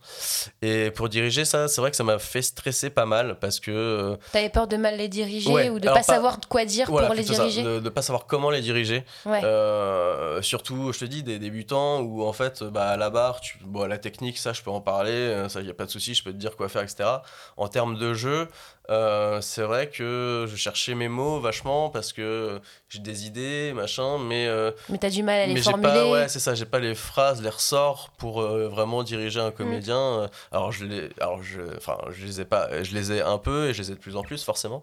Et 0.61 0.91
pour 0.91 1.09
diriger 1.09 1.43
ça, 1.43 1.67
c'est 1.67 1.81
vrai 1.81 1.89
que 1.89 1.97
ça 1.97 2.03
m'a 2.03 2.19
fait 2.19 2.43
stresser 2.43 2.91
pas 2.91 3.07
mal 3.07 3.39
parce 3.39 3.59
que. 3.59 3.71
Euh, 3.71 4.15
T'avais 4.31 4.49
peur 4.49 4.67
de 4.67 4.77
mal 4.77 4.95
les 4.95 5.07
diriger 5.07 5.71
ou 5.71 5.79
de 5.79 5.87
pas, 5.87 5.95
pas, 5.95 6.03
savoir 6.03 6.39
quoi 6.47 6.65
dire 6.65 6.85
pour 6.85 7.01
les 7.01 7.23
diriger? 7.23 7.63
De 7.63 7.79
ne 7.79 7.89
pas 7.89 8.03
savoir 8.03 8.27
comment 8.27 8.51
les 8.51 8.61
diriger. 8.61 9.03
Euh, 9.25 10.43
surtout, 10.43 10.93
je 10.93 10.99
te 10.99 11.05
dis, 11.05 11.23
des 11.23 11.39
débutants 11.39 12.01
où 12.01 12.23
en 12.23 12.33
fait, 12.33 12.63
bah, 12.63 12.89
à 12.89 12.97
la 12.97 13.09
barre, 13.09 13.41
tu... 13.41 13.57
bon, 13.63 13.87
la 13.87 13.97
technique, 13.97 14.37
ça, 14.37 14.53
je 14.53 14.61
peux 14.61 14.69
en 14.69 14.81
parler, 14.81 15.47
ça, 15.49 15.61
il 15.61 15.65
n'y 15.65 15.71
a 15.71 15.73
pas 15.73 15.85
de 15.85 15.91
souci, 15.91 16.13
je 16.13 16.23
peux 16.23 16.31
te 16.31 16.37
dire 16.37 16.55
quoi 16.55 16.69
faire, 16.69 16.83
etc. 16.83 17.09
En 17.57 17.69
termes 17.69 17.97
de 17.97 18.13
jeu, 18.13 18.47
euh, 18.89 19.39
c'est 19.41 19.61
vrai 19.61 19.89
que 19.89 20.45
je 20.47 20.55
cherchais 20.55 20.95
mes 20.95 21.07
mots 21.07 21.39
vachement 21.39 21.89
parce 21.89 22.11
que 22.11 22.59
j'ai 22.89 22.99
des 22.99 23.25
idées, 23.27 23.71
machin, 23.73 24.17
mais. 24.17 24.47
Euh, 24.47 24.71
mais 24.89 24.97
t'as 24.97 25.09
du 25.09 25.21
mal 25.21 25.41
à 25.41 25.45
les 25.45 25.53
mais 25.53 25.61
formuler. 25.61 25.89
Pas, 25.89 26.09
ouais, 26.11 26.27
c'est 26.27 26.39
ça, 26.39 26.55
j'ai 26.55 26.65
pas 26.65 26.79
les 26.79 26.95
phrases, 26.95 27.41
les 27.41 27.49
ressorts 27.49 28.11
pour 28.17 28.41
euh, 28.41 28.67
vraiment 28.67 29.03
diriger 29.03 29.39
un 29.39 29.51
comédien. 29.51 30.23
Mm. 30.23 30.29
Alors, 30.51 30.71
je 30.71 30.85
les, 30.85 31.09
alors 31.19 31.43
je, 31.43 31.61
enfin, 31.77 31.97
je 32.09 32.25
les 32.25 32.41
ai 32.41 32.45
pas, 32.45 32.83
je 32.83 32.93
les 32.95 33.11
ai 33.11 33.21
un 33.21 33.37
peu 33.37 33.69
et 33.69 33.73
je 33.73 33.81
les 33.81 33.91
ai 33.91 33.93
de 33.93 33.99
plus 33.99 34.15
en 34.15 34.23
plus, 34.23 34.43
forcément. 34.43 34.81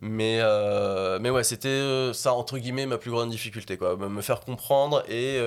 Mais, 0.00 0.40
mais 1.20 1.30
ouais, 1.30 1.44
c'était 1.44 2.12
ça, 2.14 2.32
entre 2.34 2.58
guillemets, 2.58 2.86
ma 2.86 2.98
plus 2.98 3.10
grande 3.10 3.30
difficulté, 3.30 3.76
quoi. 3.76 3.96
Me 3.96 4.22
faire 4.22 4.40
comprendre 4.40 5.02
et, 5.08 5.38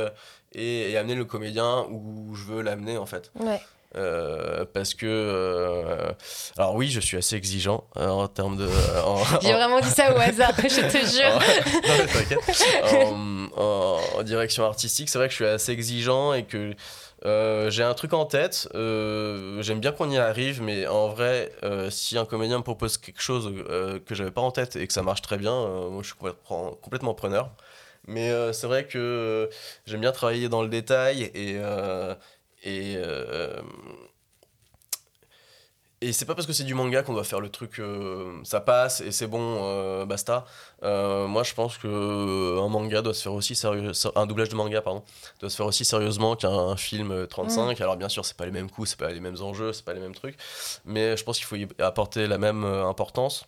et, 0.53 0.91
et 0.91 0.97
amener 0.97 1.15
le 1.15 1.25
comédien 1.25 1.85
où 1.89 2.35
je 2.35 2.43
veux 2.45 2.61
l'amener, 2.61 2.97
en 2.97 3.05
fait. 3.05 3.31
Ouais. 3.39 3.61
Euh, 3.97 4.63
parce 4.73 4.93
que 4.93 5.05
euh, 5.05 6.13
alors 6.57 6.75
oui 6.75 6.89
je 6.89 7.01
suis 7.01 7.17
assez 7.17 7.35
exigeant 7.35 7.83
hein, 7.97 8.07
en 8.07 8.29
termes 8.29 8.55
de 8.55 8.65
j'ai 9.41 9.51
vraiment 9.51 9.81
dit 9.81 9.89
ça 9.89 10.15
au 10.15 10.17
hasard 10.17 10.53
je 10.57 10.79
te 10.79 11.05
jure. 12.95 13.57
En, 13.57 13.99
en, 14.17 14.23
direction 14.23 14.63
artistique 14.63 15.09
c'est 15.09 15.17
vrai 15.17 15.27
que 15.27 15.33
je 15.33 15.35
suis 15.35 15.45
assez 15.45 15.73
exigeant 15.73 16.33
et 16.33 16.45
que 16.45 16.73
euh, 17.25 17.69
j'ai 17.69 17.83
un 17.83 17.93
truc 17.93 18.13
en 18.13 18.25
tête 18.25 18.69
j'aime 18.73 19.81
bien 19.81 19.91
qu'on 19.91 20.09
y 20.09 20.17
arrive 20.17 20.61
mais 20.61 20.87
en 20.87 21.09
vrai 21.09 21.51
si 21.89 22.17
un 22.17 22.23
comédien 22.23 22.59
me 22.59 22.63
propose 22.63 22.97
quelque 22.97 23.21
chose 23.21 23.53
que 24.05 24.15
j'avais 24.15 24.31
pas 24.31 24.39
en 24.39 24.51
tête 24.51 24.77
et 24.77 24.87
que 24.87 24.93
ça 24.93 25.03
marche 25.03 25.21
très 25.21 25.37
bien 25.37 25.51
moi 25.89 26.01
je 26.01 26.07
suis 26.07 26.15
complètement, 26.15 26.77
complètement 26.81 27.13
preneur. 27.13 27.49
Mais 28.07 28.31
c'est 28.53 28.67
vrai 28.67 28.87
que 28.87 29.49
j'aime 29.85 29.99
bien 30.01 30.13
travailler 30.13 30.47
dans 30.47 30.63
le 30.63 30.69
détail 30.69 31.23
et 31.35 31.59
et, 32.63 32.95
euh, 32.97 33.61
et 36.01 36.13
c'est 36.13 36.25
pas 36.25 36.35
parce 36.35 36.47
que 36.47 36.53
c'est 36.53 36.63
du 36.63 36.73
manga 36.73 37.03
qu'on 37.03 37.13
doit 37.13 37.23
faire 37.23 37.39
le 37.39 37.49
truc, 37.49 37.79
euh, 37.79 38.39
ça 38.43 38.59
passe 38.61 39.01
et 39.01 39.11
c'est 39.11 39.27
bon, 39.27 39.57
euh, 39.61 40.05
basta. 40.05 40.45
moi, 40.81 41.43
je 41.43 41.53
pense 41.53 41.77
que 41.77 42.59
un 42.59 42.67
manga 42.69 43.01
doit 43.01 43.13
se 43.13 43.23
faire 43.23 43.33
aussi 43.33 43.55
sérieux, 43.55 43.91
un 44.15 44.25
doublage 44.25 44.49
de 44.49 44.55
manga, 44.55 44.81
pardon, 44.81 45.03
doit 45.39 45.49
se 45.49 45.55
faire 45.55 45.65
aussi 45.65 45.85
sérieusement 45.85 46.35
qu'un 46.35 46.75
film 46.75 47.27
35. 47.27 47.79
Mm. 47.79 47.83
Alors 47.83 47.97
bien 47.97 48.09
sûr, 48.09 48.25
c'est 48.25 48.37
pas 48.37 48.45
les 48.45 48.51
mêmes 48.51 48.69
coups, 48.69 48.91
c'est 48.91 48.99
pas 48.99 49.11
les 49.11 49.19
mêmes 49.19 49.41
enjeux, 49.41 49.73
c'est 49.73 49.85
pas 49.85 49.93
les 49.93 50.01
mêmes 50.01 50.15
trucs, 50.15 50.37
mais 50.85 51.17
je 51.17 51.23
pense 51.23 51.37
qu'il 51.37 51.45
faut 51.45 51.55
y 51.55 51.67
apporter 51.79 52.27
la 52.27 52.37
même 52.37 52.63
importance. 52.63 53.45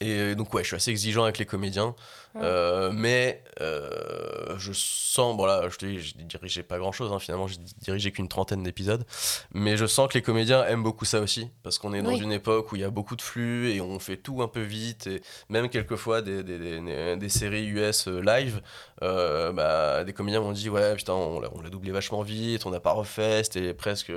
Et 0.00 0.34
donc, 0.34 0.52
ouais, 0.52 0.62
je 0.62 0.68
suis 0.68 0.76
assez 0.76 0.90
exigeant 0.90 1.22
avec 1.22 1.38
les 1.38 1.46
comédiens. 1.46 1.94
Euh, 2.36 2.90
mais 2.92 3.42
euh, 3.60 4.58
je 4.58 4.72
sens, 4.72 5.36
bon 5.36 5.46
là, 5.46 5.68
je 5.68 5.76
te 5.76 5.86
dis, 5.86 6.00
je 6.00 6.14
dirigeais 6.16 6.62
pas 6.62 6.78
grand 6.78 6.90
chose, 6.90 7.12
hein, 7.12 7.18
finalement, 7.18 7.46
j'ai 7.46 7.58
dirigé 7.80 8.10
qu'une 8.10 8.28
trentaine 8.28 8.62
d'épisodes. 8.62 9.04
Mais 9.52 9.76
je 9.76 9.86
sens 9.86 10.08
que 10.08 10.14
les 10.14 10.22
comédiens 10.22 10.64
aiment 10.64 10.82
beaucoup 10.82 11.04
ça 11.04 11.20
aussi. 11.20 11.48
Parce 11.62 11.78
qu'on 11.78 11.92
est 11.94 12.02
dans 12.02 12.16
une 12.16 12.32
époque 12.32 12.72
où 12.72 12.76
il 12.76 12.82
y 12.82 12.84
a 12.84 12.90
beaucoup 12.90 13.16
de 13.16 13.22
flux 13.22 13.70
et 13.70 13.80
on 13.80 13.98
fait 13.98 14.16
tout 14.16 14.42
un 14.42 14.48
peu 14.48 14.62
vite. 14.62 15.06
Et 15.06 15.22
même 15.48 15.68
quelquefois, 15.68 16.22
des, 16.22 16.42
des, 16.42 16.58
des, 16.58 17.16
des 17.16 17.28
séries 17.28 17.66
US 17.68 18.08
euh, 18.08 18.20
live, 18.20 18.60
bah, 19.00 20.02
des 20.04 20.12
comédiens 20.12 20.40
m'ont 20.40 20.52
dit, 20.52 20.68
ouais, 20.68 20.96
putain, 20.96 21.12
on 21.12 21.40
l'a 21.40 21.70
doublé 21.70 21.92
vachement 21.92 22.22
vite, 22.22 22.66
on 22.66 22.70
n'a 22.70 22.80
pas 22.80 22.92
refait, 22.92 23.44
c'était 23.44 23.74
presque 23.74 24.12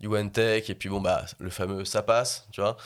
du 0.00 0.08
one 0.08 0.32
take. 0.32 0.72
Et 0.72 0.74
puis 0.74 0.88
bon, 0.88 1.00
bah, 1.00 1.24
le 1.38 1.50
fameux 1.50 1.84
ça 1.84 2.02
passe, 2.02 2.48
tu 2.50 2.60
vois. 2.60 2.76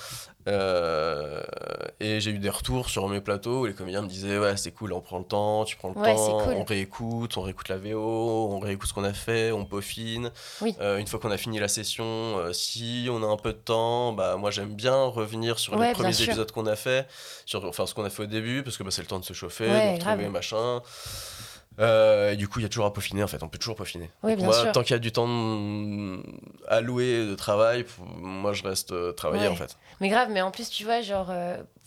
Et 2.00 2.20
j'ai 2.20 2.30
eu 2.30 2.38
des 2.38 2.48
retours 2.48 2.88
sur 2.88 3.08
mes 3.08 3.20
plateaux 3.20 3.62
où 3.62 3.66
les 3.66 3.74
comédiens 3.74 4.02
me 4.02 4.08
disaient 4.08 4.38
Ouais, 4.38 4.56
c'est 4.58 4.72
cool, 4.72 4.92
on 4.92 5.00
prend 5.00 5.18
le 5.18 5.24
temps, 5.24 5.64
tu 5.64 5.76
prends 5.76 5.88
le 5.88 5.98
Ouais, 5.98 6.14
temps, 6.14 6.38
cool. 6.44 6.54
on 6.54 6.64
réécoute, 6.64 7.36
on 7.38 7.42
réécoute 7.42 7.68
la 7.70 7.78
VO, 7.78 8.48
on 8.50 8.58
réécoute 8.58 8.88
ce 8.88 8.92
qu'on 8.94 9.04
a 9.04 9.14
fait, 9.14 9.52
on 9.52 9.64
peaufine. 9.64 10.30
Oui. 10.60 10.76
Euh, 10.80 10.98
une 10.98 11.06
fois 11.06 11.18
qu'on 11.18 11.30
a 11.30 11.38
fini 11.38 11.58
la 11.58 11.68
session, 11.68 12.04
euh, 12.04 12.52
si 12.52 13.08
on 13.10 13.22
a 13.22 13.26
un 13.26 13.36
peu 13.38 13.52
de 13.54 13.58
temps, 13.58 14.12
bah, 14.12 14.36
moi 14.36 14.50
j'aime 14.50 14.74
bien 14.74 15.04
revenir 15.04 15.58
sur 15.58 15.72
Ouais, 15.74 15.88
les 15.88 15.92
premiers 15.94 16.12
sûr. 16.12 16.26
épisodes 16.26 16.52
qu'on 16.52 16.66
a 16.66 16.76
fait, 16.76 17.06
sur 17.46 17.64
enfin, 17.64 17.86
ce 17.86 17.94
qu'on 17.94 18.04
a 18.04 18.10
fait 18.10 18.24
au 18.24 18.26
début, 18.26 18.62
parce 18.62 18.76
que 18.76 18.82
bah, 18.82 18.90
c'est 18.90 19.02
le 19.02 19.08
temps 19.08 19.18
de 19.20 19.24
se 19.24 19.32
chauffer, 19.32 19.68
Ouais, 19.68 19.86
de 19.92 19.92
retrouver 19.94 20.16
grave. 20.24 20.30
machin. 20.32 20.82
Euh, 21.80 22.32
et 22.32 22.36
du 22.36 22.48
coup, 22.48 22.58
il 22.58 22.62
y 22.64 22.66
a 22.66 22.68
toujours 22.68 22.86
à 22.86 22.92
peaufiner 22.92 23.22
en 23.22 23.28
fait, 23.28 23.40
on 23.44 23.48
peut 23.48 23.58
toujours 23.58 23.76
peaufiner. 23.76 24.10
Oui, 24.24 24.32
Donc 24.32 24.38
bien 24.38 24.46
moi, 24.46 24.62
sûr. 24.62 24.72
tant 24.72 24.82
qu'il 24.82 24.90
y 24.90 24.96
a 24.96 24.98
du 24.98 25.12
temps 25.12 25.28
alloué 26.66 27.24
de 27.24 27.34
travail, 27.36 27.84
moi 28.16 28.52
je 28.52 28.62
reste 28.64 28.92
travailler 29.14 29.46
en 29.46 29.54
fait. 29.54 29.76
Mais 30.00 30.08
grave, 30.08 30.28
mais 30.32 30.40
en 30.42 30.50
plus, 30.50 30.68
tu 30.70 30.82
vois, 30.84 31.02
genre, 31.02 31.30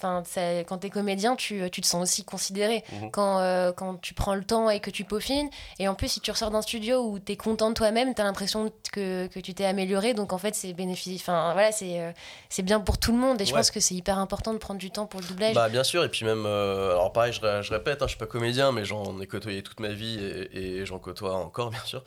'fin, 0.02 0.24
ça- 0.26 0.60
quand 0.66 0.80
t'es 0.80 0.90
comédien, 0.90 1.36
tu, 1.36 1.62
tu 1.72 1.80
te 1.82 1.88
sens 1.88 2.02
aussi 2.04 2.24
considéré. 2.26 2.84
Mhm. 2.92 3.12
Quand, 3.12 3.40
euh, 3.40 3.72
quand 3.72 3.96
tu 4.02 4.14
prends 4.14 4.36
le 4.36 4.44
temps 4.44 4.70
et 4.70 4.80
que 4.80 4.90
tu 4.90 5.04
peaufines. 5.06 5.50
Et 5.80 5.88
en 5.88 5.96
plus, 5.96 6.08
si 6.10 6.20
tu 6.20 6.32
ressors 6.32 6.52
d'un 6.52 6.62
studio 6.62 7.04
où 7.06 7.20
t'es 7.20 7.38
content 7.38 7.70
de 7.70 7.76
toi-même, 7.76 8.14
t'as 8.14 8.24
l'impression 8.24 8.72
que, 8.92 9.28
que 9.28 9.40
tu 9.40 9.54
t'es 9.54 9.66
amélioré. 9.66 10.14
Donc 10.14 10.34
en 10.34 10.38
fait, 10.38 10.56
c'est 10.56 10.74
bénéfique. 10.74 11.22
Enfin, 11.22 11.54
voilà, 11.54 11.72
c'est 11.72 12.00
euh, 12.02 12.12
c'est 12.50 12.64
bien 12.64 12.80
pour 12.80 12.98
tout 12.98 13.12
le 13.14 13.18
monde. 13.18 13.40
Et 13.42 13.46
je 13.46 13.54
pense 13.54 13.72
que 13.72 13.80
c'est 13.80 13.96
hyper 13.96 14.18
important 14.20 14.54
de 14.54 14.58
prendre 14.58 14.80
du 14.80 14.92
temps 14.92 15.06
pour 15.06 15.22
le 15.22 15.28
doublage. 15.28 15.56
Bah 15.56 15.70
bien 15.70 15.84
sûr, 15.84 16.04
et 16.04 16.10
puis 16.10 16.26
même, 16.26 16.46
euh, 16.46 16.92
alors 16.92 17.14
pareil, 17.14 17.32
je, 17.34 17.40
je 17.62 17.72
répète, 17.72 18.02
hein, 18.02 18.06
je 18.08 18.12
suis 18.12 18.18
pas 18.20 18.26
comédien, 18.26 18.72
mais 18.72 18.84
j'en 18.86 19.20
ai 19.22 19.28
côtoyé 19.28 19.62
toute 19.64 19.80
ma 19.80 19.90
vie 19.90 20.20
et, 20.20 20.80
et 20.82 20.86
j'en 20.86 21.00
côtoie 21.00 21.36
encore, 21.36 21.70
bien 21.70 21.84
sûr. 21.86 22.04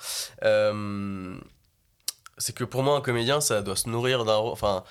C'est 2.38 2.54
que 2.54 2.64
pour 2.64 2.82
moi, 2.82 2.96
un 2.96 3.00
comédien, 3.00 3.40
ça 3.40 3.62
doit 3.62 3.76
se 3.76 3.88
nourrir 3.88 4.24
d'un 4.24 4.34
enfin, 4.36 4.82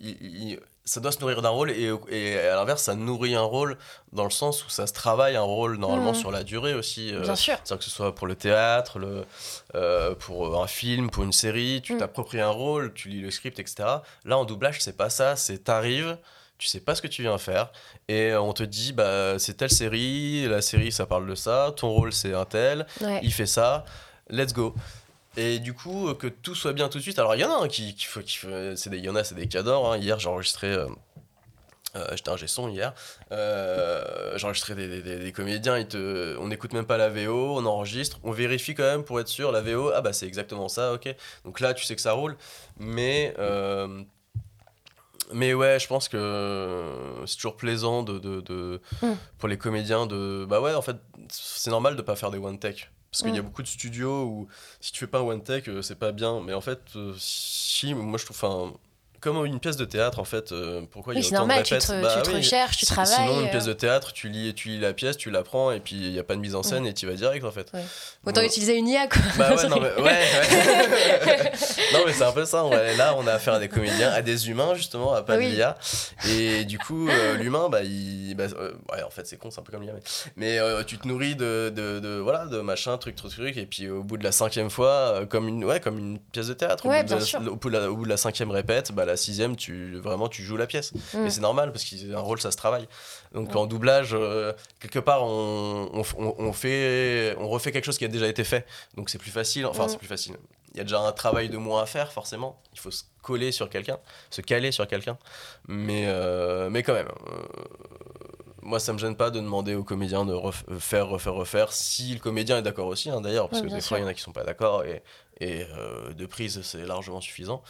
il- 0.00 0.18
il- 0.20 0.60
ça 0.84 1.00
doit 1.00 1.12
se 1.12 1.20
nourrir 1.20 1.42
d'un 1.42 1.50
rôle, 1.50 1.70
et, 1.70 1.92
et 2.08 2.38
à 2.40 2.56
l'inverse, 2.56 2.82
ça 2.82 2.94
nourrit 2.94 3.34
un 3.34 3.42
rôle 3.42 3.76
dans 4.12 4.24
le 4.24 4.30
sens 4.30 4.64
où 4.66 4.70
ça 4.70 4.86
se 4.86 4.92
travaille 4.92 5.36
un 5.36 5.42
rôle 5.42 5.76
normalement 5.76 6.10
Mhm. 6.12 6.14
sur 6.16 6.30
la 6.32 6.42
durée 6.42 6.74
aussi. 6.74 7.14
euh, 7.14 7.20
bien 7.22 7.36
sûr. 7.36 7.54
c'est-à-dire 7.62 7.78
que 7.78 7.84
ce 7.84 7.90
soit 7.90 8.14
pour 8.14 8.26
le 8.26 8.34
théâtre, 8.34 8.98
le, 8.98 9.24
euh, 9.74 10.14
pour 10.14 10.60
un 10.62 10.66
film, 10.66 11.10
pour 11.10 11.22
une 11.24 11.32
série, 11.32 11.80
tu 11.82 11.94
Mm. 11.94 11.98
t'appropries 11.98 12.40
un 12.40 12.48
rôle, 12.50 12.92
tu 12.94 13.08
lis 13.08 13.20
le 13.20 13.30
script, 13.30 13.58
etc. 13.58 13.88
Là, 14.24 14.38
en 14.38 14.44
doublage, 14.44 14.80
c'est 14.80 14.96
pas 14.96 15.10
ça. 15.10 15.36
C'est 15.36 15.58
t'arrives, 15.64 16.16
tu 16.58 16.66
sais 16.66 16.80
pas 16.80 16.94
ce 16.94 17.02
que 17.02 17.08
tu 17.08 17.22
viens 17.22 17.38
faire, 17.38 17.70
et 18.08 18.34
on 18.34 18.52
te 18.52 18.62
dit, 18.62 18.92
bah, 18.92 19.38
c'est 19.38 19.54
telle 19.58 19.70
série, 19.70 20.46
la 20.48 20.60
série, 20.62 20.92
ça 20.92 21.06
parle 21.06 21.26
de 21.28 21.34
ça, 21.34 21.72
ton 21.76 21.90
rôle, 21.90 22.12
c'est 22.12 22.34
un 22.34 22.44
tel, 22.44 22.86
Ouais. 23.00 23.20
il 23.22 23.32
fait 23.32 23.46
ça, 23.46 23.84
let's 24.28 24.52
go. 24.52 24.74
Et 25.36 25.58
du 25.60 25.74
coup, 25.74 26.08
euh, 26.08 26.14
que 26.14 26.26
tout 26.26 26.54
soit 26.54 26.72
bien 26.72 26.88
tout 26.88 26.98
de 26.98 27.02
suite. 27.02 27.18
Alors, 27.18 27.34
il 27.34 27.40
y 27.40 27.44
en 27.44 27.50
a 27.50 27.64
un 27.64 27.68
qui, 27.68 27.94
qui, 27.94 28.06
faut- 28.06 28.20
qui 28.20 28.36
fait- 28.36 28.74
c'est 28.76 28.90
des, 28.90 28.98
il 28.98 29.04
y 29.04 29.08
en 29.08 29.14
a, 29.16 29.22
c'est 29.24 29.34
des 29.36 29.46
cadors. 29.48 29.92
hein. 29.92 29.96
Hier, 29.98 30.18
j'ai 30.18 30.28
enregistré. 30.28 30.66
euh, 30.68 30.86
euh, 31.96 32.06
J'étais 32.16 32.30
un 32.30 32.36
son 32.46 32.68
hier. 32.68 32.92
Euh, 33.32 34.36
j'ai 34.36 34.44
enregistré 34.46 34.74
des, 34.74 34.88
des- 34.88 35.02
des- 35.02 35.18
des 35.18 35.32
comédiens. 35.32 35.78
Ils 35.78 35.88
te, 35.88 36.36
on 36.38 36.48
n'écoute 36.48 36.72
même 36.72 36.86
pas 36.86 36.96
la 36.98 37.08
VO, 37.08 37.56
on 37.58 37.64
enregistre. 37.66 38.18
On 38.24 38.32
vérifie 38.32 38.74
quand 38.74 38.82
même 38.84 39.04
pour 39.04 39.18
être 39.20 39.28
sûr. 39.28 39.50
La 39.52 39.60
VO, 39.60 39.90
ah 39.94 40.00
bah 40.00 40.12
c'est 40.12 40.26
exactement 40.26 40.68
ça, 40.68 40.92
ok. 40.94 41.14
Donc 41.44 41.60
là, 41.60 41.74
tu 41.74 41.84
sais 41.84 41.94
que 41.96 42.02
ça 42.02 42.12
roule. 42.12 42.36
Mais. 42.78 43.34
euh, 43.38 44.02
mais 45.32 45.54
ouais, 45.54 45.78
je 45.78 45.86
pense 45.86 46.08
que 46.08 46.92
c'est 47.24 47.36
toujours 47.36 47.56
plaisant 47.56 48.02
de, 48.02 48.18
de, 48.18 48.40
de- 48.40 48.80
Mm. 49.02 49.12
pour 49.38 49.48
les 49.48 49.58
comédiens 49.58 50.06
de. 50.06 50.44
Bah 50.48 50.60
ouais, 50.60 50.74
en 50.74 50.82
fait, 50.82 50.96
c'est 51.28 51.70
normal 51.70 51.94
de 51.96 52.02
pas 52.02 52.16
faire 52.16 52.32
des 52.32 52.38
one 52.38 52.58
take. 52.58 52.86
Parce 53.10 53.22
qu'il 53.22 53.34
y 53.34 53.38
a 53.38 53.42
Mm. 53.42 53.44
beaucoup 53.44 53.62
de 53.62 53.66
studios 53.68 54.24
où 54.24 54.48
si 54.80 54.92
tu 54.92 55.00
fais 55.00 55.06
pas 55.08 55.18
un 55.20 55.22
one 55.22 55.42
take, 55.42 55.68
euh, 55.70 55.82
c'est 55.82 55.96
pas 55.96 56.12
bien. 56.12 56.40
Mais 56.42 56.54
en 56.54 56.60
fait, 56.60 56.80
euh, 56.96 57.14
si, 57.18 57.94
moi 57.94 58.18
je 58.18 58.24
trouve. 58.24 58.36
Enfin, 58.36 58.74
comme 59.20 59.44
une 59.46 59.60
pièce 59.60 59.76
de 59.76 59.84
théâtre, 59.84 60.18
en 60.18 60.24
fait, 60.24 60.52
euh, 60.52 60.82
pourquoi 60.90 61.14
il 61.14 61.20
y 61.20 61.24
a 61.24 61.26
autant 61.28 61.36
normal, 61.38 61.58
de 61.62 61.66
tu 61.68 61.74
répètes 61.74 61.88
te, 61.88 62.02
Bah 62.02 62.14
tu 62.16 62.22
te 62.22 62.30
oui, 62.30 62.36
recherches, 62.36 62.76
tu 62.78 62.86
travailles. 62.86 63.14
Sinon, 63.14 63.40
une 63.40 63.46
euh, 63.46 63.50
pièce 63.50 63.64
de 63.66 63.72
théâtre, 63.72 64.12
tu 64.12 64.28
lis, 64.28 64.54
tu 64.54 64.68
lis 64.68 64.78
la 64.80 64.92
pièce, 64.92 65.16
tu 65.16 65.30
la 65.30 65.42
prends, 65.42 65.70
et 65.72 65.80
puis 65.80 65.96
il 65.96 66.12
n'y 66.12 66.18
a 66.18 66.24
pas 66.24 66.34
de 66.34 66.40
mise 66.40 66.54
en 66.54 66.62
scène, 66.62 66.86
et 66.86 66.94
tu 66.94 67.06
vas 67.06 67.12
direct, 67.14 67.44
en 67.44 67.50
fait. 67.50 67.68
Ouais. 67.74 67.84
Autant 68.26 68.40
Bon. 68.40 68.46
utiliser 68.46 68.76
une 68.76 68.88
IA, 68.88 69.06
quoi. 69.08 69.20
Bah 69.38 69.54
ouais, 69.54 69.68
non 69.68 69.80
mais, 69.80 69.92
ouais, 70.02 70.02
ouais. 70.02 71.52
non, 71.92 72.00
mais 72.06 72.12
c'est 72.12 72.24
un 72.24 72.32
peu 72.32 72.44
ça. 72.44 72.64
ouais. 72.64 72.96
Là, 72.96 73.14
on 73.16 73.26
a 73.26 73.32
affaire 73.34 73.54
à 73.54 73.58
des 73.58 73.68
comédiens, 73.68 74.10
à 74.10 74.22
des 74.22 74.48
humains, 74.48 74.74
justement, 74.74 75.12
à 75.14 75.22
pas 75.22 75.34
de 75.36 75.40
Oui. 75.42 75.50
l'IA. 75.50 75.76
Et 76.28 76.64
du 76.64 76.78
coup, 76.78 77.08
euh, 77.08 77.36
l'humain, 77.36 77.68
bah, 77.70 77.82
il. 77.82 78.34
bah, 78.36 78.44
euh, 78.58 78.72
ouais, 78.92 79.02
en 79.02 79.10
fait, 79.10 79.26
c'est 79.26 79.36
con, 79.36 79.50
c'est 79.50 79.60
un 79.60 79.62
peu 79.62 79.72
comme 79.72 79.82
l'IA. 79.82 79.92
Mais, 79.94 80.00
mais, 80.36 80.58
euh, 80.58 80.82
tu 80.84 80.98
te 80.98 81.06
nourris 81.06 81.36
de, 81.36 81.72
de, 81.74 82.00
de- 82.00 82.18
voilà, 82.18 82.46
de 82.46 82.60
machin, 82.60 82.96
truc, 82.98 83.16
truc, 83.16 83.32
truc. 83.32 83.56
Et 83.56 83.66
puis 83.66 83.88
au 83.88 84.02
bout 84.02 84.16
de 84.16 84.24
la 84.24 84.32
cinquième 84.32 84.70
fois, 84.70 84.88
euh, 84.90 85.26
comme 85.26 85.48
une, 85.48 85.64
ouais, 85.64 85.80
comme 85.80 85.98
une 85.98 86.18
pièce 86.18 86.48
de 86.48 86.54
théâtre, 86.54 86.84
de 86.84 86.88
au, 87.48 87.56
bout 87.56 87.70
de 87.70 87.76
la, 87.76 87.90
au 87.90 87.96
bout 87.96 88.04
de 88.04 88.08
la 88.10 88.16
cinquième 88.16 88.50
répète, 88.50 88.92
bah, 88.92 89.04
la 89.10 89.16
sixième, 89.16 89.56
tu, 89.56 89.96
vraiment, 89.98 90.28
tu 90.28 90.42
joues 90.42 90.56
la 90.56 90.66
pièce. 90.66 90.92
Mm. 91.14 91.26
Et 91.26 91.30
c'est 91.30 91.40
normal 91.40 91.72
parce 91.72 91.84
qu'un 91.84 92.18
rôle, 92.18 92.40
ça 92.40 92.50
se 92.50 92.56
travaille. 92.56 92.88
Donc 93.34 93.54
en 93.54 93.66
doublage, 93.66 94.10
euh, 94.14 94.52
quelque 94.80 94.98
part, 94.98 95.22
on, 95.24 95.90
on, 95.92 96.52
fait, 96.52 97.34
on 97.38 97.48
refait 97.48 97.72
quelque 97.72 97.84
chose 97.84 97.98
qui 97.98 98.04
a 98.04 98.08
déjà 98.08 98.26
été 98.28 98.44
fait. 98.44 98.66
Donc 98.96 99.10
c'est 99.10 99.18
plus 99.18 99.30
facile. 99.30 99.66
Enfin, 99.66 99.86
Mm. 99.86 99.88
c'est 99.90 99.98
plus 99.98 100.06
facile. 100.08 100.36
Il 100.72 100.78
y 100.78 100.80
a 100.80 100.84
déjà 100.84 101.00
un 101.00 101.10
travail 101.12 101.48
de 101.48 101.56
moins 101.56 101.82
à 101.82 101.86
faire, 101.86 102.12
forcément. 102.12 102.60
Il 102.72 102.78
faut 102.78 102.92
se 102.92 103.02
coller 103.22 103.50
sur 103.50 103.68
quelqu'un, 103.68 103.98
se 104.30 104.40
caler 104.40 104.70
sur 104.70 104.86
quelqu'un. 104.86 105.18
Mais, 105.66 106.04
euh, 106.06 106.70
mais 106.70 106.82
quand 106.84 106.94
même. 106.94 107.08
euh, 107.08 107.42
moi, 108.62 108.78
ça 108.78 108.92
me 108.92 108.98
gêne 108.98 109.16
pas 109.16 109.30
de 109.30 109.40
demander 109.40 109.74
au 109.74 109.82
comédien 109.82 110.24
de 110.24 110.32
ref- 110.34 110.62
euh, 110.70 110.78
faire, 110.78 111.08
refaire, 111.08 111.32
refaire, 111.34 111.72
si 111.72 112.12
le 112.14 112.20
comédien 112.20 112.58
est 112.58 112.62
d'accord 112.62 112.86
aussi, 112.86 113.10
hein, 113.10 113.20
d'ailleurs, 113.20 113.48
parce 113.48 113.62
Ouais, 113.62 113.68
que 113.68 113.74
des 113.74 113.80
fois, 113.80 113.98
il 113.98 114.02
y 114.02 114.04
en 114.04 114.06
a 114.08 114.14
qui 114.14 114.20
sont 114.20 114.32
pas 114.32 114.44
d'accord, 114.44 114.84
et, 114.84 115.02
et 115.40 115.64
euh, 115.76 116.12
de 116.12 116.26
prise, 116.26 116.60
c'est 116.62 116.84
largement 116.86 117.20
suffisant. 117.20 117.62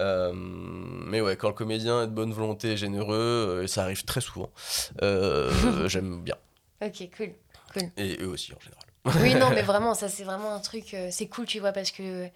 Euh, 0.00 0.32
mais 0.34 1.20
ouais, 1.20 1.36
quand 1.36 1.48
le 1.48 1.54
comédien 1.54 2.02
est 2.02 2.06
de 2.06 2.12
bonne 2.12 2.32
volonté 2.32 2.72
et 2.72 2.76
généreux, 2.76 3.58
euh, 3.58 3.62
et 3.62 3.68
ça 3.68 3.82
arrive 3.82 4.04
très 4.04 4.20
souvent, 4.20 4.50
euh, 5.02 5.50
j'aime 5.88 6.22
bien. 6.22 6.36
Ok, 6.82 7.08
cool. 7.16 7.32
Et 7.96 8.16
eux 8.20 8.28
aussi, 8.28 8.52
en 8.52 8.60
général. 8.60 9.22
Oui, 9.22 9.34
non, 9.38 9.50
mais 9.50 9.62
vraiment, 9.70 9.94
ça, 9.94 10.08
c'est 10.08 10.24
vraiment 10.24 10.54
un 10.54 10.60
truc. 10.60 10.96
c'est 11.10 11.26
cool, 11.28 11.46
tu 11.46 11.60
vois, 11.60 11.72
parce 11.72 11.90
que 11.90 12.26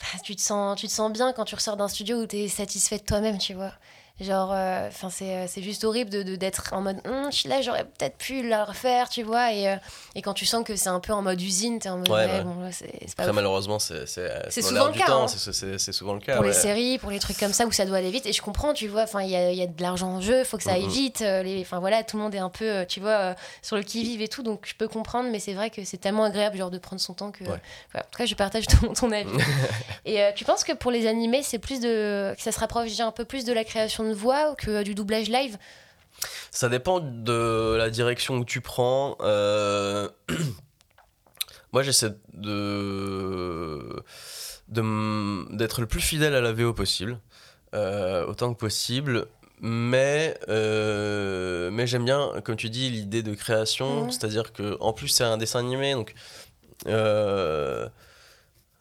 enfin, 0.00 0.18
tu, 0.24 0.34
te 0.34 0.40
sens, 0.40 0.78
tu 0.78 0.86
te 0.86 0.92
sens 0.92 1.12
bien 1.12 1.32
quand 1.32 1.44
tu 1.44 1.54
ressors 1.54 1.76
d'un 1.76 1.88
studio 1.88 2.22
où 2.22 2.26
tu 2.26 2.36
es 2.36 2.48
satisfait 2.48 2.98
de 2.98 3.04
toi-même, 3.04 3.38
tu 3.38 3.54
vois. 3.54 3.72
Genre, 4.18 4.50
euh, 4.50 4.88
enfin, 4.88 5.10
c'est, 5.10 5.34
euh, 5.34 5.44
c'est 5.46 5.60
juste 5.62 5.84
horrible 5.84 6.08
de, 6.08 6.22
de- 6.22 6.36
d'être 6.36 6.70
en 6.72 6.80
mode, 6.80 6.96
Hum, 7.06 7.28
là, 7.44 7.60
j'aurais 7.60 7.84
peut-être 7.84 8.16
pu 8.16 8.48
la 8.48 8.64
refaire, 8.64 9.10
tu 9.10 9.22
vois. 9.22 9.52
Et, 9.52 9.68
euh, 9.68 9.76
et 10.14 10.22
quand 10.22 10.32
tu 10.32 10.46
sens 10.46 10.64
que 10.64 10.74
c'est 10.74 10.88
un 10.88 11.00
peu 11.00 11.12
en 11.12 11.20
mode 11.20 11.38
usine, 11.42 11.78
t'es 11.78 11.90
en 11.90 11.98
mode, 11.98 12.08
Ouais, 12.08 12.24
ouais, 12.24 12.32
ouais. 12.32 12.42
bon, 12.42 12.60
là, 12.60 12.72
c'est, 12.72 13.14
pas 13.14 13.28
ouf. 13.28 13.34
malheureusement, 13.34 13.78
c'est 13.78 14.06
c'est- 14.06 14.30
C'est 14.48 14.62
dans 14.62 14.68
souvent 14.68 14.86
le 14.86 14.92
cas, 14.94 15.04
hein. 15.12 15.26
c'est- 15.28 15.92
souvent 15.92 16.14
le 16.14 16.20
cas. 16.20 16.36
pour 16.36 16.44
les 16.44 16.54
séries, 16.54 16.96
pour 16.96 17.10
les 17.10 17.18
trucs 17.18 17.36
comme 17.38 17.52
ça 17.52 17.66
où 17.66 17.72
ça 17.72 17.84
doit 17.84 17.98
aller 17.98 18.10
vite. 18.10 18.24
Et 18.24 18.32
je 18.32 18.40
comprends, 18.40 18.72
tu 18.72 18.88
vois, 18.88 19.02
enfin, 19.02 19.20
il 19.20 19.28
y 19.28 19.36
a, 19.36 19.52
y 19.52 19.60
a 19.62 19.66
de 19.66 19.82
l'argent 19.82 20.08
en 20.08 20.20
jeu, 20.22 20.44
faut 20.44 20.56
que 20.56 20.62
ça 20.62 20.72
aille 20.72 20.84
Mhm. 20.84 20.90
vite. 20.90 21.20
euh, 21.20 21.42
les, 21.42 21.60
enfin 21.60 21.78
voilà, 21.80 22.02
tout 22.02 22.16
le 22.16 22.22
monde 22.22 22.34
est 22.34 22.38
un 22.38 22.48
peu, 22.48 22.64
euh, 22.64 22.84
tu 22.86 23.00
vois, 23.00 23.10
euh, 23.10 23.34
sur 23.60 23.76
le 23.76 23.82
qui-vive 23.82 24.22
et 24.22 24.28
tout. 24.28 24.42
Donc 24.42 24.64
je 24.66 24.74
peux 24.74 24.88
comprendre, 24.88 25.28
mais 25.30 25.40
c'est 25.40 25.52
vrai 25.52 25.68
que 25.68 25.84
c'est 25.84 25.98
tellement 25.98 26.24
agréable, 26.24 26.56
genre, 26.56 26.70
de 26.70 26.78
prendre 26.78 27.02
son 27.02 27.12
temps 27.12 27.32
que. 27.32 27.44
En 27.44 27.48
tout 28.10 28.18
cas, 28.18 28.24
je 28.26 28.34
partage 28.34 28.66
ton, 28.88 28.94
ton 28.94 29.12
avis. 29.12 29.28
et 30.06 30.22
euh, 30.22 30.30
tu 30.34 30.44
penses 30.46 30.64
que 30.64 30.72
pour 30.72 30.90
les 30.90 31.06
animés, 31.06 31.42
c'est 31.42 31.58
plus 31.58 31.80
de. 31.80 32.34
que 32.34 32.42
ça 32.42 32.50
se 32.52 32.58
rapproche 32.60 32.88
déjà 32.88 33.04
un 33.06 33.12
peu 33.12 33.26
plus 33.26 33.44
de 33.44 33.52
la 33.52 33.62
création 33.64 34.05
de 34.06 34.14
voix 34.14 34.54
que 34.56 34.82
du 34.82 34.94
doublage 34.94 35.28
live 35.28 35.56
Ça 36.50 36.68
dépend 36.68 37.00
de 37.00 37.74
la 37.76 37.90
direction 37.90 38.40
que 38.40 38.46
tu 38.46 38.60
prends. 38.60 39.16
Euh, 39.20 40.08
Moi, 41.72 41.82
j'essaie 41.82 42.12
de 42.32 44.02
d'être 44.68 45.80
le 45.80 45.86
plus 45.86 46.00
fidèle 46.00 46.34
à 46.34 46.40
la 46.40 46.52
VO 46.52 46.72
possible, 46.72 47.20
euh, 47.74 48.26
autant 48.26 48.52
que 48.52 48.58
possible. 48.58 49.26
Mais, 49.60 50.38
euh, 50.48 51.70
mais 51.70 51.86
j'aime 51.86 52.04
bien, 52.04 52.32
comme 52.44 52.56
tu 52.56 52.68
dis, 52.68 52.90
l'idée 52.90 53.22
de 53.22 53.34
création. 53.34 54.10
C'est-à-dire 54.10 54.52
que 54.52 54.76
en 54.80 54.92
plus, 54.92 55.08
c'est 55.08 55.24
un 55.24 55.38
dessin 55.38 55.60
animé, 55.60 55.94
donc 55.94 56.14
euh, 56.86 57.88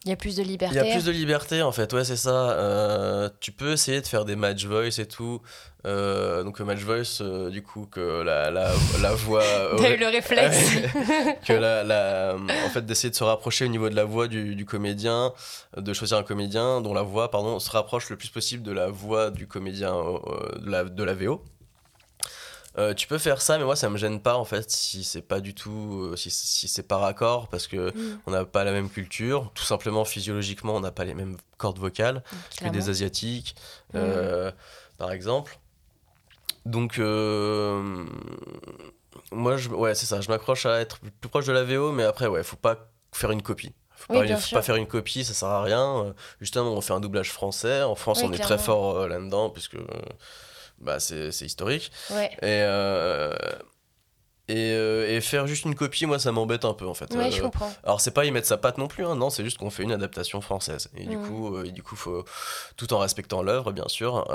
Il 0.06 0.10
y 0.10 0.14
a 0.14 0.16
plus 0.16 0.36
de 0.36 0.44
il 0.44 0.48
liberté. 0.50 0.76
y 0.76 0.80
a 0.80 0.84
plus 0.86 1.06
de 1.06 1.12
liberté 1.12 1.62
en 1.64 1.72
fait, 1.72 1.92
ouais 1.94 2.04
c'est 2.04 2.16
ça. 2.16 2.52
Euh, 2.52 3.30
tu 3.40 3.52
peux 3.52 3.72
essayer 3.72 4.02
de 4.02 4.06
faire 4.08 4.24
des 4.24 4.36
match 4.36 4.64
voice 4.66 5.00
et 5.00 5.08
tout. 5.08 5.42
Euh, 5.88 6.44
donc 6.44 6.58
le 6.60 6.66
match 6.66 6.80
voice, 6.80 7.22
euh, 7.22 7.50
du 7.50 7.62
coup 7.64 7.88
que 7.92 8.22
la, 8.24 8.50
la, 8.52 8.72
la 9.02 9.14
voix... 9.14 9.44
T'as 9.78 9.96
eu 9.96 9.98
le 9.98 10.08
réflexe. 10.08 10.70
que 11.46 11.54
la, 11.54 11.84
la- 11.84 12.36
en 12.36 12.70
fait 12.70 12.86
d'essayer 12.86 13.10
de 13.10 13.16
se 13.16 13.24
rapprocher 13.24 13.66
au 13.66 13.70
niveau 13.70 13.90
de 13.90 13.96
la 13.96 14.04
voix 14.04 14.28
du, 14.28 14.56
du 14.56 14.66
comédien, 14.66 15.32
de 15.78 15.94
choisir 15.94 16.18
un 16.18 16.24
comédien 16.24 16.82
dont 16.82 16.94
la 16.94 17.02
voix 17.04 17.30
pardon 17.32 17.60
se 17.60 17.70
rapproche 17.72 18.10
le 18.10 18.16
plus 18.18 18.30
possible 18.30 18.64
de 18.64 18.72
la 18.72 18.88
voix 18.88 19.32
du 19.32 19.48
comédien 19.48 19.94
de, 20.60 20.70
la, 20.70 20.84
de 20.86 21.04
la 21.04 21.14
VO. 21.16 21.44
Euh, 22.78 22.94
tu 22.94 23.08
peux 23.08 23.18
faire 23.18 23.42
ça, 23.42 23.58
mais 23.58 23.64
moi 23.64 23.76
ça 23.78 23.90
me 23.90 23.98
gêne 23.98 24.20
pas 24.22 24.36
en 24.36 24.44
fait 24.46 24.70
si 24.70 25.04
c'est 25.06 25.22
pas 25.22 25.40
du 25.40 25.54
tout, 25.56 26.10
euh, 26.12 26.16
si, 26.18 26.30
si 26.30 26.68
c'est 26.68 26.84
pas 26.88 26.98
raccord 26.98 27.48
parce 27.48 27.68
que 27.68 27.92
Mm, 27.96 28.20
on 28.26 28.32
n'a 28.32 28.44
pas 28.46 28.64
la 28.66 28.72
même 28.74 28.90
culture, 28.90 29.52
tout 29.56 29.64
simplement 29.64 30.04
physiologiquement 30.04 30.76
on 30.76 30.82
n'a 30.82 30.92
pas 30.92 31.06
les 31.06 31.14
mêmes 31.14 31.38
cordes 31.58 31.80
vocales 31.80 32.22
que 32.52 32.58
clairement. 32.58 32.78
des 32.78 32.90
asiatiques, 32.90 33.56
Mm. 33.94 33.98
euh, 33.98 34.52
par 34.98 35.12
exemple. 35.14 35.58
Donc, 36.66 36.98
euh, 37.00 38.06
moi, 39.32 39.56
je, 39.58 39.70
ouais, 39.70 39.96
c'est 39.96 40.06
ça, 40.08 40.20
je 40.22 40.30
m'accroche 40.30 40.66
à 40.66 40.80
être 40.82 41.00
plus 41.22 41.30
proche 41.30 41.46
de 41.46 41.52
la 41.54 41.64
VO, 41.64 41.92
mais 41.92 42.04
après, 42.04 42.28
ouais, 42.28 42.44
faut 42.44 42.56
pas 42.56 42.90
faire 43.14 43.32
une 43.32 43.42
copie. 43.44 43.74
Faut, 43.96 44.14
Oui, 44.14 44.20
pas, 44.20 44.26
bien 44.26 44.36
faut 44.38 44.48
sûr. 44.48 44.58
pas 44.58 44.62
faire 44.64 44.76
une 44.76 44.88
copie, 44.88 45.24
ça 45.24 45.34
sert 45.34 45.48
à 45.48 45.64
rien. 45.64 46.14
Justement, 46.42 46.72
on 46.74 46.82
fait 46.82 46.94
un 46.94 47.00
doublage 47.00 47.32
français. 47.32 47.84
En 47.84 47.96
France, 47.96 48.20
Oui, 48.22 48.28
on 48.30 48.34
est 48.34 48.40
très 48.40 48.58
fort 48.58 48.98
euh, 48.98 49.08
là-dedans, 49.08 49.50
puisque 49.52 49.76
euh, 49.76 49.86
bah, 50.80 51.00
c'est 51.00 51.30
historique. 51.42 51.92
Ouais. 52.12 52.32
Et, 52.42 52.62
euh, 52.64 53.34
et, 54.48 54.74
euh, 54.74 55.10
et 55.10 55.22
faire 55.22 55.48
juste 55.48 55.66
une 55.66 55.74
copie, 55.74 56.06
moi, 56.06 56.20
ça 56.20 56.32
m'embête 56.32 56.66
un 56.66 56.74
peu 56.76 56.86
en 56.86 56.94
fait. 56.94 57.14
Ouais, 57.16 57.32
je 57.32 57.40
Euh, 57.40 57.42
comprends. 57.46 57.72
alors 57.84 58.00
c'est 58.00 58.12
pas 58.12 58.26
y 58.26 58.32
mettre 58.32 58.48
sa 58.48 58.58
patte 58.58 58.78
non 58.78 58.88
plus, 58.88 59.04
hein, 59.06 59.16
non, 59.16 59.30
c'est 59.32 59.44
juste 59.44 59.58
qu'on 59.58 59.72
fait 59.72 59.82
une 59.84 59.92
adaptation 59.92 60.40
française. 60.42 60.90
Et 60.96 61.06
du 61.06 61.18
Mhm. 61.18 61.26
coup, 61.26 61.64
et 61.64 61.72
du 61.72 61.82
coup, 61.82 61.96
faut 61.96 62.24
tout 62.78 62.94
en 62.94 63.00
respectant 63.00 63.42
l'œuvre, 63.42 63.72
bien 63.72 63.88
sûr. 63.88 64.28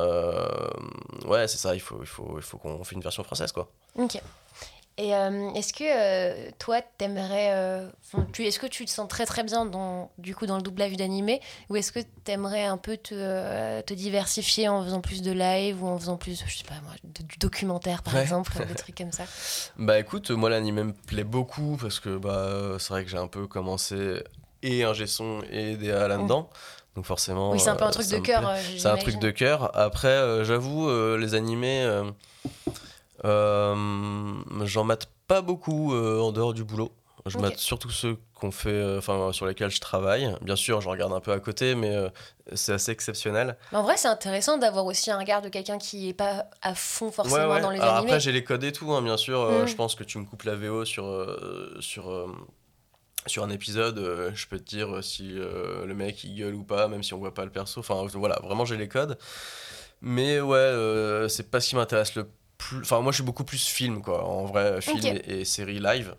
ouais, 1.27 1.47
c'est 1.49 1.59
ça. 1.59 1.75
Il 1.75 1.81
faut, 1.81 1.99
il 2.01 2.07
faut, 2.09 2.35
il 2.39 2.43
faut 2.43 2.59
qu'on 2.59 2.83
fait 2.85 2.97
une 2.97 3.03
version 3.03 3.23
française, 3.23 3.53
quoi. 3.53 3.71
Ok. 3.97 4.21
Et 5.03 5.15
euh, 5.15 5.51
est-ce 5.55 5.73
que 5.73 5.85
euh, 5.87 6.51
toi, 6.59 6.83
t'aimerais. 6.99 7.55
euh, 7.55 7.89
tu, 8.35 8.45
est-ce 8.45 8.59
que 8.59 8.67
tu 8.67 8.85
te 8.85 8.91
sens 8.91 9.09
très 9.09 9.25
très 9.25 9.43
bien 9.45 9.65
dans, 9.65 10.11
du 10.19 10.35
coup, 10.35 10.45
dans 10.45 10.57
le 10.57 10.63
doublage 10.63 10.93
d'animé? 10.93 11.41
Ou 11.71 11.77
est-ce 11.77 11.91
que 11.91 12.01
t'aimerais 12.25 12.65
un 12.67 12.77
peu 12.77 12.99
te, 12.99 13.15
euh, 13.17 13.81
te 13.81 13.95
diversifier 13.95 14.69
en 14.69 14.85
faisant 14.85 15.01
plus 15.01 15.23
de 15.23 15.33
live 15.33 15.83
ou 15.83 15.87
en 15.87 15.99
faisant 15.99 16.19
plus, 16.19 16.45
je 16.47 16.59
sais 16.59 16.65
pas 16.65 16.75
moi, 16.85 16.93
de- 17.03 17.23
du 17.23 17.39
documentaire 17.39 18.03
par 18.03 18.15
Ouais. 18.15 18.21
exemple, 18.21 18.53
des 18.67 18.75
trucs 18.75 18.95
comme 18.99 19.11
ça? 19.11 19.25
Bah 19.79 19.99
écoute, 19.99 20.31
moi 20.33 20.51
l'anime 20.51 20.83
me 20.83 20.93
plaît 20.93 21.25
beaucoup 21.25 21.79
parce 21.81 21.99
que 21.99 22.19
bah 22.19 22.77
c'est 22.79 22.91
vrai 22.91 23.03
que 23.05 23.11
j'ai 23.11 23.17
un 23.17 23.29
peu 23.29 23.47
commencé 23.47 24.23
et 24.63 24.85
un 24.85 24.93
son 25.07 25.41
et 25.51 25.77
DA 25.79 26.09
là-dedans. 26.09 26.51
Donc 26.95 27.07
forcément. 27.07 27.53
Oui, 27.53 27.59
c'est 27.61 27.71
un 27.71 27.77
peu 27.77 27.87
un 27.87 27.91
truc 27.91 28.09
de 28.09 28.19
cœur. 28.19 28.53
C'est 28.77 28.89
un 28.89 28.99
truc 28.99 29.19
de 29.19 29.31
cœur. 29.31 29.75
Après, 29.79 30.45
j'avoue, 30.45 30.91
les 31.17 31.35
animés, 31.35 31.89
j'en 33.25 34.85
mate 34.85 35.09
pas 35.27 35.43
beaucoup 35.43 35.95
euh, 35.95 36.21
en 36.21 36.33
dehors 36.33 36.55
du 36.55 36.65
boulot. 36.65 36.93
Je 37.27 37.37
Ok. 37.37 37.43
mate 37.43 37.59
surtout 37.59 37.91
ceux 37.91 38.17
qu'on 38.35 38.51
fait, 38.51 38.71
euh, 38.71 38.97
enfin 38.97 39.31
sur 39.33 39.45
lesquels 39.45 39.71
je 39.71 39.79
travaille. 39.81 40.35
Bien 40.41 40.57
sûr, 40.57 40.81
je 40.81 40.89
regarde 40.89 41.13
un 41.13 41.21
peu 41.21 41.33
à 41.33 41.39
côté, 41.39 41.75
mais 41.75 41.95
euh, 41.95 42.09
c'est 42.55 42.73
assez 42.73 42.93
exceptionnel. 42.93 43.59
Mais 43.73 43.79
en 43.79 43.83
vrai, 43.83 43.99
c'est 43.99 44.09
intéressant 44.09 44.57
d'avoir 44.57 44.87
aussi 44.87 45.11
un 45.11 45.19
regard 45.19 45.43
de 45.43 45.51
quelqu'un 45.51 45.77
qui 45.77 46.09
est 46.09 46.15
pas 46.15 46.47
à 46.63 46.75
fond 46.75 47.13
forcément 47.13 47.61
dans 47.61 47.71
les 47.71 47.79
Alors 47.79 47.97
animés. 47.97 48.13
après, 48.13 48.21
j'ai 48.21 48.33
les 48.33 48.43
codes 48.43 48.65
et 48.65 48.73
tout, 48.73 48.91
hein, 48.93 49.03
bien 49.03 49.19
sûr. 49.19 49.39
Euh, 49.41 49.65
Mm. 49.65 49.67
Je 49.69 49.77
pense 49.77 49.95
que 49.95 50.03
tu 50.05 50.17
me 50.17 50.25
coupes 50.25 50.45
la 50.45 50.57
VO 50.57 50.87
sur, 50.87 51.05
euh, 51.05 51.77
sur, 51.81 52.11
euh, 52.11 52.27
sur 53.27 53.45
un 53.45 53.51
épisode. 53.51 53.99
euh, 53.99 54.31
je 54.35 54.47
peux 54.49 54.59
te 54.59 54.65
dire 54.65 54.97
euh, 54.97 55.03
si 55.03 55.39
euh, 55.39 55.85
le 55.85 55.95
mec 55.95 56.25
il 56.25 56.37
gueule 56.37 56.55
ou 56.55 56.65
pas, 56.65 56.89
même 56.89 57.03
si 57.03 57.13
on 57.13 57.19
voit 57.19 57.35
pas 57.35 57.45
le 57.45 57.51
perso. 57.51 57.81
Enfin 57.81 58.03
voilà, 58.15 58.41
vraiment 58.43 58.65
j'ai 58.65 58.79
les 58.79 58.89
codes. 58.89 59.19
Mais 60.01 60.41
ouais, 60.41 60.57
euh, 60.57 61.29
c'est 61.29 61.51
pas 61.51 61.61
ce 61.61 61.69
qui 61.69 61.77
m'intéresse 61.77 62.15
le 62.15 62.27
plus. 62.61 62.81
Enfin, 62.81 63.01
moi 63.01 63.11
je 63.13 63.17
suis 63.17 63.25
beaucoup 63.25 63.45
plus 63.45 63.67
film, 63.67 64.03
quoi. 64.03 64.25
En 64.25 64.45
vrai, 64.45 64.81
film 64.81 65.01
et, 65.05 65.41
et 65.41 65.45
série 65.45 65.81
live. 65.81 66.15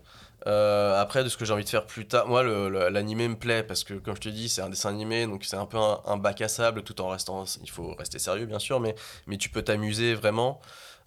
Euh, 0.48 1.00
après, 1.00 1.22
de 1.22 1.28
ce 1.28 1.36
que 1.36 1.44
j'ai 1.44 1.52
envie 1.52 1.62
de 1.64 1.68
faire 1.68 1.86
plus 1.86 2.04
tard, 2.06 2.26
moi 2.26 2.42
l'animé 2.90 3.28
me 3.28 3.36
plaît 3.36 3.62
parce 3.62 3.84
que, 3.84 3.94
comme 3.94 4.16
je 4.16 4.20
te 4.22 4.28
dis, 4.28 4.48
c'est 4.48 4.60
un 4.60 4.70
dessin 4.70 4.88
animé, 4.88 5.26
donc 5.26 5.44
c'est 5.44 5.56
un 5.56 5.66
peu 5.66 5.78
un, 5.78 6.00
un 6.04 6.16
bac 6.16 6.40
à 6.40 6.48
sable 6.48 6.82
tout 6.82 7.00
en 7.00 7.08
restant. 7.08 7.44
Il 7.62 7.70
faut 7.70 7.94
rester 7.94 8.18
sérieux, 8.18 8.46
bien 8.46 8.58
sûr, 8.58 8.80
mais, 8.80 8.96
mais 9.28 9.36
tu 9.36 9.48
peux 9.50 9.62
t'amuser 9.62 10.14
vraiment. 10.14 10.60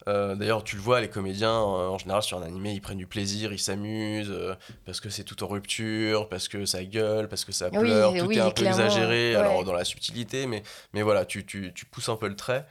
Euh, 0.07 0.35
D'ailleurs, 0.35 0.63
tu 0.63 0.75
le 0.77 0.81
vois, 0.81 1.01
les 1.01 1.09
comédiens, 1.09 1.49
euh, 1.49 1.87
en 1.89 1.97
général, 1.97 2.21
sur 2.21 2.37
un 2.37 2.43
animé, 2.43 2.71
ils 2.73 2.81
prennent 2.81 2.97
du 2.97 3.07
plaisir, 3.07 3.51
ils 3.51 3.59
s'amusent, 3.59 4.29
euh, 4.31 4.53
parce 4.85 4.99
que 5.01 5.09
c'est 5.09 5.23
tout 5.23 5.43
en 5.43 5.47
rupture, 5.47 6.29
parce 6.29 6.47
que 6.47 6.65
ça 6.65 6.83
gueule, 6.83 7.27
parce 7.27 7.43
que 7.43 7.51
ça 7.51 7.69
Oui, 7.73 7.79
pleure, 7.79 8.13
tout 8.13 8.25
oui, 8.27 8.37
est 8.37 8.41
un 8.41 8.51
peu 8.51 8.65
exagéré, 8.65 9.31
ouais. 9.31 9.35
alors 9.35 9.63
dans 9.63 9.73
la 9.73 9.83
subtilité, 9.83 10.45
mais, 10.45 10.63
mais 10.93 11.01
voilà, 11.01 11.25
tu, 11.25 11.45
tu, 11.45 11.73
tu 11.73 11.85
pousses 11.85 12.09
un 12.09 12.17
peu 12.17 12.27
le 12.27 12.35
trait. 12.35 12.65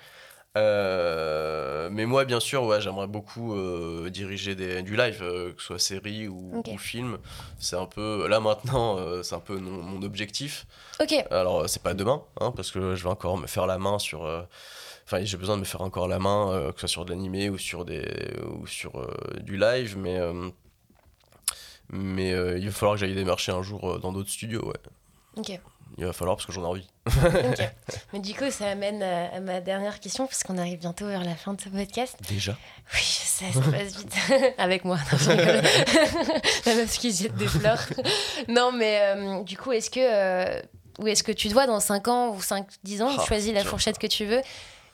Euh, 0.56 1.88
mais 1.90 2.06
moi, 2.06 2.24
bien 2.24 2.38
sûr, 2.38 2.62
ouais, 2.64 2.80
j'aimerais 2.80 3.08
beaucoup 3.08 3.54
euh, 3.54 4.08
diriger 4.10 4.54
des, 4.54 4.82
du 4.82 4.96
live, 4.96 5.20
euh, 5.22 5.52
que 5.52 5.60
ce 5.60 5.66
soit 5.68 5.78
série 5.78 6.28
ou, 6.28 6.62
film. 6.78 7.18
C'est 7.58 7.76
un 7.76 7.86
peu, 7.86 8.28
là 8.28 8.40
maintenant, 8.40 8.98
c'est 9.22 9.34
un 9.34 9.40
peu 9.40 9.56
mon, 9.58 9.82
mon 9.82 10.02
objectif. 10.02 10.66
Ok, 11.00 11.12
Alors, 11.30 11.68
c'est 11.68 11.82
pas 11.82 11.94
demain, 11.94 12.22
hein, 12.40 12.52
parce 12.52 12.70
que 12.70 12.94
je 12.94 13.02
vais 13.02 13.10
encore 13.10 13.36
me 13.36 13.46
faire 13.46 13.66
la 13.66 13.78
main 13.78 13.98
sur. 13.98 14.22
Enfin, 15.06 15.24
j'ai 15.24 15.36
besoin 15.36 15.56
de 15.56 15.60
me 15.60 15.66
faire 15.66 15.82
encore 15.82 16.08
la 16.08 16.18
main, 16.18 16.70
que 16.74 16.80
ce 16.80 16.86
soit 16.86 16.88
sur 16.88 17.04
de 17.04 17.10
l'animé 17.10 17.50
ou 17.50 17.58
sur, 17.58 17.84
des, 17.84 18.06
ou 18.46 18.66
sur 18.66 19.06
du 19.40 19.56
live, 19.56 19.98
mais. 19.98 20.20
mais 21.90 22.30
il 22.30 22.66
va 22.66 22.72
falloir 22.72 22.94
que 22.94 23.00
j'aille 23.00 23.14
démarcher 23.14 23.52
un 23.52 23.62
jour 23.62 23.98
dans 23.98 24.12
d'autres 24.12 24.30
studios, 24.30 24.64
ouais. 24.66 24.80
ok. 25.36 25.60
Il 25.96 26.04
va 26.04 26.12
falloir 26.12 26.36
parce 26.36 26.46
que 26.46 26.52
j'en 26.52 26.62
ai 26.62 26.66
envie. 26.66 26.88
Mais 28.12 28.18
du 28.18 28.34
coup, 28.34 28.50
ça 28.50 28.66
amène 28.68 29.02
à, 29.02 29.34
à 29.36 29.40
ma 29.40 29.60
dernière 29.60 30.00
question, 30.00 30.26
parce 30.26 30.42
qu'on 30.42 30.58
arrive 30.58 30.78
bientôt 30.80 31.06
vers 31.06 31.22
la 31.22 31.36
fin 31.36 31.54
de 31.54 31.60
ce 31.60 31.68
podcast. 31.68 32.16
Déjà 32.28 32.56
Oui, 32.92 33.00
ça 33.00 33.44
passe 33.70 33.96
vite. 33.96 34.14
Avec 34.58 34.84
moi, 34.84 34.98
non. 35.12 35.34
La 36.66 36.74
meuf 36.74 36.98
qui 36.98 37.12
jette 37.12 37.36
des 37.36 37.46
fleurs. 37.46 37.86
non, 38.48 38.72
mais 38.72 38.98
euh, 39.02 39.42
du 39.44 39.56
coup, 39.56 39.72
est-ce 39.72 39.90
que, 39.90 40.00
euh, 40.00 40.60
où 40.98 41.06
est-ce 41.06 41.22
que 41.22 41.32
tu 41.32 41.48
te 41.48 41.52
vois 41.52 41.66
dans 41.66 41.80
5 41.80 42.08
ans 42.08 42.34
ou 42.34 42.42
5, 42.42 42.66
10 42.82 43.02
ans? 43.02 43.10
Ah, 43.16 43.24
Choisis 43.26 43.52
la 43.52 43.64
fourchette 43.64 43.98
que 43.98 44.06
tu 44.08 44.24
veux. 44.24 44.40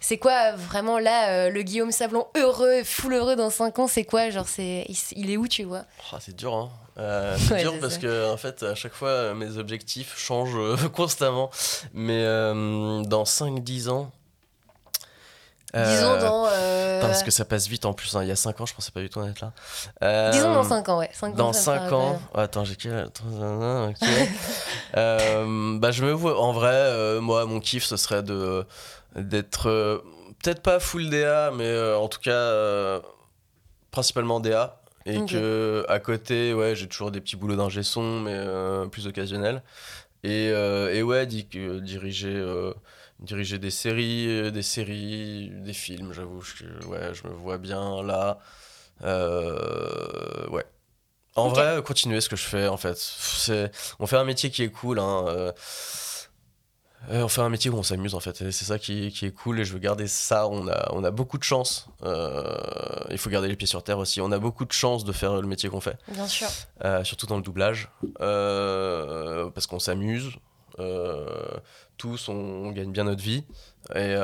C'est 0.03 0.19
quoi 0.19 0.53
euh, 0.53 0.57
vraiment 0.57 0.99
là, 0.99 1.29
euh, 1.31 1.51
le 1.51 1.63
Guillaume 1.63 1.93
Sablon 1.93 2.27
heureux, 2.37 2.83
full 2.85 3.15
heureux 3.15 3.37
dans 3.37 3.51
5 3.51 3.79
ans? 3.79 3.87
C'est 3.87 4.05
quoi? 4.05 4.31
Genre, 4.31 4.49
c'est, 4.49 4.85
il, 4.89 4.97
il 5.17 5.31
est 5.31 5.37
où, 5.37 5.47
tu 5.49 5.65
vois? 5.65 5.85
Ah, 6.13 6.19
c'est 6.21 6.35
dur, 6.37 6.55
hein. 6.55 6.71
Euh, 7.01 7.37
c'est 7.39 7.55
Ouais, 7.55 7.63
dur 7.63 7.75
parce 7.81 7.95
ça. 7.95 8.01
que 8.01 8.31
en 8.33 8.37
fait 8.37 8.63
à 8.63 8.75
chaque 8.75 8.93
fois 8.93 9.09
euh, 9.09 9.35
mes 9.35 9.57
objectifs 9.57 10.19
changent 10.19 10.55
euh, 10.57 10.77
constamment. 10.95 11.51
Mais 11.95 12.23
euh, 12.25 13.03
dans 13.03 13.25
5-10 13.25 13.89
ans. 13.89 14.11
euh, 15.77 15.91
Disons 15.97 16.19
dans. 16.21 16.47
euh, 16.51 17.01
Parce 17.01 17.23
que 17.23 17.31
ça 17.31 17.45
passe 17.45 17.69
vite 17.69 17.87
en 17.87 17.93
plus. 17.95 18.15
hein. 18.17 18.23
Il 18.23 18.29
y 18.29 18.33
a 18.33 18.37
5 18.37 18.61
ans, 18.61 18.67
je 18.67 18.75
pensais 18.75 18.91
pas 18.91 19.01
du 19.01 19.09
tout 19.09 19.19
en 19.21 19.27
être 19.29 19.41
là. 19.41 20.31
Disons 20.33 20.53
dans 20.53 20.65
5 20.65 20.89
ans, 20.91 20.99
ouais. 20.99 21.09
Cinq 21.13 21.35
Dans 21.37 21.49
ans, 21.49 21.53
ça 21.55 21.73
me 21.75 21.79
5 21.79 21.91
paraît 21.91 21.95
ans, 22.03 22.21
attends, 22.35 22.65
j'ai 22.65 22.77
quel 22.77 22.93
ok. 23.07 24.09
Euh, 24.97 25.79
bah, 25.79 25.91
je 25.93 26.05
me 26.05 26.13
vois 26.13 26.39
en 26.41 26.53
vrai, 26.53 27.19
moi, 27.21 27.47
mon 27.47 27.61
kiff, 27.61 27.85
ce 27.85 27.97
serait 27.97 28.23
de 28.23 28.67
d'être 29.17 30.03
peut-être 30.43 30.63
pas 30.63 30.81
full 30.81 31.09
DA, 31.09 31.51
mais 31.55 31.95
en 31.95 32.09
tout 32.09 32.21
cas 32.21 33.01
principalement 33.91 34.41
DA. 34.41 34.80
Et 35.07 35.19
Ok. 35.19 35.31
que 35.31 35.85
à 35.89 35.99
côté, 35.99 36.53
ouais, 36.53 36.77
j'ai 36.77 36.87
toujours 36.87 37.11
des 37.11 37.21
petits 37.21 37.37
boulots 37.37 37.57
d'ingé 37.57 37.83
son, 37.83 38.21
mais 38.21 38.35
euh, 38.35 38.87
plus 38.87 39.07
occasionnels. 39.07 39.63
Et, 40.23 40.51
euh, 40.51 40.95
et 40.95 41.03
ouais, 41.03 41.27
diriger, 41.27 42.35
euh, 42.35 42.75
diriger 43.19 43.59
des 43.59 43.71
séries, 43.71 44.53
des 44.53 44.63
séries, 44.63 45.51
des 45.55 45.73
films, 45.73 46.13
j'avoue, 46.13 46.43
je, 46.43 46.65
ouais, 46.87 47.15
je 47.15 47.27
me 47.27 47.33
vois 47.33 47.57
bien 47.59 48.03
là. 48.03 48.39
Ouais. 49.03 50.65
En 51.37 51.49
vrai, 51.49 51.83
continuer 51.83 52.21
ce 52.21 52.29
que 52.29 52.37
je 52.37 52.45
fais, 52.45 52.69
en 52.69 52.77
fait. 52.77 52.99
On 53.99 54.07
fait 54.07 54.17
un 54.17 54.25
métier 54.25 54.51
qui 54.51 54.63
est 54.63 54.69
cool, 54.71 54.99
hein. 54.99 55.53
Euh, 57.11 57.23
on 57.25 57.29
fait 57.29 57.41
un 57.41 57.49
métier 57.49 57.71
où 57.71 57.77
on 57.77 57.83
s'amuse, 57.83 58.15
en 58.15 58.21
fait. 58.21 58.41
Et 58.43 58.53
c'est 58.53 58.65
ça 58.65 58.79
qui, 58.79 59.11
qui 59.11 59.27
est 59.27 59.31
cool, 59.31 59.61
et 59.61 59.65
je 59.65 59.73
veux 59.73 59.79
garder 59.79 60.07
ça. 60.07 60.47
On 60.49 60.69
a, 60.69 60.89
on 60.93 61.03
a 61.05 61.11
beaucoup 61.11 61.39
de 61.39 61.43
chance. 61.45 61.87
Euh, 62.03 62.55
il 63.11 63.19
faut 63.19 63.31
garder 63.31 63.49
les 63.49 63.57
pieds 63.57 63.67
sur 63.67 63.83
terre 63.83 63.99
aussi. 63.99 64.21
On 64.21 64.31
a 64.33 64.39
beaucoup 64.39 64.65
de 64.65 64.73
chance 64.73 65.05
de 65.05 65.13
faire 65.13 65.35
le 65.41 65.47
métier 65.49 65.69
qu'on 65.71 65.81
fait. 65.81 65.97
Bien 66.09 66.27
sûr. 66.27 66.49
Euh, 66.85 67.03
surtout 67.05 67.27
dans 67.27 67.37
le 67.37 67.43
doublage, 67.43 67.89
euh, 68.21 69.49
parce 69.51 69.67
qu'on 69.67 69.79
s'amuse, 69.79 70.31
tous 71.97 72.29
on, 72.29 72.35
on 72.35 72.71
gagne 72.73 72.93
bien 72.93 73.05
notre 73.05 73.23
vie, 73.23 73.45
et 73.95 74.15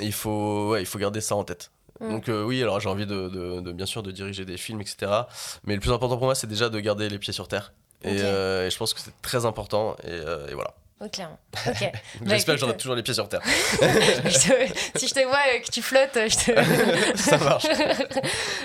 il, 0.00 0.12
faut, 0.12 0.70
ouais, 0.70 0.82
il 0.82 0.86
faut 0.86 0.98
garder 0.98 1.20
ça 1.20 1.34
en 1.36 1.44
tête. 1.44 1.70
Mm. 2.00 2.10
Donc 2.10 2.28
euh, 2.28 2.42
oui, 2.44 2.62
alors 2.62 2.80
j'ai 2.80 2.88
envie 2.88 3.06
de, 3.06 3.28
de- 3.28 3.60
de, 3.60 3.72
bien 3.72 3.86
sûr 3.86 4.02
de 4.02 4.10
diriger 4.10 4.44
des 4.44 4.56
films, 4.56 4.80
etc. 4.80 5.10
Mais 5.64 5.74
le 5.74 5.80
plus 5.80 5.92
important 5.92 6.16
pour 6.16 6.26
moi, 6.26 6.34
c'est 6.34 6.46
déjà 6.46 6.68
de 6.68 6.78
garder 6.80 7.08
les 7.08 7.18
pieds 7.18 7.32
sur 7.32 7.48
terre. 7.48 7.72
Et, 8.02 8.20
euh, 8.20 8.68
je 8.70 8.76
pense 8.76 8.92
que 8.94 9.00
c'est 9.00 9.14
très 9.22 9.46
important, 9.46 9.96
et, 10.04 10.10
euh, 10.10 10.48
et 10.48 10.54
voilà. 10.54 10.74
Oh, 11.00 11.08
clairement. 11.10 11.38
Ok. 11.66 11.80
Donc, 11.80 11.92
Bah, 12.22 12.34
J'espère 12.34 12.54
que 12.54 12.60
j'aurai 12.60 12.76
toujours 12.76 12.94
les 12.96 13.02
pieds 13.02 13.12
sur 13.14 13.28
terre. 13.28 13.40
Te- 13.80 14.98
si 14.98 15.08
je 15.08 15.14
te 15.14 15.24
vois 15.26 15.38
euh, 15.54 15.58
que 15.60 15.70
tu 15.70 15.82
flottes, 15.82 16.14
je 16.14 16.36
te. 16.52 17.16
ça 17.18 17.36
marche. 17.38 17.66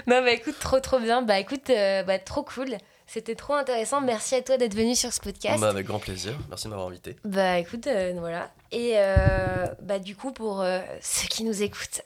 non, 0.08 0.22
bah 0.24 0.32
écoute, 0.32 0.56
trop 0.60 0.80
trop 0.80 1.00
bien. 1.00 1.22
Bah 1.22 1.40
écoute, 1.40 1.70
euh, 1.70 2.04
bah, 2.04 2.20
trop 2.20 2.44
cool. 2.44 2.78
C'était 3.14 3.36
trop 3.36 3.56
intéressant. 3.56 4.00
Merci 4.00 4.36
à 4.36 4.42
toi 4.42 4.56
d'être 4.56 4.74
venu 4.74 4.96
sur 4.96 5.12
ce 5.12 5.20
podcast. 5.20 5.60
Bah, 5.60 5.68
avec 5.68 5.86
grand 5.86 6.00
plaisir. 6.00 6.34
Merci 6.48 6.68
de 6.68 6.70
m'avoir 6.70 6.88
invité. 6.88 7.18
Bah 7.26 7.60
écoute, 7.60 7.86
euh, 7.88 8.14
voilà. 8.18 8.50
Et 8.72 8.94
euh, 8.96 9.68
bah 9.82 10.00
du 10.00 10.16
coup, 10.16 10.32
pour 10.32 10.62
euh, 10.62 10.80
ceux 11.02 11.28
qui 11.28 11.44
nous 11.44 11.62
écoutent, 11.62 12.04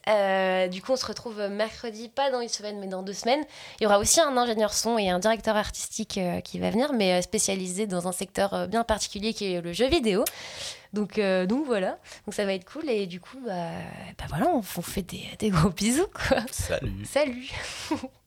du 0.71 0.81
coup, 0.81 0.93
on 0.93 0.95
se 0.95 1.05
retrouve 1.05 1.39
mercredi, 1.41 2.09
pas 2.09 2.31
dans 2.31 2.41
une 2.41 2.49
semaine, 2.49 2.79
mais 2.79 2.87
dans 2.87 3.03
deux 3.03 3.13
semaines. 3.13 3.43
Il 3.79 3.83
y 3.83 3.85
aura 3.85 3.99
aussi 3.99 4.19
un 4.19 4.35
ingénieur 4.35 4.73
son 4.73 4.97
et 4.97 5.11
un 5.11 5.19
directeur 5.19 5.55
artistique 5.55 6.19
qui 6.43 6.59
va 6.59 6.71
venir, 6.71 6.91
mais 6.91 7.21
spécialisé 7.21 7.85
dans 7.85 8.07
un 8.07 8.11
secteur 8.11 8.67
bien 8.67 8.83
particulier 8.83 9.35
qui 9.35 9.53
est 9.53 9.61
le 9.61 9.73
jeu 9.73 9.85
vidéo. 9.87 10.25
Donc, 10.91 11.19
donc 11.19 11.67
voilà, 11.67 11.99
donc 12.25 12.33
ça 12.33 12.45
va 12.45 12.53
être 12.55 12.65
cool. 12.65 12.89
Et 12.89 13.05
du 13.05 13.19
coup, 13.19 13.37
bah, 13.45 13.69
bah 14.17 14.25
voilà, 14.29 14.47
on, 14.47 14.57
on 14.57 14.81
fait 14.81 15.03
des, 15.03 15.21
des 15.37 15.51
gros 15.51 15.69
bisous, 15.69 16.07
quoi. 16.07 16.39
Salut. 16.49 17.05
Salut 17.05 17.51